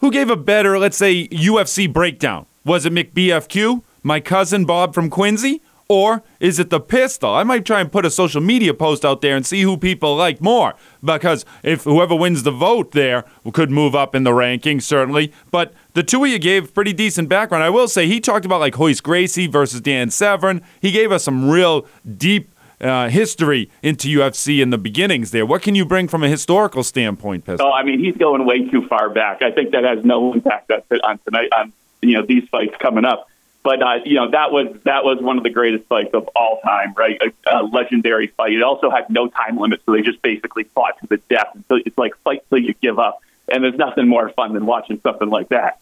who 0.00 0.10
gave 0.10 0.28
a 0.28 0.36
better, 0.36 0.78
let's 0.78 0.98
say, 0.98 1.26
UFC 1.28 1.90
breakdown? 1.90 2.44
Was 2.66 2.84
it 2.84 2.92
McBFQ, 2.92 3.82
my 4.02 4.20
cousin 4.20 4.66
Bob 4.66 4.92
from 4.94 5.08
Quincy, 5.08 5.62
or 5.88 6.22
is 6.38 6.58
it 6.58 6.68
the 6.68 6.80
Pistol? 6.80 7.34
I 7.34 7.42
might 7.42 7.64
try 7.64 7.80
and 7.80 7.90
put 7.90 8.04
a 8.04 8.10
social 8.10 8.42
media 8.42 8.74
post 8.74 9.04
out 9.04 9.22
there 9.22 9.34
and 9.34 9.46
see 9.46 9.62
who 9.62 9.78
people 9.78 10.14
like 10.14 10.42
more, 10.42 10.74
because 11.02 11.46
if 11.62 11.84
whoever 11.84 12.14
wins 12.14 12.42
the 12.42 12.50
vote 12.50 12.92
there 12.92 13.24
could 13.54 13.70
move 13.70 13.94
up 13.94 14.14
in 14.14 14.24
the 14.24 14.30
rankings, 14.30 14.82
certainly. 14.82 15.32
But 15.50 15.72
the 15.94 16.02
two 16.02 16.24
of 16.24 16.30
you 16.30 16.38
gave 16.38 16.74
pretty 16.74 16.92
decent 16.92 17.28
background. 17.28 17.64
I 17.64 17.70
will 17.70 17.88
say 17.88 18.06
he 18.06 18.20
talked 18.20 18.44
about 18.44 18.60
like 18.60 18.78
Royce 18.78 19.00
Gracie 19.00 19.46
versus 19.46 19.80
Dan 19.80 20.10
Severn. 20.10 20.62
He 20.80 20.90
gave 20.90 21.12
us 21.12 21.24
some 21.24 21.50
real 21.50 21.86
deep 22.16 22.50
uh, 22.80 23.08
history 23.08 23.70
into 23.82 24.08
UFC 24.08 24.62
in 24.62 24.70
the 24.70 24.78
beginnings 24.78 25.30
there. 25.30 25.44
What 25.44 25.62
can 25.62 25.74
you 25.74 25.84
bring 25.84 26.08
from 26.08 26.22
a 26.22 26.28
historical 26.28 26.82
standpoint, 26.82 27.44
Pistol? 27.44 27.68
So 27.68 27.72
I 27.72 27.82
mean, 27.82 28.00
he's 28.00 28.16
going 28.16 28.46
way 28.46 28.68
too 28.68 28.86
far 28.88 29.10
back. 29.10 29.42
I 29.42 29.50
think 29.50 29.72
that 29.72 29.84
has 29.84 30.04
no 30.04 30.32
impact 30.32 30.70
on, 30.70 30.82
on 31.04 31.18
tonight 31.18 31.50
on 31.56 31.72
you 32.02 32.14
know 32.14 32.24
these 32.24 32.48
fights 32.48 32.74
coming 32.78 33.04
up. 33.04 33.28
But 33.62 33.82
uh, 33.82 33.98
you 34.04 34.14
know 34.14 34.30
that 34.30 34.52
was 34.52 34.74
that 34.84 35.04
was 35.04 35.20
one 35.20 35.36
of 35.36 35.44
the 35.44 35.50
greatest 35.50 35.84
fights 35.86 36.14
of 36.14 36.28
all 36.34 36.60
time, 36.64 36.94
right? 36.96 37.20
A, 37.20 37.58
a 37.58 37.62
legendary 37.62 38.28
fight. 38.28 38.52
It 38.52 38.62
also 38.62 38.90
had 38.90 39.10
no 39.10 39.28
time 39.28 39.58
limit, 39.58 39.82
so 39.84 39.92
they 39.92 40.00
just 40.00 40.22
basically 40.22 40.64
fought 40.64 40.98
to 41.00 41.06
the 41.06 41.18
death. 41.28 41.48
So 41.68 41.76
it's 41.84 41.98
like 41.98 42.16
fight 42.24 42.42
till 42.48 42.58
you 42.58 42.74
give 42.80 42.98
up. 42.98 43.20
And 43.50 43.64
there's 43.64 43.76
nothing 43.76 44.08
more 44.08 44.30
fun 44.30 44.54
than 44.54 44.66
watching 44.66 45.00
something 45.02 45.28
like 45.28 45.48
that. 45.50 45.80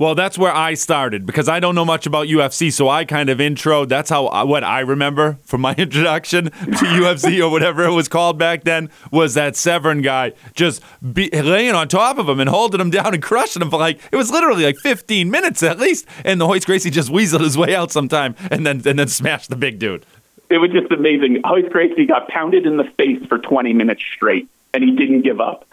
Well, 0.00 0.14
that's 0.14 0.38
where 0.38 0.54
I 0.54 0.72
started 0.74 1.26
because 1.26 1.46
I 1.46 1.60
don't 1.60 1.74
know 1.74 1.84
much 1.84 2.06
about 2.06 2.26
UFC, 2.28 2.72
so 2.72 2.88
I 2.88 3.04
kind 3.04 3.28
of 3.28 3.38
intro. 3.38 3.84
That's 3.84 4.08
how 4.08 4.28
uh, 4.28 4.46
what 4.46 4.64
I 4.64 4.80
remember 4.80 5.36
from 5.44 5.60
my 5.60 5.74
introduction 5.78 6.44
to 6.46 6.50
UFC 6.50 7.38
or 7.44 7.50
whatever 7.50 7.84
it 7.84 7.92
was 7.92 8.08
called 8.08 8.38
back 8.38 8.64
then 8.64 8.88
was 9.12 9.34
that 9.34 9.56
Severn 9.56 10.00
guy 10.00 10.32
just 10.54 10.82
be, 11.12 11.28
laying 11.28 11.74
on 11.74 11.86
top 11.86 12.16
of 12.16 12.26
him 12.30 12.40
and 12.40 12.48
holding 12.48 12.80
him 12.80 12.88
down 12.88 13.12
and 13.12 13.22
crushing 13.22 13.60
him 13.60 13.68
for 13.68 13.78
like 13.78 14.00
it 14.10 14.16
was 14.16 14.30
literally 14.30 14.64
like 14.64 14.78
15 14.78 15.30
minutes 15.30 15.62
at 15.62 15.78
least, 15.78 16.06
and 16.24 16.40
the 16.40 16.46
Royce 16.46 16.64
Gracie 16.64 16.88
just 16.88 17.10
weaseled 17.10 17.42
his 17.42 17.58
way 17.58 17.74
out 17.74 17.92
sometime 17.92 18.34
and 18.50 18.64
then 18.64 18.80
and 18.86 18.98
then 18.98 19.08
smashed 19.08 19.50
the 19.50 19.56
big 19.56 19.78
dude. 19.78 20.06
It 20.48 20.56
was 20.56 20.70
just 20.70 20.90
amazing. 20.90 21.42
Royce 21.44 21.68
Gracie 21.70 22.06
got 22.06 22.26
pounded 22.28 22.64
in 22.64 22.78
the 22.78 22.84
face 22.96 23.22
for 23.26 23.38
20 23.38 23.74
minutes 23.74 24.02
straight, 24.14 24.48
and 24.72 24.82
he 24.82 24.92
didn't 24.92 25.20
give 25.20 25.42
up. 25.42 25.66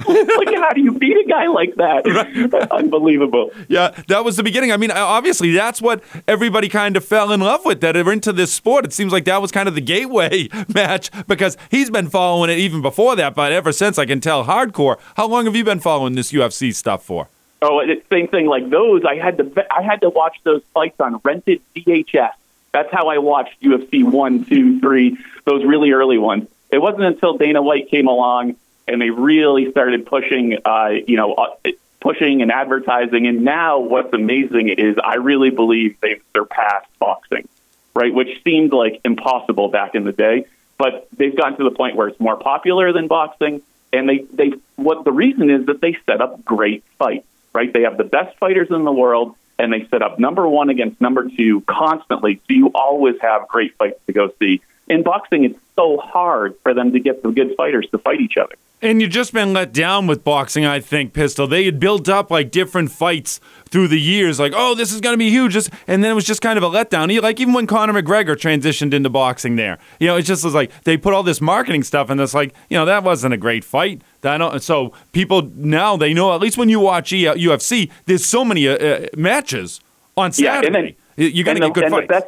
like, 0.08 0.54
how 0.56 0.70
do 0.70 0.80
you 0.80 0.92
beat 0.92 1.16
a 1.16 1.28
guy 1.28 1.46
like 1.46 1.74
that? 1.76 2.04
Right. 2.14 2.70
Unbelievable. 2.70 3.50
Yeah, 3.68 3.90
that 4.08 4.24
was 4.24 4.36
the 4.36 4.42
beginning. 4.42 4.70
I 4.70 4.76
mean, 4.76 4.90
obviously, 4.90 5.50
that's 5.52 5.82
what 5.82 6.02
everybody 6.28 6.68
kind 6.68 6.96
of 6.96 7.04
fell 7.04 7.32
in 7.32 7.40
love 7.40 7.64
with 7.64 7.80
that 7.80 7.96
are 7.96 8.12
into 8.12 8.32
this 8.32 8.52
sport. 8.52 8.84
It 8.84 8.92
seems 8.92 9.12
like 9.12 9.24
that 9.24 9.42
was 9.42 9.50
kind 9.50 9.68
of 9.68 9.74
the 9.74 9.80
gateway 9.80 10.48
match 10.74 11.10
because 11.26 11.56
he's 11.70 11.90
been 11.90 12.08
following 12.08 12.50
it 12.50 12.58
even 12.58 12.82
before 12.82 13.16
that, 13.16 13.34
but 13.34 13.52
ever 13.52 13.72
since 13.72 13.98
I 13.98 14.06
can 14.06 14.20
tell 14.20 14.44
hardcore. 14.44 14.98
How 15.16 15.26
long 15.26 15.46
have 15.46 15.56
you 15.56 15.64
been 15.64 15.80
following 15.80 16.14
this 16.14 16.30
UFC 16.30 16.74
stuff 16.74 17.04
for? 17.04 17.28
Oh, 17.62 17.82
same 18.10 18.28
thing 18.28 18.46
like 18.46 18.68
those. 18.68 19.04
I 19.04 19.16
had 19.16 19.38
to 19.38 19.66
I 19.74 19.82
had 19.82 20.02
to 20.02 20.10
watch 20.10 20.36
those 20.44 20.62
fights 20.72 21.00
on 21.00 21.20
rented 21.24 21.62
VHS. 21.74 22.32
That's 22.72 22.92
how 22.92 23.08
I 23.08 23.18
watched 23.18 23.60
UFC 23.62 24.04
one, 24.04 24.44
two, 24.44 24.80
three, 24.80 25.16
those 25.44 25.64
really 25.64 25.92
early 25.92 26.18
ones. 26.18 26.48
It 26.70 26.78
wasn't 26.78 27.04
until 27.04 27.38
Dana 27.38 27.62
White 27.62 27.88
came 27.88 28.08
along 28.08 28.56
and 28.86 29.00
they 29.00 29.10
really 29.10 29.70
started 29.70 30.06
pushing, 30.06 30.58
uh, 30.64 30.90
you 31.06 31.16
know, 31.16 31.34
uh, 31.34 31.70
pushing 32.00 32.42
and 32.42 32.52
advertising. 32.52 33.26
And 33.26 33.42
now, 33.44 33.78
what's 33.80 34.12
amazing 34.12 34.68
is 34.68 34.96
I 35.02 35.16
really 35.16 35.50
believe 35.50 35.98
they've 36.00 36.22
surpassed 36.36 36.90
boxing, 36.98 37.48
right? 37.94 38.12
Which 38.12 38.42
seemed 38.44 38.72
like 38.72 39.00
impossible 39.04 39.68
back 39.68 39.94
in 39.94 40.04
the 40.04 40.12
day, 40.12 40.46
but 40.76 41.08
they've 41.16 41.34
gotten 41.34 41.56
to 41.58 41.64
the 41.64 41.74
point 41.74 41.96
where 41.96 42.08
it's 42.08 42.20
more 42.20 42.36
popular 42.36 42.92
than 42.92 43.08
boxing. 43.08 43.62
And 43.92 44.08
they, 44.08 44.18
they, 44.32 44.52
what 44.76 45.04
the 45.04 45.12
reason 45.12 45.48
is 45.50 45.66
that 45.66 45.80
they 45.80 45.96
set 46.04 46.20
up 46.20 46.44
great 46.44 46.84
fights, 46.98 47.26
right? 47.54 47.72
They 47.72 47.82
have 47.82 47.96
the 47.96 48.04
best 48.04 48.36
fighters 48.38 48.68
in 48.70 48.84
the 48.84 48.92
world, 48.92 49.36
and 49.58 49.72
they 49.72 49.86
set 49.86 50.02
up 50.02 50.18
number 50.18 50.46
one 50.48 50.68
against 50.68 51.00
number 51.00 51.28
two 51.28 51.62
constantly. 51.62 52.36
So 52.36 52.42
you 52.48 52.70
always 52.74 53.16
have 53.20 53.48
great 53.48 53.76
fights 53.76 54.00
to 54.06 54.12
go 54.12 54.30
see. 54.40 54.60
In 54.88 55.04
boxing, 55.04 55.44
it's 55.44 55.58
so 55.76 55.96
hard 55.96 56.56
for 56.62 56.74
them 56.74 56.92
to 56.92 56.98
get 56.98 57.22
the 57.22 57.30
good 57.30 57.54
fighters 57.56 57.88
to 57.92 57.98
fight 57.98 58.20
each 58.20 58.36
other. 58.36 58.56
And 58.84 59.00
you've 59.00 59.12
just 59.12 59.32
been 59.32 59.54
let 59.54 59.72
down 59.72 60.06
with 60.06 60.24
boxing, 60.24 60.66
I 60.66 60.78
think, 60.78 61.14
Pistol. 61.14 61.46
They 61.46 61.64
had 61.64 61.80
built 61.80 62.06
up 62.06 62.30
like 62.30 62.50
different 62.50 62.92
fights 62.92 63.40
through 63.70 63.88
the 63.88 63.98
years, 63.98 64.38
like, 64.38 64.52
oh, 64.54 64.74
this 64.74 64.92
is 64.92 65.00
going 65.00 65.14
to 65.14 65.18
be 65.18 65.30
huge. 65.30 65.56
And 65.56 66.04
then 66.04 66.10
it 66.10 66.14
was 66.14 66.26
just 66.26 66.42
kind 66.42 66.58
of 66.58 66.62
a 66.62 66.68
letdown. 66.68 67.22
Like, 67.22 67.40
even 67.40 67.54
when 67.54 67.66
Conor 67.66 67.94
McGregor 67.94 68.36
transitioned 68.36 68.92
into 68.92 69.08
boxing 69.08 69.56
there, 69.56 69.78
you 69.98 70.06
know, 70.06 70.16
it 70.16 70.22
just 70.22 70.44
was 70.44 70.52
like 70.52 70.70
they 70.84 70.98
put 70.98 71.14
all 71.14 71.22
this 71.22 71.40
marketing 71.40 71.82
stuff, 71.82 72.10
and 72.10 72.20
it's 72.20 72.34
like, 72.34 72.54
you 72.68 72.76
know, 72.76 72.84
that 72.84 73.02
wasn't 73.02 73.32
a 73.32 73.38
great 73.38 73.64
fight. 73.64 74.02
That 74.20 74.36
don't, 74.36 74.62
so 74.62 74.92
people 75.12 75.50
now 75.56 75.96
they 75.96 76.12
know, 76.12 76.34
at 76.34 76.42
least 76.42 76.58
when 76.58 76.68
you 76.68 76.78
watch 76.78 77.10
UFC, 77.10 77.90
there's 78.04 78.26
so 78.26 78.44
many 78.44 78.68
uh, 78.68 78.76
uh, 78.76 79.06
matches 79.16 79.80
on 80.14 80.32
Saturday. 80.32 80.96
Yeah, 81.16 81.28
You're 81.28 81.44
going 81.46 81.58
to 81.58 81.68
get 81.68 81.74
good 81.74 81.90
fights. 81.90 82.02
The 82.02 82.06
best, 82.06 82.26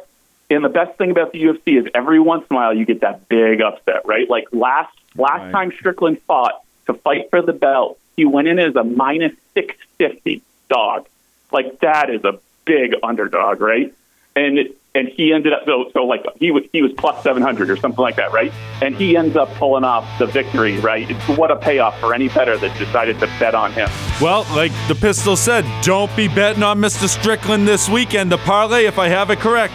and 0.49 0.65
the 0.65 0.69
best 0.69 0.97
thing 0.97 1.11
about 1.11 1.33
the 1.33 1.43
UFC 1.43 1.79
is 1.79 1.85
every 1.93 2.19
once 2.19 2.47
in 2.49 2.55
a 2.55 2.59
while 2.59 2.73
you 2.73 2.85
get 2.85 3.01
that 3.01 3.29
big 3.29 3.61
upset, 3.61 4.07
right? 4.07 4.27
Like 4.27 4.47
last 4.51 4.96
Last 5.17 5.41
right. 5.41 5.51
time 5.51 5.71
Strickland 5.71 6.21
fought 6.21 6.61
to 6.85 6.93
fight 6.93 7.29
for 7.29 7.41
the 7.41 7.53
belt, 7.53 7.99
he 8.15 8.25
went 8.25 8.47
in 8.47 8.59
as 8.59 8.75
a 8.75 8.83
minus 8.83 9.33
650 9.53 10.41
dog. 10.69 11.07
Like 11.51 11.79
that 11.79 12.09
is 12.09 12.23
a 12.25 12.39
big 12.65 12.95
underdog, 13.03 13.61
right? 13.61 13.93
And 14.35 14.69
and 14.93 15.07
he 15.07 15.31
ended 15.31 15.53
up 15.53 15.65
so 15.65 15.89
so 15.93 16.05
like 16.05 16.25
he 16.39 16.51
was 16.51 16.63
he 16.73 16.81
was 16.81 16.91
plus 16.93 17.23
700 17.23 17.69
or 17.69 17.77
something 17.77 18.01
like 18.01 18.15
that, 18.17 18.31
right? 18.31 18.51
And 18.81 18.95
he 18.95 19.15
ends 19.15 19.35
up 19.35 19.49
pulling 19.55 19.83
off 19.83 20.05
the 20.19 20.25
victory, 20.25 20.79
right? 20.79 21.09
It's 21.09 21.37
What 21.37 21.51
a 21.51 21.55
payoff 21.55 21.99
for 21.99 22.13
any 22.13 22.27
better 22.29 22.57
that 22.57 22.77
decided 22.77 23.19
to 23.19 23.27
bet 23.39 23.55
on 23.55 23.71
him. 23.71 23.89
Well, 24.19 24.45
like 24.55 24.71
the 24.87 24.95
pistol 24.95 25.35
said, 25.35 25.65
don't 25.83 26.13
be 26.15 26.27
betting 26.27 26.63
on 26.63 26.79
Mr. 26.79 27.07
Strickland 27.07 27.67
this 27.67 27.87
weekend. 27.87 28.31
The 28.31 28.37
parlay, 28.39 28.85
if 28.85 28.97
I 28.99 29.07
have 29.07 29.29
it 29.29 29.39
correct, 29.39 29.73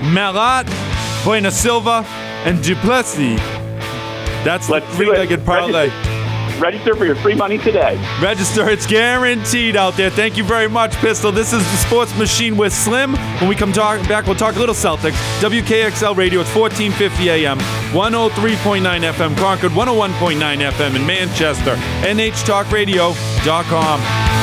Malott, 0.00 0.66
Bueno 1.24 1.50
Silva, 1.50 2.04
and 2.44 2.62
Du 2.62 2.74
Plessis 2.76 3.38
that's 4.44 4.68
Let's 4.68 4.86
the 4.86 4.96
three-legged 4.96 5.44
parlay. 5.44 5.90
Register 6.60 6.94
for 6.94 7.06
your 7.06 7.16
free 7.16 7.34
money 7.34 7.56
today. 7.56 7.96
Register. 8.20 8.68
It's 8.68 8.86
guaranteed 8.86 9.76
out 9.76 9.96
there. 9.96 10.10
Thank 10.10 10.36
you 10.36 10.44
very 10.44 10.68
much, 10.68 10.94
Pistol. 10.96 11.32
This 11.32 11.54
is 11.54 11.60
the 11.60 11.76
Sports 11.78 12.14
Machine 12.18 12.54
with 12.56 12.74
Slim. 12.74 13.14
When 13.38 13.48
we 13.48 13.54
come 13.54 13.72
talk 13.72 14.06
back, 14.08 14.26
we'll 14.26 14.34
talk 14.34 14.56
a 14.56 14.58
little 14.58 14.74
Celtics. 14.74 15.14
WKXL 15.40 16.16
Radio. 16.16 16.40
It's 16.40 16.52
1450 16.54 17.30
AM, 17.30 17.58
103.9 17.92 18.82
FM 18.82 19.36
Concord, 19.38 19.72
101.9 19.72 20.70
FM 20.70 20.96
in 20.96 21.06
Manchester. 21.06 21.76
NHTalkRadio.com. 22.02 24.39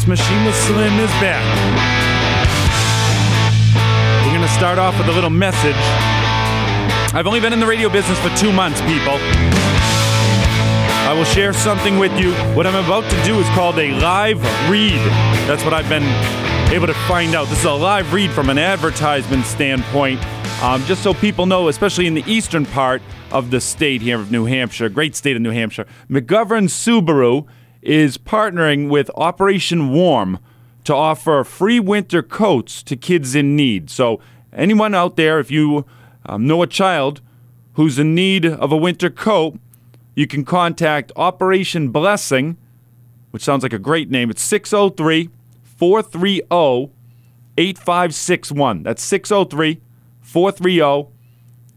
Sports 0.00 0.20
Machine 0.20 0.52
Slim 0.52 0.98
is 0.98 1.10
back. 1.20 1.44
We're 4.24 4.32
going 4.34 4.46
to 4.46 4.54
start 4.54 4.78
off 4.78 4.96
with 4.96 5.08
a 5.08 5.12
little 5.12 5.28
message. 5.28 5.74
I've 7.14 7.26
only 7.26 7.40
been 7.40 7.52
in 7.52 7.60
the 7.60 7.66
radio 7.66 7.90
business 7.90 8.18
for 8.20 8.34
two 8.34 8.50
months, 8.50 8.80
people. 8.82 9.18
I 11.04 11.12
will 11.14 11.24
share 11.24 11.52
something 11.52 11.98
with 11.98 12.18
you. 12.18 12.32
What 12.54 12.66
I'm 12.66 12.82
about 12.82 13.10
to 13.10 13.24
do 13.24 13.38
is 13.40 13.48
called 13.48 13.78
a 13.78 13.90
live 14.00 14.40
read. 14.70 15.00
That's 15.46 15.64
what 15.64 15.74
I've 15.74 15.88
been 15.90 16.06
able 16.72 16.86
to 16.86 16.94
find 17.06 17.34
out. 17.34 17.48
This 17.48 17.58
is 17.58 17.64
a 17.66 17.72
live 17.72 18.10
read 18.14 18.30
from 18.30 18.48
an 18.48 18.56
advertisement 18.56 19.44
standpoint. 19.44 20.24
Um, 20.62 20.82
just 20.84 21.02
so 21.02 21.12
people 21.12 21.44
know, 21.44 21.68
especially 21.68 22.06
in 22.06 22.14
the 22.14 22.24
eastern 22.26 22.64
part 22.64 23.02
of 23.30 23.50
the 23.50 23.60
state 23.60 24.00
here 24.00 24.18
of 24.18 24.30
New 24.30 24.46
Hampshire, 24.46 24.88
great 24.88 25.14
state 25.14 25.36
of 25.36 25.42
New 25.42 25.50
Hampshire, 25.50 25.86
McGovern 26.08 26.68
Subaru 26.68 27.46
is 27.82 28.18
partnering 28.18 28.88
with 28.88 29.10
Operation 29.14 29.90
Warm 29.90 30.38
to 30.84 30.94
offer 30.94 31.44
free 31.44 31.80
winter 31.80 32.22
coats 32.22 32.82
to 32.84 32.96
kids 32.96 33.34
in 33.34 33.56
need. 33.56 33.90
So, 33.90 34.20
anyone 34.52 34.94
out 34.94 35.16
there, 35.16 35.38
if 35.38 35.50
you 35.50 35.86
um, 36.26 36.46
know 36.46 36.62
a 36.62 36.66
child 36.66 37.20
who's 37.74 37.98
in 37.98 38.14
need 38.14 38.44
of 38.44 38.72
a 38.72 38.76
winter 38.76 39.10
coat, 39.10 39.58
you 40.14 40.26
can 40.26 40.44
contact 40.44 41.12
Operation 41.16 41.90
Blessing, 41.90 42.56
which 43.30 43.42
sounds 43.42 43.62
like 43.62 43.72
a 43.72 43.78
great 43.78 44.10
name. 44.10 44.30
It's 44.30 44.42
603 44.42 45.30
430 45.62 46.92
8561. 47.56 48.82
That's 48.82 49.02
603 49.02 49.80
430 50.20 51.08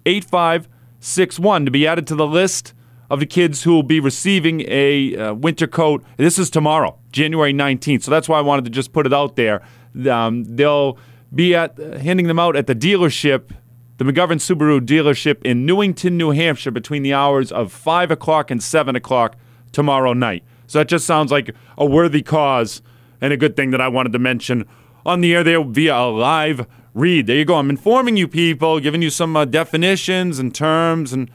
8561 0.06 1.66
to 1.66 1.72
be 1.72 1.88
added 1.88 2.08
to 2.08 2.16
the 2.16 2.28
list 2.28 2.74
of 3.13 3.19
the 3.19 3.28
kids 3.28 3.62
who 3.62 3.71
will 3.71 3.84
be 3.84 3.99
receiving 3.99 4.62
a 4.67 5.15
uh, 5.15 5.34
winter 5.36 5.67
coat. 5.67 6.04
This 6.17 6.39
is 6.39 6.49
tomorrow, 6.49 6.97
January 7.12 7.54
19th. 7.54 8.02
So 8.02 8.10
that's 8.10 8.28
why 8.28 8.39
I 8.39 8.41
wanted 8.41 8.65
to 8.65 8.71
just 8.71 8.91
put 8.91 9.06
it 9.06 9.13
out 9.13 9.36
there. 9.36 9.62
Um, 10.10 10.43
they'll 10.45 10.97
be 11.34 11.54
at 11.54 11.80
uh, 11.80 11.99
handing 11.99 12.26
them 12.26 12.39
out 12.39 12.56
at 12.56 12.65
the 12.65 12.73
dealership, 12.73 13.52
the 13.97 14.04
McGovern 14.04 14.39
Subaru 14.39 14.80
dealership 14.80 15.43
in 15.43 15.63
Newington, 15.63 16.17
New 16.17 16.32
Hampshire, 16.32 16.71
between 16.71 17.04
the 17.04 17.13
hours 17.13 17.52
of 17.52 17.71
5 17.71 18.10
o'clock 18.10 18.50
and 18.50 18.63
7 18.63 18.96
o'clock 18.96 19.35
tomorrow 19.71 20.13
night. 20.13 20.44
So 20.65 20.79
that 20.79 20.88
just 20.88 21.06
sounds 21.06 21.31
like 21.31 21.56
a 21.77 21.85
worthy 21.85 22.23
cause 22.23 22.81
and 23.21 23.31
a 23.31 23.38
good 23.38 23.56
thing 23.56 23.69
that 23.69 23.81
I 23.81 23.90
wanted 23.90 24.13
to 24.13 24.19
mention 24.19 24.65
on 25.06 25.21
the 25.21 25.35
air 25.35 25.44
there 25.44 25.63
via 25.63 25.96
a 25.96 26.10
live 26.10 26.65
read. 26.96 27.27
There 27.27 27.35
you 27.35 27.46
go. 27.46 27.58
I'm 27.58 27.69
informing 27.69 28.17
you 28.17 28.27
people, 28.27 28.79
giving 28.79 29.04
you 29.04 29.12
some 29.12 29.38
uh, 29.38 29.46
definitions 29.46 30.40
and 30.40 30.56
terms 30.56 31.13
and 31.13 31.29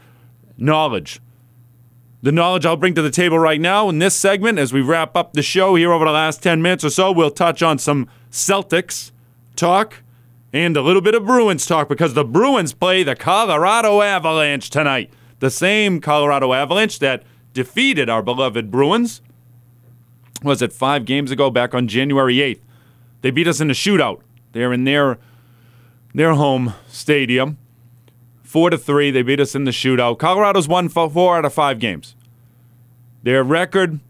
knowledge 0.57 1.21
the 2.23 2.33
knowledge 2.33 2.67
I'll 2.67 2.77
bring 2.77 2.95
to 2.95 3.03
the 3.03 3.11
table 3.11 3.39
right 3.39 3.61
now 3.61 3.89
in 3.89 3.99
this 3.99 4.17
segment 4.17 4.59
as 4.59 4.73
we 4.73 4.81
wrap 4.81 5.17
up 5.17 5.33
the 5.35 5.43
show 5.43 5.77
here 5.77 5.93
over 5.93 6.05
the 6.05 6.11
last 6.11 6.43
10 6.43 6.61
minutes 6.61 6.85
or 6.85 6.91
so. 6.91 7.13
We'll 7.13 7.31
touch 7.31 7.63
on 7.63 7.79
some 7.79 8.09
Celtics 8.31 9.13
talk 9.55 10.03
and 10.53 10.77
a 10.77 10.83
little 10.83 11.03
bit 11.03 11.15
of 11.15 11.27
Bruins 11.27 11.67
talk 11.67 11.89
because 11.89 12.15
the 12.15 12.25
Bruins 12.25 12.73
play 12.73 13.03
the 13.03 13.15
Colorado 13.15 14.01
Avalanche 14.01 14.71
tonight. 14.71 15.13
The 15.39 15.51
same 15.51 16.01
Colorado 16.01 16.53
Avalanche 16.53 16.99
that 16.99 17.23
defeated 17.53 18.09
our 18.11 18.23
beloved 18.23 18.71
Bruins. 18.71 19.21
Was 20.43 20.63
it 20.63 20.73
five 20.73 21.05
games 21.05 21.31
ago 21.31 21.51
back 21.51 21.75
on 21.75 21.87
January 21.87 22.37
8th? 22.37 22.61
They 23.21 23.31
beat 23.31 23.49
us 23.49 23.61
in 23.61 23.71
a 23.71 23.75
shootout. 23.75 24.21
They're 24.53 24.73
in 24.73 24.85
their, 24.85 25.19
their 26.15 26.35
home 26.35 26.75
stadium. 26.89 27.59
Four 28.49 28.71
to 28.71 28.79
three, 28.79 29.11
they 29.11 29.21
beat 29.21 29.41
us 29.41 29.55
in 29.55 29.65
the 29.65 29.73
shootout. 29.73 30.19
Colorado's 30.19 30.67
won 30.67 30.89
four 30.89 31.37
out 31.37 31.45
of 31.45 31.53
five 31.53 31.79
games. 31.79 32.17
Their 33.23 33.45
record 33.45 34.01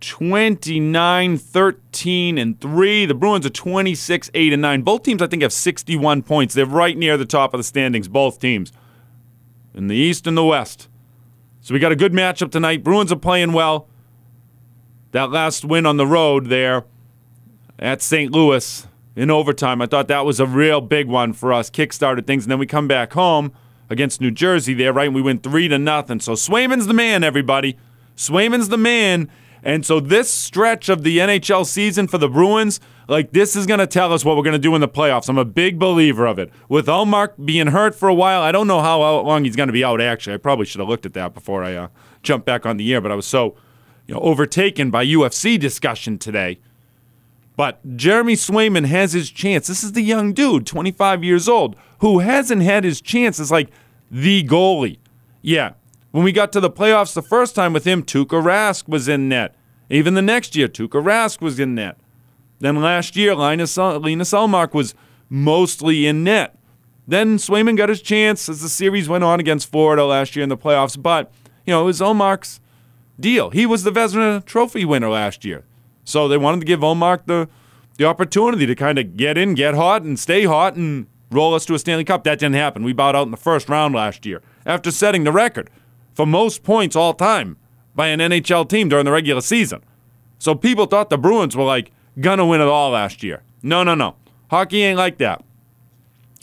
29, 0.00 1.36
13, 1.36 2.38
and 2.38 2.58
3. 2.58 3.04
The 3.04 3.12
Bruins 3.12 3.44
are 3.44 3.50
26, 3.50 4.30
8, 4.32 4.54
and 4.54 4.62
9. 4.62 4.80
Both 4.80 5.02
teams, 5.02 5.20
I 5.20 5.26
think, 5.26 5.42
have 5.42 5.52
61 5.52 6.22
points. 6.22 6.54
They're 6.54 6.64
right 6.64 6.96
near 6.96 7.18
the 7.18 7.26
top 7.26 7.52
of 7.52 7.58
the 7.58 7.64
standings, 7.64 8.08
both 8.08 8.40
teams, 8.40 8.72
in 9.74 9.88
the 9.88 9.96
East 9.96 10.26
and 10.26 10.38
the 10.38 10.44
West. 10.44 10.88
So 11.60 11.74
we 11.74 11.80
got 11.80 11.92
a 11.92 11.96
good 11.96 12.14
matchup 12.14 12.50
tonight. 12.50 12.82
Bruins 12.82 13.12
are 13.12 13.16
playing 13.16 13.52
well. 13.52 13.88
That 15.10 15.30
last 15.30 15.66
win 15.66 15.84
on 15.84 15.98
the 15.98 16.06
road 16.06 16.46
there 16.46 16.86
at 17.78 18.00
St. 18.00 18.32
Louis 18.32 18.86
in 19.16 19.30
overtime, 19.30 19.82
I 19.82 19.86
thought 19.86 20.08
that 20.08 20.24
was 20.24 20.40
a 20.40 20.46
real 20.46 20.80
big 20.80 21.08
one 21.08 21.32
for 21.32 21.52
us. 21.52 21.70
Kick-started 21.70 22.26
things, 22.26 22.44
and 22.44 22.50
then 22.50 22.58
we 22.58 22.66
come 22.66 22.88
back 22.88 23.12
home 23.12 23.52
against 23.88 24.20
New 24.20 24.30
Jersey 24.30 24.72
there, 24.72 24.92
right? 24.92 25.06
And 25.06 25.14
we 25.14 25.22
win 25.22 25.38
3 25.38 25.68
to 25.68 25.78
nothing. 25.78 26.20
So 26.20 26.32
Swayman's 26.32 26.86
the 26.86 26.94
man, 26.94 27.24
everybody. 27.24 27.76
Swayman's 28.16 28.68
the 28.68 28.78
man. 28.78 29.28
And 29.62 29.84
so 29.84 30.00
this 30.00 30.30
stretch 30.30 30.88
of 30.88 31.02
the 31.02 31.18
NHL 31.18 31.66
season 31.66 32.06
for 32.06 32.16
the 32.16 32.28
Bruins, 32.28 32.80
like 33.08 33.32
this 33.32 33.56
is 33.56 33.66
going 33.66 33.80
to 33.80 33.86
tell 33.86 34.12
us 34.12 34.24
what 34.24 34.36
we're 34.36 34.42
going 34.42 34.52
to 34.52 34.58
do 34.58 34.74
in 34.74 34.80
the 34.80 34.88
playoffs. 34.88 35.28
I'm 35.28 35.38
a 35.38 35.44
big 35.44 35.78
believer 35.78 36.26
of 36.26 36.38
it. 36.38 36.50
With 36.68 36.86
Ullmark 36.86 37.44
being 37.44 37.68
hurt 37.68 37.94
for 37.94 38.08
a 38.08 38.14
while, 38.14 38.40
I 38.40 38.52
don't 38.52 38.66
know 38.66 38.80
how 38.80 39.20
long 39.20 39.44
he's 39.44 39.56
going 39.56 39.66
to 39.66 39.72
be 39.72 39.84
out. 39.84 40.00
Actually, 40.00 40.34
I 40.34 40.38
probably 40.38 40.64
should 40.64 40.78
have 40.78 40.88
looked 40.88 41.04
at 41.04 41.12
that 41.14 41.34
before 41.34 41.62
I 41.62 41.74
uh, 41.74 41.88
jumped 42.22 42.46
back 42.46 42.64
on 42.64 42.78
the 42.78 42.92
air, 42.92 43.00
but 43.00 43.12
I 43.12 43.16
was 43.16 43.26
so 43.26 43.56
you 44.06 44.14
know 44.14 44.20
overtaken 44.20 44.90
by 44.90 45.04
UFC 45.04 45.58
discussion 45.58 46.16
today. 46.16 46.58
But 47.56 47.96
Jeremy 47.96 48.34
Swayman 48.34 48.86
has 48.86 49.12
his 49.12 49.30
chance. 49.30 49.66
This 49.66 49.84
is 49.84 49.92
the 49.92 50.02
young 50.02 50.32
dude, 50.32 50.66
25 50.66 51.22
years 51.22 51.48
old, 51.48 51.76
who 51.98 52.20
hasn't 52.20 52.62
had 52.62 52.84
his 52.84 53.00
chance 53.00 53.38
as 53.38 53.50
like 53.50 53.70
the 54.10 54.42
goalie. 54.44 54.98
Yeah, 55.42 55.72
when 56.10 56.24
we 56.24 56.32
got 56.32 56.52
to 56.52 56.60
the 56.60 56.70
playoffs 56.70 57.14
the 57.14 57.22
first 57.22 57.54
time 57.54 57.72
with 57.72 57.86
him, 57.86 58.02
Tuukka 58.02 58.42
Rask 58.42 58.88
was 58.88 59.08
in 59.08 59.28
net. 59.28 59.54
Even 59.88 60.14
the 60.14 60.22
next 60.22 60.56
year, 60.56 60.68
Tuukka 60.68 61.02
Rask 61.02 61.40
was 61.40 61.60
in 61.60 61.74
net. 61.74 61.98
Then 62.58 62.80
last 62.80 63.16
year, 63.16 63.34
Linus, 63.34 63.76
Linus 63.76 64.32
Ullmark 64.32 64.74
was 64.74 64.94
mostly 65.28 66.06
in 66.06 66.24
net. 66.24 66.58
Then 67.06 67.38
Swayman 67.38 67.76
got 67.76 67.88
his 67.88 68.02
chance 68.02 68.48
as 68.48 68.60
the 68.60 68.68
series 68.68 69.08
went 69.08 69.24
on 69.24 69.40
against 69.40 69.70
Florida 69.70 70.04
last 70.04 70.36
year 70.36 70.42
in 70.42 70.48
the 70.48 70.56
playoffs. 70.56 71.00
But, 71.00 71.32
you 71.66 71.72
know, 71.72 71.82
it 71.82 71.86
was 71.86 72.00
Ullmark's 72.00 72.60
deal. 73.18 73.50
He 73.50 73.66
was 73.66 73.82
the 73.82 73.90
Vezina 73.90 74.44
Trophy 74.44 74.84
winner 74.84 75.08
last 75.08 75.44
year. 75.44 75.64
So 76.10 76.28
they 76.28 76.36
wanted 76.36 76.60
to 76.60 76.66
give 76.66 76.80
Ullmark 76.80 77.26
the, 77.26 77.48
the 77.96 78.04
opportunity 78.04 78.66
to 78.66 78.74
kind 78.74 78.98
of 78.98 79.16
get 79.16 79.38
in, 79.38 79.54
get 79.54 79.74
hot, 79.74 80.02
and 80.02 80.18
stay 80.18 80.44
hot 80.44 80.74
and 80.74 81.06
roll 81.30 81.54
us 81.54 81.64
to 81.66 81.74
a 81.74 81.78
Stanley 81.78 82.04
Cup. 82.04 82.24
That 82.24 82.38
didn't 82.38 82.56
happen. 82.56 82.82
We 82.82 82.92
bowed 82.92 83.16
out 83.16 83.26
in 83.26 83.30
the 83.30 83.36
first 83.36 83.68
round 83.68 83.94
last 83.94 84.26
year 84.26 84.42
after 84.66 84.90
setting 84.90 85.24
the 85.24 85.32
record 85.32 85.70
for 86.14 86.26
most 86.26 86.62
points 86.62 86.96
all 86.96 87.14
time 87.14 87.56
by 87.94 88.08
an 88.08 88.20
NHL 88.20 88.68
team 88.68 88.88
during 88.88 89.04
the 89.04 89.12
regular 89.12 89.40
season. 89.40 89.82
So 90.38 90.54
people 90.54 90.86
thought 90.86 91.10
the 91.10 91.18
Bruins 91.18 91.56
were 91.56 91.64
like 91.64 91.92
gonna 92.18 92.46
win 92.46 92.60
it 92.60 92.66
all 92.66 92.90
last 92.90 93.22
year. 93.22 93.42
No, 93.62 93.82
no, 93.82 93.94
no. 93.94 94.16
Hockey 94.50 94.82
ain't 94.82 94.98
like 94.98 95.18
that. 95.18 95.44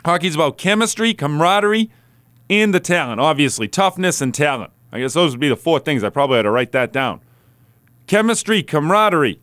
Hockey's 0.06 0.36
about 0.36 0.58
chemistry, 0.58 1.14
camaraderie, 1.14 1.90
and 2.50 2.74
the 2.74 2.80
talent. 2.80 3.20
Obviously, 3.20 3.68
toughness 3.68 4.22
and 4.22 4.34
talent. 4.34 4.72
I 4.92 5.00
guess 5.00 5.14
those 5.14 5.32
would 5.32 5.40
be 5.40 5.50
the 5.50 5.58
four 5.58 5.80
things. 5.80 6.04
I 6.04 6.10
probably 6.10 6.38
had 6.38 6.44
to 6.44 6.52
write 6.52 6.72
that 6.72 6.94
down. 6.94 7.22
Chemistry, 8.06 8.64
camaraderie, 8.64 9.42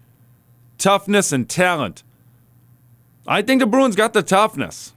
toughness, 0.85 1.33
and 1.33 1.49
talent. 1.49 2.03
I 3.27 3.41
think 3.41 3.61
the 3.61 3.67
Bruins 3.67 3.97
got 3.97 4.13
the 4.13 4.23
toughness. 4.23 4.93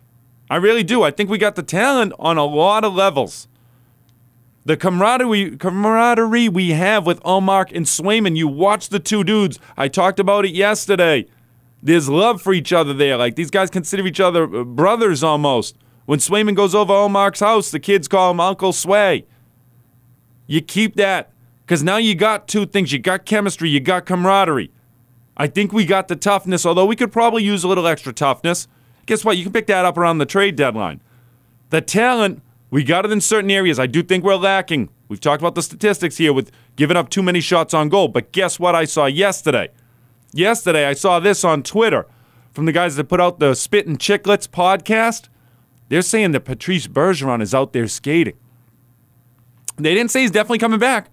I 0.50 0.58
really 0.58 0.84
do. 0.84 1.02
I 1.04 1.12
think 1.12 1.30
we 1.30 1.38
got 1.38 1.56
the 1.56 1.64
talent 1.64 2.12
on 2.20 2.38
a 2.38 2.44
lot 2.44 2.84
of 2.84 2.94
levels. 2.94 3.48
The 4.66 4.76
camaraderie, 4.76 5.56
camaraderie 5.56 6.50
we 6.50 6.72
have 6.72 7.06
with 7.06 7.24
Ullmark 7.24 7.72
and 7.74 7.86
Swayman. 7.86 8.36
You 8.36 8.50
watch 8.50 8.90
the 8.90 9.00
two 9.00 9.24
dudes. 9.24 9.60
I 9.78 9.88
talked 9.88 10.20
about 10.20 10.44
it 10.44 10.54
yesterday. 10.54 11.26
There's 11.82 12.10
love 12.10 12.42
for 12.42 12.52
each 12.52 12.74
other 12.74 12.94
there. 12.94 13.16
Like 13.16 13.38
these 13.38 13.50
guys 13.50 13.70
consider 13.70 14.06
each 14.06 14.20
other 14.20 14.44
uh, 14.44 14.66
brothers 14.66 15.24
almost. 15.24 15.78
When 16.06 16.20
Swayman 16.20 16.56
goes 16.56 16.76
over 16.76 16.92
Ullmark's 16.92 17.40
house, 17.40 17.72
the 17.72 17.80
kids 17.80 18.10
call 18.10 18.32
him 18.32 18.42
Uncle 18.42 18.74
Sway. 18.74 19.26
You 20.48 20.60
keep 20.60 20.96
that 20.96 21.32
because 21.66 21.82
now 21.82 21.96
you 21.96 22.14
got 22.14 22.50
two 22.50 22.66
things. 22.66 22.92
You 22.92 23.00
got 23.00 23.26
chemistry, 23.26 23.70
you 23.70 23.80
got 23.80 24.06
camaraderie. 24.06 24.72
I 25.38 25.48
think 25.48 25.72
we 25.72 25.86
got 25.86 26.08
the 26.08 26.16
toughness, 26.16 26.66
although 26.66 26.86
we 26.86 26.96
could 26.96 27.12
probably 27.12 27.44
use 27.44 27.64
a 27.64 27.68
little 27.68 27.88
extra 27.88 28.12
toughness. 28.12 28.68
Guess 29.06 29.24
what? 29.24 29.38
You 29.38 29.44
can 29.44 29.54
pick 29.54 29.68
that 29.68 29.86
up 29.86 29.98
around 29.98 30.18
the 30.18 30.26
trade 30.26 30.56
deadline. 30.56 31.00
The 31.70 31.80
talent, 31.80 32.42
we 32.72 32.84
got 32.84 33.06
it 33.06 33.12
in 33.12 33.22
certain 33.22 33.52
areas. 33.52 33.80
I 33.80 33.86
do 33.86 34.02
think 34.02 34.24
we're 34.24 34.36
lacking. 34.36 34.90
We've 35.08 35.22
talked 35.22 35.42
about 35.42 35.56
the 35.56 35.62
statistics 35.62 36.18
here 36.18 36.34
with 36.34 36.52
giving 36.76 36.98
up 36.98 37.10
too 37.10 37.22
many 37.24 37.40
shots 37.40 37.74
on 37.74 37.88
goal. 37.88 38.08
But 38.08 38.32
guess 38.32 38.60
what 38.60 38.74
I 38.76 38.86
saw 38.86 39.06
yesterday? 39.06 39.70
Yesterday, 40.34 40.86
I 40.86 40.94
saw 40.94 41.20
this 41.20 41.44
on 41.44 41.64
Twitter 41.64 42.08
from 42.52 42.66
the 42.66 42.72
guys 42.72 42.96
that 42.96 43.06
put 43.06 43.22
out 43.22 43.40
the 43.40 43.54
Spit 43.54 43.88
and 43.88 44.00
Chicklets 44.00 44.48
podcast. 44.48 45.30
They're 45.90 46.02
saying 46.02 46.32
that 46.32 46.42
Patrice 46.42 46.88
Bergeron 46.88 47.42
is 47.42 47.54
out 47.54 47.72
there 47.72 47.88
skating. 47.88 48.38
They 49.78 49.94
didn't 49.94 50.12
say 50.12 50.22
he's 50.22 50.32
definitely 50.32 50.58
coming 50.58 50.80
back, 50.80 51.10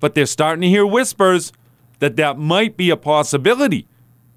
but 0.00 0.14
they're 0.14 0.26
starting 0.26 0.62
to 0.62 0.68
hear 0.68 0.84
whispers 0.84 1.52
that 1.98 2.16
that 2.16 2.38
might 2.38 2.76
be 2.76 2.90
a 2.90 2.96
possibility. 2.96 3.86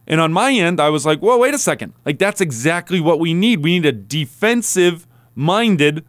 And 0.07 0.19
on 0.19 0.33
my 0.33 0.51
end, 0.51 0.79
I 0.79 0.89
was 0.89 1.05
like, 1.05 1.19
whoa, 1.19 1.37
wait 1.37 1.53
a 1.53 1.59
second. 1.59 1.93
Like, 2.05 2.19
that's 2.19 2.41
exactly 2.41 2.99
what 2.99 3.19
we 3.19 3.33
need. 3.33 3.63
We 3.63 3.79
need 3.79 3.85
a 3.85 3.91
defensive 3.91 5.07
minded 5.35 6.03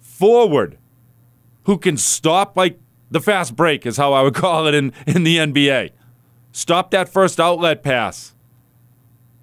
forward 0.00 0.78
who 1.64 1.76
can 1.76 1.96
stop 1.96 2.56
like 2.56 2.78
the 3.10 3.20
fast 3.20 3.56
break 3.56 3.84
is 3.84 3.96
how 3.96 4.12
I 4.12 4.22
would 4.22 4.34
call 4.46 4.66
it 4.66 4.74
in, 4.74 4.92
in 5.06 5.24
the 5.24 5.38
NBA. 5.38 5.90
Stop 6.52 6.90
that 6.92 7.08
first 7.08 7.40
outlet 7.40 7.82
pass. 7.82 8.34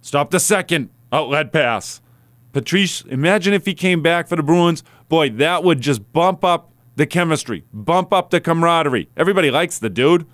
Stop 0.01 0.32
the 0.32 0.39
second 0.39 0.89
outlet 1.12 1.51
pass. 1.51 2.01
Patrice, 2.53 3.01
imagine 3.01 3.53
if 3.53 3.66
he 3.66 3.74
came 3.74 4.01
back 4.01 4.28
for 4.28 4.36
the 4.36 4.43
Bruins. 4.43 4.84
Boy, 5.09 5.30
that 5.30 5.64
would 5.64 5.82
just 5.82 6.12
bump 6.14 6.43
up 6.43 6.72
the 6.95 7.05
chemistry, 7.05 7.64
bump 7.74 8.12
up 8.12 8.30
the 8.30 8.41
camaraderie. 8.41 9.09
Everybody 9.16 9.51
likes 9.51 9.80
the 9.80 9.89
dude. 9.89 10.26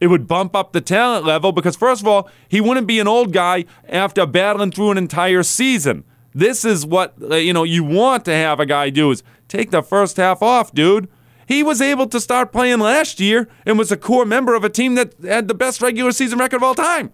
It 0.00 0.06
would 0.06 0.26
bump 0.26 0.56
up 0.56 0.72
the 0.72 0.80
talent 0.80 1.26
level 1.26 1.52
because, 1.52 1.76
first 1.76 2.00
of 2.00 2.08
all, 2.08 2.28
he 2.48 2.60
wouldn't 2.60 2.86
be 2.86 2.98
an 2.98 3.06
old 3.06 3.32
guy 3.32 3.66
after 3.88 4.26
battling 4.26 4.72
through 4.72 4.92
an 4.92 4.98
entire 4.98 5.42
season. 5.42 6.04
This 6.34 6.64
is 6.64 6.86
what 6.86 7.14
uh, 7.22 7.36
you 7.36 7.52
know 7.52 7.64
you 7.64 7.84
want 7.84 8.24
to 8.24 8.32
have 8.32 8.60
a 8.60 8.66
guy 8.66 8.90
do 8.90 9.10
is 9.10 9.22
take 9.48 9.70
the 9.70 9.82
first 9.82 10.16
half 10.16 10.42
off, 10.42 10.72
dude. 10.72 11.08
He 11.46 11.62
was 11.62 11.80
able 11.80 12.06
to 12.06 12.20
start 12.20 12.52
playing 12.52 12.78
last 12.78 13.18
year 13.18 13.48
and 13.66 13.76
was 13.76 13.90
a 13.90 13.96
core 13.96 14.24
member 14.24 14.54
of 14.54 14.62
a 14.62 14.68
team 14.68 14.94
that 14.94 15.14
had 15.22 15.48
the 15.48 15.54
best 15.54 15.82
regular 15.82 16.12
season 16.12 16.38
record 16.38 16.58
of 16.58 16.62
all 16.62 16.76
time. 16.76 17.10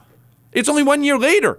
It's 0.52 0.68
only 0.68 0.82
one 0.82 1.02
year 1.02 1.18
later. 1.18 1.58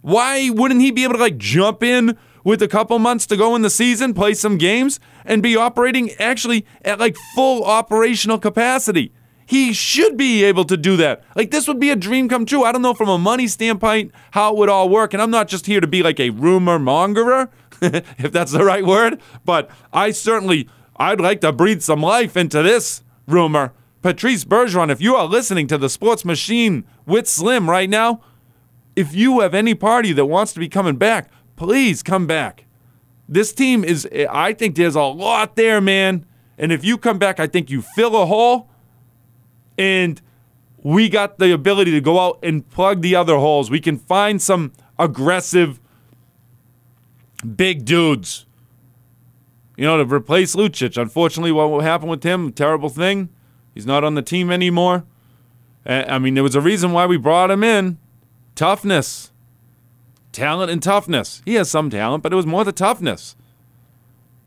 Why 0.00 0.48
wouldn't 0.48 0.80
he 0.80 0.90
be 0.90 1.04
able 1.04 1.14
to 1.14 1.20
like 1.20 1.36
jump 1.36 1.82
in 1.82 2.16
with 2.42 2.62
a 2.62 2.68
couple 2.68 2.98
months 2.98 3.26
to 3.26 3.36
go 3.36 3.54
in 3.54 3.62
the 3.62 3.68
season, 3.68 4.14
play 4.14 4.32
some 4.32 4.56
games, 4.56 4.98
and 5.26 5.42
be 5.42 5.56
operating 5.56 6.12
actually 6.12 6.64
at 6.82 6.98
like 6.98 7.16
full 7.34 7.62
operational 7.64 8.38
capacity? 8.38 9.12
He 9.46 9.72
should 9.72 10.16
be 10.16 10.42
able 10.42 10.64
to 10.64 10.76
do 10.76 10.96
that. 10.96 11.22
Like, 11.36 11.52
this 11.52 11.68
would 11.68 11.78
be 11.78 11.90
a 11.90 11.96
dream 11.96 12.28
come 12.28 12.44
true. 12.44 12.64
I 12.64 12.72
don't 12.72 12.82
know 12.82 12.94
from 12.94 13.08
a 13.08 13.16
money 13.16 13.46
standpoint 13.46 14.12
how 14.32 14.52
it 14.52 14.58
would 14.58 14.68
all 14.68 14.88
work. 14.88 15.14
And 15.14 15.22
I'm 15.22 15.30
not 15.30 15.46
just 15.46 15.66
here 15.66 15.80
to 15.80 15.86
be 15.86 16.02
like 16.02 16.18
a 16.18 16.30
rumor 16.30 16.80
mongerer, 16.80 17.48
if 17.80 18.32
that's 18.32 18.52
the 18.52 18.64
right 18.64 18.84
word, 18.84 19.20
but 19.44 19.70
I 19.92 20.10
certainly, 20.10 20.68
I'd 20.96 21.20
like 21.20 21.40
to 21.42 21.52
breathe 21.52 21.82
some 21.82 22.02
life 22.02 22.36
into 22.36 22.62
this 22.62 23.04
rumor. 23.26 23.72
Patrice 24.02 24.44
Bergeron, 24.44 24.90
if 24.90 25.00
you 25.00 25.14
are 25.14 25.26
listening 25.26 25.66
to 25.68 25.78
the 25.78 25.88
sports 25.88 26.24
machine 26.24 26.84
with 27.06 27.28
Slim 27.28 27.70
right 27.70 27.90
now, 27.90 28.20
if 28.94 29.14
you 29.14 29.40
have 29.40 29.54
any 29.54 29.74
party 29.74 30.12
that 30.12 30.26
wants 30.26 30.52
to 30.54 30.60
be 30.60 30.68
coming 30.68 30.96
back, 30.96 31.30
please 31.56 32.02
come 32.02 32.26
back. 32.26 32.64
This 33.28 33.52
team 33.52 33.84
is, 33.84 34.08
I 34.30 34.52
think 34.54 34.76
there's 34.76 34.94
a 34.94 35.02
lot 35.02 35.56
there, 35.56 35.80
man. 35.80 36.24
And 36.56 36.72
if 36.72 36.84
you 36.84 36.96
come 36.96 37.18
back, 37.18 37.38
I 37.38 37.46
think 37.46 37.70
you 37.70 37.82
fill 37.82 38.20
a 38.20 38.26
hole 38.26 38.70
and 39.78 40.20
we 40.82 41.08
got 41.08 41.38
the 41.38 41.52
ability 41.52 41.90
to 41.92 42.00
go 42.00 42.20
out 42.20 42.38
and 42.42 42.68
plug 42.70 43.02
the 43.02 43.16
other 43.16 43.36
holes. 43.36 43.70
We 43.70 43.80
can 43.80 43.98
find 43.98 44.40
some 44.40 44.72
aggressive 44.98 45.80
big 47.56 47.84
dudes. 47.84 48.46
You 49.76 49.84
know, 49.84 50.02
to 50.02 50.14
replace 50.14 50.56
Lucic. 50.56 50.96
Unfortunately, 50.96 51.52
what 51.52 51.82
happened 51.82 52.10
with 52.10 52.22
him, 52.22 52.52
terrible 52.52 52.88
thing. 52.88 53.28
He's 53.74 53.84
not 53.84 54.04
on 54.04 54.14
the 54.14 54.22
team 54.22 54.50
anymore. 54.50 55.04
I 55.84 56.18
mean, 56.18 56.34
there 56.34 56.42
was 56.42 56.54
a 56.54 56.60
reason 56.60 56.92
why 56.92 57.06
we 57.06 57.16
brought 57.16 57.50
him 57.50 57.62
in. 57.62 57.98
Toughness. 58.54 59.32
Talent 60.32 60.70
and 60.70 60.82
toughness. 60.82 61.42
He 61.44 61.54
has 61.54 61.70
some 61.70 61.90
talent, 61.90 62.22
but 62.22 62.32
it 62.32 62.36
was 62.36 62.46
more 62.46 62.64
the 62.64 62.72
toughness. 62.72 63.36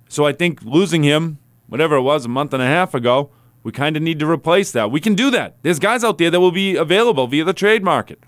So 0.08 0.26
I 0.26 0.34
think 0.34 0.64
losing 0.64 1.04
him, 1.04 1.38
whatever 1.68 1.96
it 1.96 2.02
was, 2.02 2.26
a 2.26 2.30
month 2.30 2.54
and 2.54 2.64
a 2.64 2.66
half 2.66 2.94
ago, 2.96 3.30
we 3.64 3.72
kind 3.72 3.98
of 3.98 4.04
need 4.04 4.20
to 4.20 4.30
replace 4.30 4.72
that. 4.72 4.92
We 4.92 5.00
can 5.00 5.16
do 5.16 5.30
that. 5.32 5.58
There's 5.64 5.80
guys 5.80 6.04
out 6.04 6.18
there 6.18 6.32
that 6.32 6.40
will 6.40 6.52
be 6.52 6.76
available 6.76 7.28
via 7.28 7.44
the 7.44 7.54
trade 7.54 7.84
market. 7.84 8.20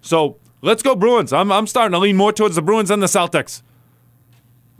So 0.00 0.38
let's 0.62 0.82
go 0.82 0.94
Bruins. 0.94 1.32
I'm, 1.32 1.52
I'm 1.52 1.66
starting 1.66 1.92
to 1.92 1.98
lean 1.98 2.16
more 2.16 2.32
towards 2.32 2.54
the 2.54 2.62
Bruins 2.62 2.88
than 2.88 3.00
the 3.00 3.06
Celtics. 3.06 3.62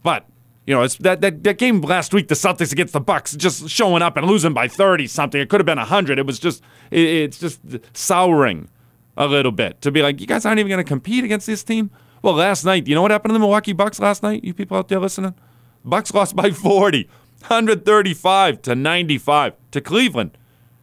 But 0.03 0.25
You 0.67 0.75
know, 0.75 0.83
it's 0.83 0.97
that, 0.97 1.23
that, 1.23 1.45
that 1.45 1.57
game 1.57 1.81
last 1.81 2.13
week, 2.13 2.29
the 2.29 2.35
Celtics 2.35 2.73
against 2.73 2.93
the 2.93 3.01
Bucks, 3.01 3.35
just 3.35 3.71
showing 3.71 4.03
up 4.03 4.19
and 4.19 4.27
losing 4.27 4.53
by 4.53 4.69
30 4.69 5.07
something. 5.07 5.41
It 5.41 5.49
could 5.49 5.61
have 5.61 5.67
been 5.67 5.79
100. 5.79 6.19
It 6.19 6.27
was 6.27 6.39
just, 6.39 6.63
it, 6.91 7.01
it's 7.01 7.39
just 7.39 7.61
souring 7.95 8.69
a 9.17 9.27
little 9.27 9.51
bit 9.51 9.81
to 9.81 9.91
be 9.91 10.03
like, 10.03 10.21
you 10.21 10.27
guys 10.27 10.45
aren't 10.45 10.59
even 10.61 10.69
going 10.69 10.85
to 10.85 10.89
compete 10.89 11.25
against 11.25 11.47
this 11.47 11.65
team. 11.65 11.91
Well, 12.21 12.35
last 12.35 12.67
night, 12.67 12.87
you 12.87 12.95
know 12.95 13.01
what 13.01 13.11
happened 13.11 13.31
to 13.31 13.33
the 13.33 13.39
Milwaukee 13.39 13.73
Bucks 13.73 13.99
last 13.99 14.23
night? 14.23 14.45
You 14.45 14.53
people 14.53 14.77
out 14.77 14.89
there 14.89 15.01
listening? 15.01 15.35
Bucks 15.87 16.13
lost 16.13 16.37
by 16.37 16.51
40, 16.51 17.09
135 17.41 18.63
to 18.63 18.75
95 18.75 19.55
to 19.71 19.81
Cleveland. 19.81 20.37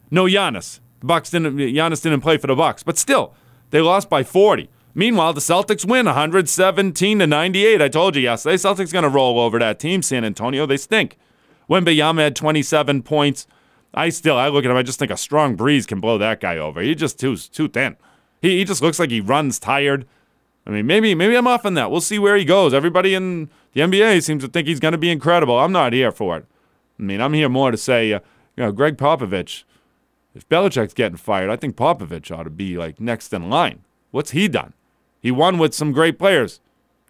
No 0.10 0.26
Giannis. 0.26 0.80
The 1.00 1.08
Bucks 1.08 1.30
didn't. 1.30 1.58
Giannis 1.58 2.02
didn't 2.02 2.22
play 2.22 2.38
for 2.38 2.48
the 2.48 2.56
Bucks, 2.56 2.84
but 2.84 2.98
still, 2.98 3.34
they 3.72 3.82
lost 3.82 4.10
by 4.10 4.24
40. 4.24 4.70
Meanwhile, 4.94 5.34
the 5.34 5.42
Celtics 5.42 5.86
win 5.86 6.06
117 6.06 7.20
to 7.20 7.28
98. 7.28 7.82
I 7.82 7.90
told 7.90 8.16
you 8.16 8.22
yesterday, 8.22 8.56
Celtics 8.56 8.94
going 8.94 9.04
to 9.04 9.10
roll 9.10 9.40
over 9.40 9.60
that 9.60 9.78
team. 9.78 10.02
San 10.02 10.24
Antonio, 10.24 10.66
they 10.66 10.78
stink. 10.78 11.18
Wembanyama 11.70 12.20
had 12.20 12.36
27 12.36 13.04
points. 13.04 13.46
I 13.94 14.10
still, 14.10 14.38
I 14.38 14.48
look 14.48 14.64
at 14.64 14.72
him, 14.72 14.78
I 14.78 14.84
just 14.84 15.00
think 15.00 15.12
a 15.12 15.18
strong 15.18 15.56
breeze 15.56 15.86
can 15.86 16.00
blow 16.00 16.18
that 16.18 16.40
guy 16.40 16.58
over. 16.58 16.82
He's 16.82 16.98
just 16.98 17.20
too 17.20 17.36
too 17.36 17.68
thin. 17.68 17.98
He, 18.42 18.58
he 18.58 18.64
just 18.64 18.82
looks 18.82 19.00
like 19.00 19.10
he 19.10 19.22
runs 19.22 19.60
tired. 19.60 20.06
I 20.68 20.72
mean, 20.72 20.88
maybe 20.88 21.14
maybe 21.14 21.36
I'm 21.36 21.48
off 21.48 21.66
on 21.66 21.76
that. 21.76 21.92
We'll 21.92 22.02
see 22.02 22.20
where 22.20 22.36
he 22.36 22.46
goes. 22.46 22.74
Everybody 22.74 23.14
in 23.14 23.50
the 23.74 23.82
NBA 23.82 24.24
seems 24.24 24.44
to 24.44 24.50
think 24.50 24.68
he's 24.68 24.80
going 24.80 24.94
to 24.94 24.98
be 24.98 25.12
incredible. 25.12 25.60
I'm 25.60 25.72
not 25.72 25.94
here 25.94 26.12
for 26.12 26.38
it. 26.38 26.46
I 27.00 27.04
mean, 27.04 27.22
I'm 27.22 27.34
here 27.34 27.50
more 27.50 27.72
to 27.72 27.78
say, 27.78 28.14
uh, 28.14 28.20
you 28.56 28.64
know, 28.64 28.72
Gregg 28.72 28.98
Popovich. 28.98 29.64
If 30.34 30.48
Belichick's 30.50 30.94
getting 30.94 31.18
fired, 31.18 31.50
I 31.50 31.56
think 31.56 31.76
Popovich 31.76 32.36
ought 32.36 32.44
to 32.44 32.50
be 32.50 32.78
like 32.78 33.00
next 33.00 33.32
in 33.34 33.50
line. 33.50 33.84
What's 34.12 34.32
he 34.32 34.48
done? 34.48 34.74
He 35.22 35.32
won 35.32 35.58
with 35.58 35.74
some 35.74 35.92
great 35.92 36.20
players. 36.20 36.60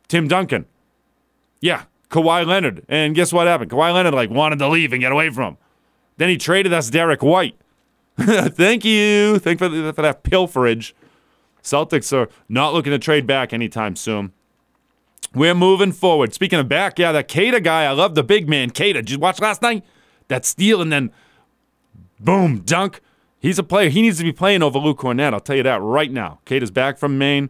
Tim 0.07 0.27
Duncan. 0.27 0.65
Yeah, 1.59 1.83
Kawhi 2.09 2.45
Leonard. 2.45 2.85
And 2.87 3.15
guess 3.15 3.33
what 3.33 3.47
happened? 3.47 3.71
Kawhi 3.71 3.93
Leonard 3.93 4.13
like 4.13 4.29
wanted 4.29 4.59
to 4.59 4.67
leave 4.67 4.93
and 4.93 5.01
get 5.01 5.11
away 5.11 5.29
from 5.29 5.43
him. 5.43 5.57
Then 6.17 6.29
he 6.29 6.37
traded 6.37 6.73
us 6.73 6.89
Derrick 6.89 7.23
White. 7.23 7.57
Thank 8.17 8.85
you. 8.85 9.39
Thank 9.39 9.59
for, 9.59 9.69
for 9.69 10.01
that 10.01 10.23
pilferage. 10.23 10.93
Celtics 11.65 12.13
are 12.13 12.29
not 12.47 12.73
looking 12.73 12.91
to 12.91 12.99
trade 12.99 13.25
back 13.25 13.51
anytime 13.51 13.95
soon. 13.95 14.31
We're 15.33 15.55
moving 15.55 15.91
forward. 15.91 16.33
Speaking 16.33 16.59
of 16.59 16.69
back, 16.69 16.99
yeah, 16.99 17.11
that 17.11 17.27
Queta 17.27 17.59
guy, 17.59 17.83
I 17.85 17.91
love 17.91 18.15
the 18.15 18.23
big 18.23 18.47
man. 18.47 18.69
Queta, 18.69 19.01
did 19.01 19.09
you 19.09 19.19
watch 19.19 19.41
last 19.41 19.61
night? 19.61 19.83
That 20.27 20.45
steal 20.45 20.81
and 20.81 20.91
then 20.91 21.11
boom, 22.19 22.59
dunk. 22.59 23.01
He's 23.39 23.59
a 23.59 23.63
player. 23.63 23.89
He 23.89 24.01
needs 24.01 24.19
to 24.19 24.23
be 24.23 24.31
playing 24.31 24.63
over 24.63 24.79
Luke 24.79 24.99
Kornet. 24.99 25.33
I'll 25.33 25.39
tell 25.39 25.57
you 25.57 25.63
that 25.63 25.81
right 25.81 26.11
now. 26.11 26.39
Queta's 26.45 26.71
back 26.71 26.97
from 26.97 27.17
Maine. 27.17 27.49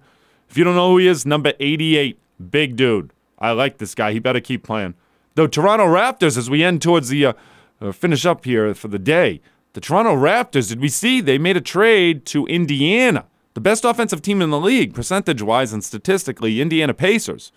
If 0.49 0.57
you 0.57 0.63
don't 0.63 0.76
know 0.76 0.91
who 0.91 0.97
he 0.97 1.07
is, 1.07 1.26
number 1.26 1.53
88, 1.59 2.18
big 2.49 2.76
dude. 2.76 3.11
I 3.38 3.51
like 3.51 3.78
this 3.78 3.93
guy. 3.93 4.13
He 4.13 4.20
better 4.20 4.39
keep 4.39 4.63
playing. 4.63 4.95
The 5.36 5.47
Toronto 5.47 5.86
Raptors, 5.86 6.38
as 6.38 6.49
we 6.49 6.63
end 6.63 6.82
towards 6.82 7.09
the 7.09 7.26
uh, 7.26 7.34
uh, 7.82 7.91
finish 7.91 8.26
up 8.26 8.45
here 8.45 8.74
for 8.74 8.88
the 8.88 8.99
day, 8.99 9.41
the 9.74 9.82
Toronto 9.82 10.16
Raptors, 10.16 10.70
did 10.70 10.80
we 10.80 10.88
see 10.88 11.20
they 11.20 11.38
made 11.38 11.57
a 11.57 11.61
trade 11.61 12.26
to 12.28 12.45
Indiana, 12.47 13.26
the 13.56 13.62
best 13.62 13.84
offensive 13.84 14.22
team 14.22 14.41
in 14.41 14.51
the 14.51 14.60
league, 14.60 14.93
percentage 14.93 15.41
wise 15.41 15.74
and 15.74 15.84
statistically, 15.84 16.62
Indiana 16.62 16.93
Pacers. 16.93 17.51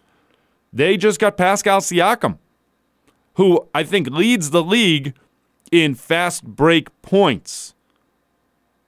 They 0.73 0.97
just 0.97 1.21
got 1.21 1.37
Pascal 1.37 1.81
Siakam, 1.81 2.39
who 3.35 3.69
I 3.75 3.85
think 3.85 4.09
leads 4.09 4.51
the 4.51 4.63
league 4.63 5.15
in 5.71 5.95
fast 5.95 6.45
break 6.45 6.91
points. 7.03 7.75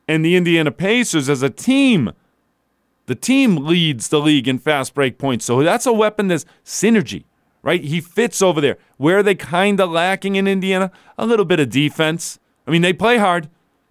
And 0.08 0.24
the 0.24 0.34
Indiana 0.34 0.70
Pacers 0.70 1.28
as 1.28 1.42
a 1.42 1.50
team 1.50 2.12
the 3.10 3.16
team 3.16 3.56
leads 3.56 4.06
the 4.06 4.20
league 4.20 4.46
in 4.46 4.60
fast 4.60 4.94
break 4.94 5.18
points. 5.18 5.44
So 5.44 5.64
that's 5.64 5.84
a 5.84 5.92
weapon 5.92 6.28
that's 6.28 6.44
synergy, 6.64 7.24
right? 7.60 7.82
He 7.82 8.00
fits 8.00 8.40
over 8.40 8.60
there. 8.60 8.78
Where 8.98 9.18
are 9.18 9.22
they 9.24 9.34
kind 9.34 9.80
of 9.80 9.90
lacking 9.90 10.36
in 10.36 10.46
Indiana? 10.46 10.92
A 11.18 11.26
little 11.26 11.44
bit 11.44 11.58
of 11.58 11.70
defense. 11.70 12.38
I 12.68 12.70
mean, 12.70 12.82
they 12.82 12.92
play 12.92 13.18
hard. 13.18 13.48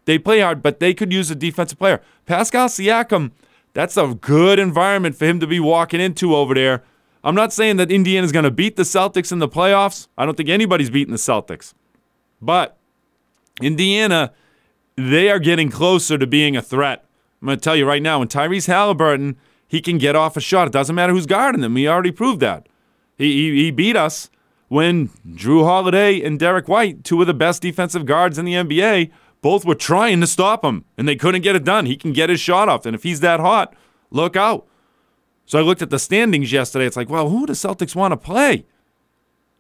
They 0.10 0.18
play 0.18 0.39
hard, 0.39 0.64
but 0.64 0.80
they 0.80 0.95
could 0.95 1.14
use 1.14 1.30
a 1.30 1.36
defensive 1.36 1.78
player. 1.78 2.01
Pascal 2.26 2.68
Siakam, 2.68 3.30
that's 3.74 3.95
a 3.95 4.18
good 4.20 4.57
environment 4.57 5.16
for 5.16 5.26
him 5.26 5.39
to 5.39 5.45
be 5.45 5.60
walking 5.60 6.01
into 6.01 6.36
over 6.36 6.55
there. 6.55 6.84
I'm 7.24 7.36
not 7.36 7.53
saying 7.53 7.78
that 7.78 7.91
Indiana's 7.91 8.32
going 8.32 8.41
to 8.41 8.49
beat 8.49 8.76
the 8.76 8.82
Celtics 8.82 9.32
in 9.32 9.38
the 9.38 9.47
playoffs. 9.47 10.07
I 10.18 10.26
don't 10.26 10.36
think 10.36 10.49
anybody's 10.49 10.89
beating 10.89 11.12
the 11.12 11.20
Celtics. 11.20 11.76
But 12.41 12.76
Indiana, 13.62 14.34
they 14.95 15.30
are 15.30 15.38
getting 15.38 15.70
closer 15.70 16.18
to 16.18 16.26
being 16.26 16.57
a 16.57 16.64
threat. 16.64 17.05
I'm 17.39 17.45
going 17.45 17.60
to 17.60 17.64
tell 17.64 17.76
you 17.76 17.86
right 17.86 18.01
now, 18.01 18.18
when 18.18 18.30
Tyrese 18.30 18.66
Halliburton, 18.66 19.38
he 19.68 19.80
can 19.80 19.99
get 19.99 20.16
off 20.16 20.36
a 20.36 20.41
shot. 20.41 20.66
It 20.66 20.74
doesn't 20.74 20.95
matter 20.95 21.14
who's 21.14 21.28
guarding 21.28 21.62
him. 21.62 21.76
He 21.76 21.88
already 21.88 22.12
proved 22.12 22.39
that. 22.39 22.68
He, 23.16 23.51
he, 23.51 23.66
he 23.66 23.70
beat 23.70 23.95
us 23.95 24.32
when 24.70 25.10
Jrue 25.28 25.66
Holiday 25.66 26.20
and 26.20 26.39
Derrick 26.39 26.68
White, 26.68 27.03
two 27.03 27.22
of 27.22 27.28
the 27.28 27.36
best 27.36 27.62
defensive 27.62 28.07
guards 28.07 28.39
in 28.39 28.45
the 28.45 28.53
NBA, 28.53 29.12
both 29.42 29.66
were 29.66 29.76
trying 29.76 30.22
to 30.22 30.28
stop 30.28 30.64
him, 30.64 30.86
and 30.98 31.08
they 31.08 31.16
couldn't 31.16 31.42
get 31.42 31.56
it 31.56 31.64
done. 31.64 31.86
He 31.86 31.96
can 31.96 32.14
get 32.14 32.30
his 32.30 32.40
shot 32.40 32.70
off, 32.70 32.86
and 32.86 32.96
if 32.96 33.04
he's 33.04 33.20
that 33.22 33.40
hot, 33.40 33.74
look 34.12 34.36
out. 34.36 34.68
So 35.46 35.58
I 35.58 35.62
looked 35.62 35.82
at 35.82 35.90
the 35.90 36.00
standings 36.00 36.52
yesterday. 36.52 36.86
It's 36.86 36.98
like, 36.98 37.10
well, 37.10 37.30
who 37.30 37.48
do 37.48 37.54
Celtics 37.54 37.96
want 37.96 38.12
to 38.12 38.18
play? 38.18 38.66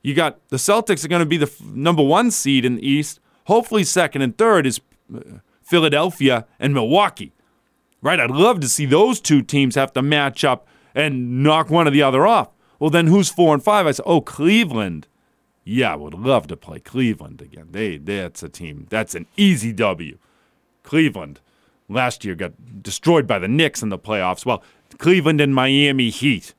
You 0.03 0.13
got 0.13 0.47
the 0.49 0.57
Celtics 0.57 1.03
are 1.03 1.09
going 1.09 1.21
to 1.21 1.25
be 1.25 1.37
the 1.37 1.47
f- 1.47 1.61
number 1.61 2.03
one 2.03 2.31
seed 2.31 2.63
in 2.63 2.75
the 2.75 2.87
East. 2.87 3.19
Hopefully, 3.45 3.83
second 3.83 4.21
and 4.21 4.37
third 4.37 4.65
is 4.65 4.79
uh, 5.13 5.19
Philadelphia 5.61 6.45
and 6.59 6.73
Milwaukee 6.73 7.33
right? 8.01 8.19
I'd 8.19 8.31
love 8.31 8.59
to 8.61 8.69
see 8.69 8.85
those 8.85 9.19
two 9.19 9.41
teams 9.41 9.75
have 9.75 9.93
to 9.93 10.01
match 10.01 10.43
up 10.43 10.67
and 10.95 11.43
knock 11.43 11.69
one 11.69 11.87
or 11.87 11.91
the 11.91 12.01
other 12.01 12.25
off. 12.25 12.49
Well, 12.79 12.89
then 12.89 13.07
who's 13.07 13.29
four 13.29 13.53
and 13.53 13.63
five? 13.63 13.85
I 13.87 13.91
said, 13.91 14.05
oh, 14.05 14.21
Cleveland. 14.21 15.07
Yeah, 15.63 15.93
I 15.93 15.95
would 15.95 16.13
love 16.13 16.47
to 16.47 16.57
play 16.57 16.79
Cleveland 16.79 17.41
again. 17.41 17.67
They, 17.71 17.97
that's 17.97 18.41
a 18.41 18.49
team. 18.49 18.87
That's 18.89 19.15
an 19.15 19.27
easy 19.37 19.71
W. 19.73 20.17
Cleveland 20.83 21.41
last 21.89 22.23
year 22.23 22.35
got 22.35 22.83
destroyed 22.83 23.27
by 23.27 23.39
the 23.39 23.47
Knicks 23.47 23.81
in 23.81 23.89
the 23.89 23.97
playoffs. 23.97 24.45
Well, 24.45 24.63
Cleveland 24.97 25.41
and 25.41 25.53
Miami 25.53 26.09
Heat. 26.09 26.53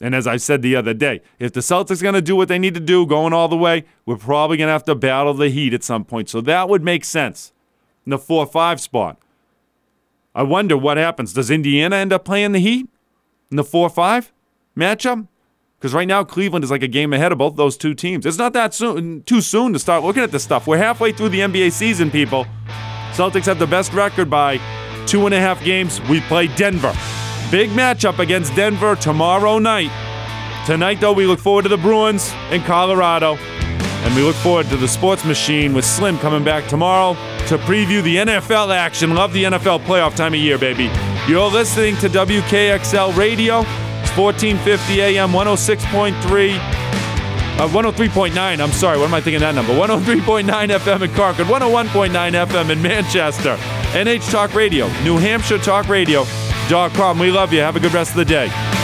And 0.00 0.14
as 0.14 0.26
I 0.26 0.36
said 0.36 0.60
the 0.60 0.76
other 0.76 0.92
day, 0.92 1.22
if 1.38 1.52
the 1.52 1.60
Celtics 1.60 2.00
are 2.00 2.02
going 2.02 2.14
to 2.14 2.22
do 2.22 2.36
what 2.36 2.48
they 2.48 2.58
need 2.58 2.74
to 2.74 2.80
do, 2.80 3.06
going 3.06 3.32
all 3.32 3.48
the 3.48 3.56
way, 3.56 3.84
we're 4.04 4.16
probably 4.16 4.58
going 4.58 4.68
to 4.68 4.72
have 4.72 4.84
to 4.84 4.94
battle 4.94 5.32
the 5.32 5.48
Heat 5.48 5.72
at 5.72 5.82
some 5.82 6.04
point. 6.04 6.28
So 6.28 6.40
that 6.42 6.68
would 6.68 6.82
make 6.82 7.04
sense 7.04 7.52
in 8.04 8.10
the 8.10 8.18
4 8.18 8.46
5 8.46 8.80
spot. 8.80 9.18
I 10.34 10.42
wonder 10.42 10.76
what 10.76 10.98
happens. 10.98 11.32
Does 11.32 11.50
Indiana 11.50 11.96
end 11.96 12.12
up 12.12 12.26
playing 12.26 12.52
the 12.52 12.58
Heat 12.58 12.88
in 13.50 13.56
the 13.56 13.64
4 13.64 13.88
5 13.88 14.32
matchup? 14.76 15.26
Because 15.78 15.92
right 15.92 16.08
now, 16.08 16.24
Cleveland 16.24 16.64
is 16.64 16.70
like 16.70 16.82
a 16.82 16.88
game 16.88 17.12
ahead 17.12 17.32
of 17.32 17.38
both 17.38 17.56
those 17.56 17.76
two 17.76 17.94
teams. 17.94 18.24
It's 18.24 18.38
not 18.38 18.54
that 18.54 18.72
soon, 18.72 19.22
too 19.24 19.42
soon 19.42 19.74
to 19.74 19.78
start 19.78 20.02
looking 20.02 20.22
at 20.22 20.32
this 20.32 20.42
stuff. 20.42 20.66
We're 20.66 20.78
halfway 20.78 21.12
through 21.12 21.28
the 21.28 21.40
NBA 21.40 21.72
season, 21.72 22.10
people. 22.10 22.46
Celtics 23.12 23.44
have 23.44 23.58
the 23.58 23.66
best 23.66 23.92
record 23.92 24.30
by 24.30 24.58
two 25.06 25.26
and 25.26 25.34
a 25.34 25.40
half 25.40 25.62
games. 25.62 26.00
We 26.08 26.20
play 26.22 26.46
Denver. 26.48 26.94
Big 27.50 27.70
matchup 27.70 28.18
against 28.18 28.54
Denver 28.56 28.96
tomorrow 28.96 29.58
night. 29.58 29.90
Tonight, 30.66 31.00
though, 31.00 31.12
we 31.12 31.26
look 31.26 31.38
forward 31.38 31.62
to 31.62 31.68
the 31.68 31.76
Bruins 31.76 32.32
in 32.50 32.62
Colorado. 32.62 33.36
And 33.36 34.14
we 34.14 34.22
look 34.22 34.36
forward 34.36 34.66
to 34.70 34.76
the 34.76 34.88
sports 34.88 35.24
machine 35.24 35.74
with 35.74 35.84
Slim 35.84 36.18
coming 36.18 36.42
back 36.42 36.68
tomorrow 36.68 37.14
to 37.48 37.58
preview 37.58 38.02
the 38.02 38.16
NFL 38.16 38.74
action. 38.74 39.14
Love 39.14 39.32
the 39.32 39.44
NFL 39.44 39.84
playoff 39.84 40.16
time 40.16 40.32
of 40.32 40.40
year, 40.40 40.58
baby. 40.58 40.90
You're 41.28 41.50
listening 41.50 41.96
to 41.98 42.08
WKXL 42.08 43.16
Radio. 43.16 43.64
It's 44.16 44.22
1450 44.22 45.02
AM, 45.02 45.30
106.3. 45.32 46.56
Uh, 47.58 47.68
103.9, 47.68 48.34
I'm 48.38 48.72
sorry, 48.72 48.96
what 48.98 49.08
am 49.08 49.14
I 49.14 49.20
thinking 49.20 49.40
that 49.40 49.54
number? 49.54 49.74
103.9 49.74 50.44
FM 50.46 51.02
in 51.02 51.12
Concord, 51.12 51.46
101.9 51.46 52.46
FM 52.46 52.70
in 52.70 52.80
Manchester, 52.80 53.56
NH 53.92 54.30
Talk 54.30 54.54
Radio, 54.54 54.86
New 55.02 55.18
Hampshire 55.18 55.58
Talk 55.58 55.88
Radio.com. 55.90 57.18
We 57.18 57.30
love 57.30 57.52
you. 57.52 57.60
Have 57.60 57.76
a 57.76 57.80
good 57.80 57.92
rest 57.92 58.12
of 58.12 58.16
the 58.16 58.24
day. 58.24 58.75